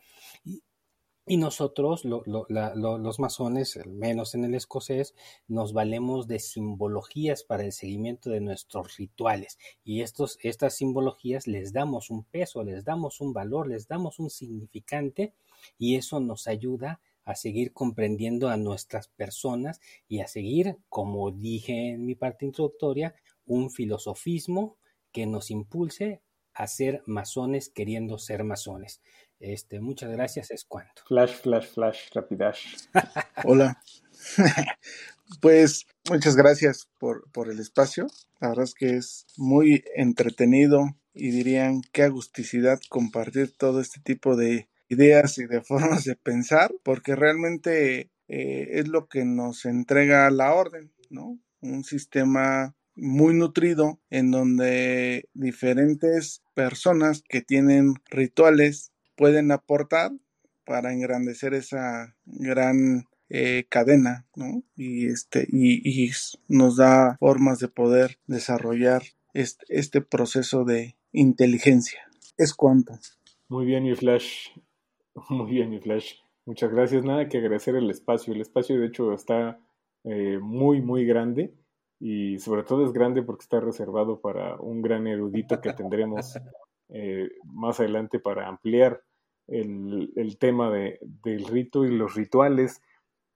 Y 1.25 1.37
nosotros, 1.37 2.05
los 2.05 3.19
masones, 3.21 3.79
menos 3.87 4.35
en 4.35 4.45
el 4.45 4.57
escocés, 4.57 5.15
nos 5.47 5.73
valemos 5.73 6.27
de 6.27 6.41
simbologías 6.41 7.45
para 7.45 7.65
el 7.65 7.73
seguimiento 7.73 8.29
de 8.31 8.41
nuestros 8.41 8.97
rituales. 8.97 9.57
Y 9.85 10.01
estos, 10.01 10.37
estas 10.43 10.75
simbologías 10.75 11.47
les 11.47 11.73
damos 11.73 12.11
un 12.11 12.25
peso, 12.25 12.65
les 12.65 12.85
damos 12.85 13.21
un 13.21 13.33
valor, 13.33 13.69
les 13.69 13.87
damos 13.87 14.19
un 14.19 14.31
significante 14.31 15.33
y 15.79 15.97
eso 15.97 16.21
nos 16.21 16.47
ayuda 16.47 17.01
a 17.25 17.35
seguir 17.35 17.73
comprendiendo 17.73 18.49
a 18.49 18.57
nuestras 18.57 19.09
personas 19.09 19.81
y 20.09 20.21
a 20.21 20.27
seguir, 20.27 20.77
como 20.89 21.31
dije 21.31 21.91
en 21.91 22.05
mi 22.05 22.15
parte 22.15 22.45
introductoria, 22.45 23.15
un 23.47 23.71
filosofismo 23.71 24.77
que 25.13 25.27
nos 25.27 25.51
impulse 25.51 26.23
a 26.55 26.67
ser 26.67 27.03
masones 27.07 27.69
queriendo 27.69 28.19
ser 28.19 28.45
masones. 28.45 29.01
Este, 29.41 29.81
muchas 29.81 30.11
gracias, 30.11 30.51
es 30.51 30.65
cuanto. 30.65 31.03
Flash, 31.07 31.35
flash, 31.43 31.67
flash, 31.67 32.11
rapidash. 32.15 32.87
Hola. 33.45 33.83
pues 35.41 35.87
muchas 36.09 36.37
gracias 36.37 36.89
por, 36.99 37.31
por 37.33 37.51
el 37.51 37.59
espacio. 37.59 38.07
La 38.41 38.51
verdad 38.51 38.65
es 38.65 38.75
que 38.75 38.97
es 38.97 39.27
muy 39.37 39.85
entretenido 39.97 40.97
y 41.15 41.31
dirían 41.31 41.83
qué 41.93 42.05
agusticidad 42.05 42.81
compartir 42.89 43.53
todo 43.57 43.81
este 43.81 44.01
tipo 44.01 44.37
de 44.37 44.69
ideas 44.93 45.39
y 45.39 45.47
de 45.47 45.61
formas 45.63 46.05
de 46.05 46.17
pensar, 46.17 46.73
porque 46.83 47.17
realmente 47.17 48.11
eh, 48.29 48.69
es 48.73 48.89
lo 48.89 49.09
que 49.09 49.25
nos 49.25 49.65
entrega 49.65 50.31
la 50.31 50.55
orden, 50.55 50.93
¿no? 51.11 51.39
Un 51.61 51.85
sistema 51.85 52.75
muy 52.95 53.35
nutrido 53.35 54.01
en 54.11 54.31
donde 54.31 55.29
diferentes 55.35 56.43
personas 56.55 57.23
que 57.29 57.41
tienen 57.41 57.95
rituales 58.11 58.93
pueden 59.17 59.51
aportar 59.51 60.13
para 60.65 60.93
engrandecer 60.93 61.55
esa 61.55 62.17
gran 62.25 63.07
eh, 63.29 63.65
cadena, 63.69 64.27
¿no? 64.37 64.63
Y 64.77 65.07
este, 65.07 65.47
y, 65.51 66.11
nos 66.49 66.77
da 66.77 67.17
formas 67.19 67.59
de 67.59 67.69
poder 67.69 68.19
desarrollar 68.27 69.03
este, 69.33 69.65
este 69.69 70.01
proceso 70.03 70.65
de 70.65 70.97
inteligencia. 71.13 72.01
Es 72.37 72.55
cuanto. 72.55 72.99
Muy 73.49 73.67
bien, 73.67 73.85
mi 73.85 73.95
Flash. 73.95 74.49
Muy 75.31 75.51
bien, 75.51 75.71
mi 75.71 75.81
Flash. 75.81 76.15
Muchas 76.45 76.71
gracias. 76.71 77.05
Nada 77.05 77.29
que 77.29 77.39
agradecer 77.39 77.77
el 77.77 77.91
espacio. 77.91 78.33
El 78.33 78.41
espacio, 78.41 78.79
de 78.79 78.87
hecho, 78.87 79.13
está 79.13 79.61
eh, 80.05 80.39
muy, 80.41 80.81
muy 80.81 81.05
grande 81.05 81.55
y 82.01 82.39
sobre 82.41 82.65
todo 82.65 82.85
es 82.85 82.93
grande 82.93 83.23
porque 83.23 83.45
está 83.45 83.61
reservado 83.61 84.21
para 84.21 84.57
un 84.57 84.83
gran 84.83 85.07
erudito 85.07 85.61
que 85.61 85.73
tendremos 85.73 86.35
eh, 86.89 87.31
más 87.45 87.79
adelante 87.79 88.19
para 88.19 88.49
ampliar 88.49 89.03
el, 89.47 90.37
tema 90.39 90.71
de, 90.71 90.99
del 91.23 91.45
rito 91.47 91.85
y 91.85 91.91
los 91.91 92.15
rituales, 92.15 92.83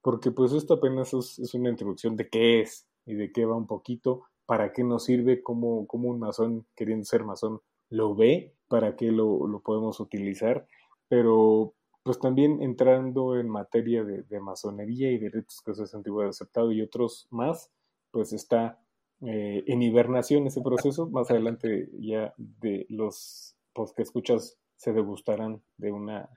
porque 0.03 0.31
pues 0.31 0.53
esto 0.53 0.75
apenas 0.75 1.13
es, 1.15 1.55
una 1.55 1.71
introducción 1.71 2.17
de 2.17 2.29
qué 2.29 2.61
es 2.61 2.89
y 3.05 3.15
de 3.15 3.31
qué 3.33 3.45
va 3.45 3.57
un 3.57 3.67
poquito, 3.67 4.25
para 4.47 4.73
qué 4.73 4.83
nos 4.83 5.05
sirve, 5.05 5.43
cómo, 5.43 5.87
cómo 5.87 6.09
un 6.09 6.19
masón 6.19 6.67
queriendo 6.75 7.05
ser 7.05 7.25
masón 7.25 7.61
lo 7.89 8.15
ve, 8.15 8.55
para 8.69 8.97
qué 8.97 9.13
lo, 9.13 9.61
podemos 9.65 10.01
utilizar, 10.01 10.67
pero 11.09 11.75
pues 12.03 12.21
también 12.21 12.63
entrando 12.63 13.37
en 13.37 13.49
materia 13.49 14.05
de, 14.05 14.41
masonería 14.41 15.11
y 15.11 15.19
de 15.19 15.29
ritos 15.29 15.61
que 15.61 15.75
se 15.75 15.97
han 15.97 16.05
aceptado 16.29 16.71
y 16.71 16.81
otros 16.81 17.27
más, 17.31 17.73
pues 18.13 18.33
está 18.33 18.81
eh, 19.23 19.65
en 19.67 19.83
hibernación 19.83 20.47
ese 20.47 20.63
proceso. 20.63 21.09
Más 21.09 21.29
adelante 21.33 21.89
ya 21.99 22.33
de 22.37 22.87
los 22.89 23.57
pues, 23.73 23.93
que 23.93 24.03
escuchas 24.03 24.57
se 24.77 24.93
degustarán 24.93 25.63
de 25.79 25.91
una, 25.91 26.31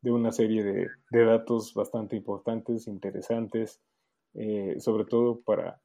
de 0.00 0.12
una 0.12 0.32
serie 0.32 0.64
de, 0.64 0.88
datos 1.10 1.74
bastante 1.74 2.16
importantes, 2.16 2.86
interesantes, 2.86 3.82
eh, 4.32 4.76
sobre 4.78 5.04
todo 5.04 5.42
para, 5.42 5.82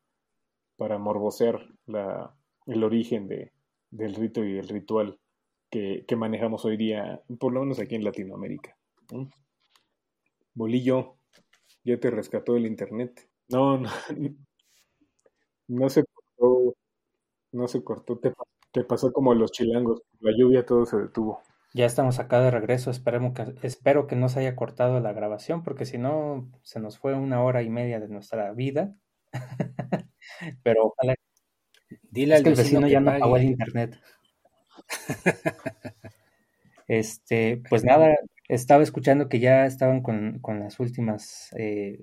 para 0.77 0.97
morbosear 0.99 1.59
la, 1.85 2.33
el 2.65 2.83
origen 2.83 3.27
de, 3.27 3.51
del 3.89 4.15
rito 4.15 4.45
y 4.45 4.57
el 4.57 4.69
ritual 4.69 5.19
que, 5.71 6.15
manejamos 6.15 6.65
hoy 6.65 6.77
día, 6.77 7.21
por 7.39 7.53
lo 7.53 7.61
menos 7.61 7.79
aquí 7.79 7.95
en 7.95 8.03
Latinoamérica. 8.03 8.77
Bolillo, 10.53 11.15
ya 11.83 11.99
te 11.99 12.11
rescató 12.11 12.55
el 12.57 12.65
internet. 12.65 13.27
No, 13.47 13.77
no, 13.77 13.89
no 15.67 15.89
se 15.89 16.03
cortó, 16.03 16.75
no 17.53 17.67
se 17.67 17.83
cortó, 17.83 18.19
te, 18.19 18.33
te 18.71 18.83
pasó 18.83 19.11
como 19.11 19.33
los 19.33 19.51
chilangos, 19.51 20.01
la 20.19 20.31
lluvia 20.37 20.65
todo 20.65 20.85
se 20.85 20.97
detuvo. 20.97 21.41
Ya 21.73 21.85
estamos 21.85 22.19
acá 22.19 22.41
de 22.41 22.51
regreso, 22.51 22.91
esperemos 22.91 23.33
que, 23.33 23.55
espero 23.65 24.05
que 24.05 24.17
no 24.17 24.27
se 24.27 24.41
haya 24.41 24.57
cortado 24.57 24.99
la 24.99 25.13
grabación, 25.13 25.63
porque 25.63 25.85
si 25.85 25.97
no, 25.97 26.51
se 26.63 26.81
nos 26.81 26.97
fue 26.97 27.13
una 27.13 27.41
hora 27.41 27.63
y 27.63 27.69
media 27.69 28.01
de 28.01 28.09
nuestra 28.09 28.51
vida. 28.51 28.93
Pero 30.63 30.87
ojalá. 30.87 31.15
Dile 32.09 32.35
al 32.35 32.43
que 32.43 32.49
el 32.49 32.55
vecino 32.55 32.87
ya 32.87 32.99
no 32.99 33.17
pagó 33.17 33.37
el 33.37 33.43
internet. 33.43 33.97
este, 36.87 37.61
pues 37.69 37.83
nada, 37.83 38.15
estaba 38.47 38.83
escuchando 38.83 39.29
que 39.29 39.39
ya 39.39 39.65
estaban 39.65 40.01
con, 40.01 40.41
las 40.59 40.79
últimas, 40.81 41.49
eh, 41.57 42.01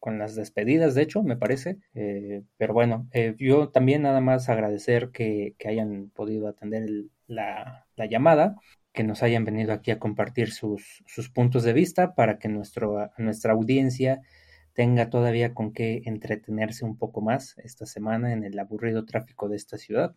con 0.00 0.18
las 0.18 0.34
despedidas, 0.34 0.94
de 0.94 1.02
hecho, 1.02 1.22
me 1.22 1.36
parece. 1.36 1.78
Eh, 1.94 2.42
pero 2.56 2.72
bueno, 2.72 3.06
eh, 3.12 3.34
yo 3.38 3.68
también 3.68 4.02
nada 4.02 4.22
más 4.22 4.48
agradecer 4.48 5.10
que, 5.10 5.54
hayan 5.66 6.10
podido 6.14 6.48
atender 6.48 6.88
la, 7.26 7.86
la, 7.96 8.06
llamada 8.06 8.56
que 8.94 9.04
nos 9.04 9.22
hayan 9.22 9.44
venido 9.44 9.74
aquí 9.74 9.90
a 9.90 9.98
compartir 9.98 10.50
sus, 10.50 11.02
sus 11.06 11.28
puntos 11.28 11.62
de 11.64 11.74
vista 11.74 12.14
para 12.14 12.38
que 12.38 12.48
nuestro, 12.48 13.10
nuestra 13.18 13.52
audiencia 13.52 14.22
tenga 14.72 15.10
todavía 15.10 15.52
con 15.52 15.72
qué 15.72 16.02
entretenerse 16.06 16.84
un 16.86 16.96
poco 16.96 17.20
más 17.20 17.56
esta 17.58 17.86
semana 17.86 18.32
en 18.32 18.44
el 18.44 18.58
aburrido 18.58 19.04
tráfico 19.04 19.48
de 19.48 19.56
esta 19.56 19.78
ciudad. 19.78 20.14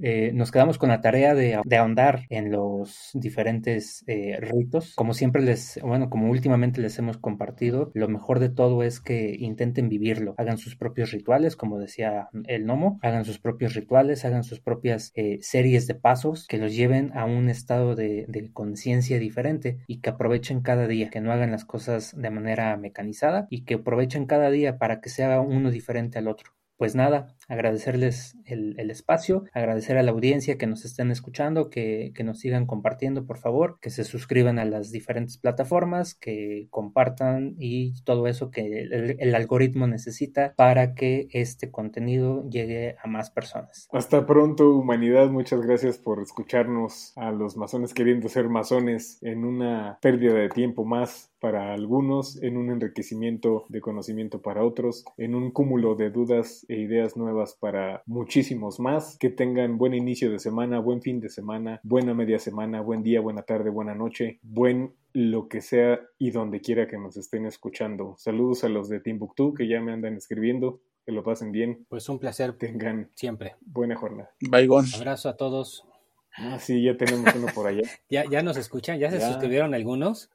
Eh, 0.00 0.32
nos 0.32 0.50
quedamos 0.50 0.78
con 0.78 0.88
la 0.88 1.00
tarea 1.00 1.34
de, 1.34 1.60
ahondar 1.76 2.22
en 2.28 2.50
los 2.50 3.10
diferentes 3.14 4.04
eh, 4.06 4.38
ritos. 4.40 4.94
Como 4.94 5.14
siempre 5.14 5.42
les, 5.42 5.80
bueno, 5.82 6.10
como 6.10 6.30
últimamente 6.30 6.80
les 6.80 6.98
hemos 6.98 7.18
compartido, 7.18 7.90
lo 7.94 8.08
mejor 8.08 8.38
de 8.38 8.48
todo 8.48 8.82
es 8.82 9.00
que 9.00 9.36
intenten 9.38 9.88
vivirlo, 9.88 10.34
hagan 10.38 10.58
sus 10.58 10.76
propios 10.76 11.10
rituales, 11.10 11.56
como 11.56 11.78
decía 11.78 12.28
el 12.46 12.66
Nomo, 12.66 12.98
hagan 13.02 13.24
sus 13.24 13.38
propios 13.38 13.74
rituales, 13.74 14.24
hagan 14.24 14.44
sus 14.44 14.60
propias 14.60 15.12
eh, 15.14 15.38
series 15.40 15.86
de 15.86 15.94
pasos 15.94 16.46
que 16.46 16.58
los 16.58 16.74
lleven 16.74 17.12
a 17.14 17.24
un 17.24 17.48
estado 17.48 17.94
de, 17.94 18.26
de 18.28 18.52
conciencia 18.52 19.18
diferente 19.18 19.78
y 19.86 20.00
que 20.00 20.10
aprovechen 20.10 20.60
cada 20.60 20.86
día, 20.86 21.10
que 21.10 21.20
no 21.20 21.32
hagan 21.32 21.50
las 21.50 21.64
cosas 21.64 22.14
de 22.16 22.30
manera 22.30 22.76
mecanizada 22.76 23.46
y 23.50 23.64
que 23.64 23.74
aprovechen 23.74 24.26
cada 24.26 24.50
día 24.50 24.78
para 24.78 25.00
que 25.00 25.10
sea 25.10 25.40
uno 25.40 25.70
diferente 25.70 26.18
al 26.18 26.28
otro. 26.28 26.52
Pues 26.78 26.94
nada, 26.94 27.34
agradecerles 27.48 28.36
el, 28.44 28.90
espacio, 28.90 29.44
agradecer 29.52 29.96
a 29.98 30.02
la 30.02 30.10
audiencia 30.10 30.58
que 30.58 30.66
nos 30.66 30.84
estén 30.84 31.10
escuchando, 31.10 31.70
que, 31.70 32.12
nos 32.24 32.40
sigan 32.40 32.66
compartiendo, 32.66 33.26
por 33.26 33.38
favor, 33.38 33.78
que 33.80 33.90
se 33.90 34.04
suscriban 34.04 34.58
a 34.58 34.64
las 34.64 34.92
diferentes 34.92 35.38
plataformas, 35.38 36.14
que 36.14 36.66
compartan 36.70 37.54
y 37.58 38.02
todo 38.02 38.26
eso 38.26 38.50
que 38.50 38.82
el, 39.18 39.34
algoritmo 39.34 39.86
necesita 39.86 40.52
para 40.56 40.94
que 40.94 41.28
este 41.32 41.70
contenido 41.70 42.48
llegue 42.48 42.96
a 43.02 43.08
más 43.08 43.30
personas. 43.30 43.88
Hasta 43.92 44.26
pronto, 44.26 44.74
humanidad. 44.74 45.30
Muchas 45.30 45.60
gracias 45.60 45.96
por 45.98 46.20
escucharnos 46.20 47.12
a 47.16 47.30
los 47.30 47.56
masones 47.56 47.94
queriendo 47.94 48.28
ser 48.28 48.48
masones 48.48 49.18
en 49.22 49.44
una 49.44 49.98
pérdida 50.02 50.34
de 50.34 50.48
tiempo 50.48 50.84
más 50.84 51.30
para 51.40 51.72
algunos, 51.72 52.42
en 52.42 52.56
un 52.56 52.70
enriquecimiento 52.70 53.64
de 53.68 53.80
conocimiento 53.80 54.42
para 54.42 54.64
otros, 54.64 55.04
en 55.16 55.34
un 55.34 55.50
cúmulo 55.50 55.94
de 55.94 56.10
dudas 56.10 56.66
e 56.68 56.76
ideas 56.76 57.16
nuevas 57.16 57.37
para 57.60 58.02
muchísimos 58.06 58.80
más. 58.80 59.16
Que 59.18 59.30
tengan 59.30 59.78
buen 59.78 59.94
inicio 59.94 60.30
de 60.30 60.38
semana, 60.38 60.80
buen 60.80 61.02
fin 61.02 61.20
de 61.20 61.28
semana, 61.28 61.80
buena 61.82 62.14
media 62.14 62.38
semana, 62.38 62.80
buen 62.80 63.02
día, 63.02 63.20
buena 63.20 63.42
tarde, 63.42 63.70
buena 63.70 63.94
noche, 63.94 64.38
buen 64.42 64.94
lo 65.12 65.48
que 65.48 65.60
sea 65.60 66.00
y 66.18 66.30
donde 66.30 66.60
quiera 66.60 66.86
que 66.86 66.98
nos 66.98 67.16
estén 67.16 67.46
escuchando. 67.46 68.14
Saludos 68.18 68.64
a 68.64 68.68
los 68.68 68.88
de 68.88 69.00
Timbuktu 69.00 69.54
que 69.54 69.68
ya 69.68 69.80
me 69.80 69.92
andan 69.92 70.16
escribiendo. 70.16 70.80
Que 71.04 71.12
lo 71.12 71.24
pasen 71.24 71.52
bien. 71.52 71.86
Pues 71.88 72.08
un 72.10 72.18
placer. 72.18 72.58
Tengan 72.58 73.10
siempre. 73.14 73.56
Buena 73.62 73.96
jornada. 73.96 74.30
Baigón. 74.40 74.84
Abrazo 74.94 75.30
a 75.30 75.36
todos. 75.38 75.88
Ah, 76.36 76.58
sí, 76.60 76.82
ya 76.82 76.96
tenemos 76.96 77.34
uno 77.34 77.46
por 77.54 77.66
allá. 77.66 77.82
ya, 78.10 78.24
ya 78.30 78.42
nos 78.42 78.56
escuchan, 78.56 78.98
ya 78.98 79.10
se 79.10 79.20
suscribieron 79.20 79.74
algunos. 79.74 80.30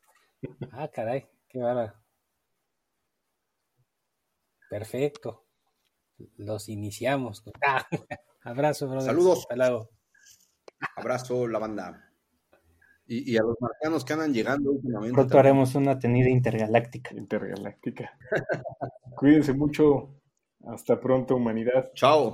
Ah, 0.71 0.89
caray, 0.89 1.27
qué 1.47 1.59
bárbaro. 1.59 1.93
Perfecto. 4.69 5.42
Los 6.38 6.69
iniciamos. 6.69 7.43
abrazo, 8.43 8.88
brother. 8.88 9.07
Saludos. 9.07 9.47
Abrazo, 10.95 11.47
la 11.47 11.59
banda. 11.59 12.09
Y, 13.05 13.38
a 13.38 13.43
los 13.43 13.57
marcanos 13.59 14.05
que 14.05 14.13
andan 14.13 14.34
llegando 14.34 14.71
últimamente. 14.71 15.13
Pronto 15.13 15.38
haremos 15.38 15.76
una 15.76 15.99
tenida 15.99 16.30
intergaláctica. 16.30 17.13
Intergaláctica. 17.13 18.17
Cuídense 19.15 19.53
mucho. 19.53 20.15
Hasta 20.65 20.99
pronto, 20.99 21.36
humanidad. 21.36 21.91
Chao. 21.93 22.32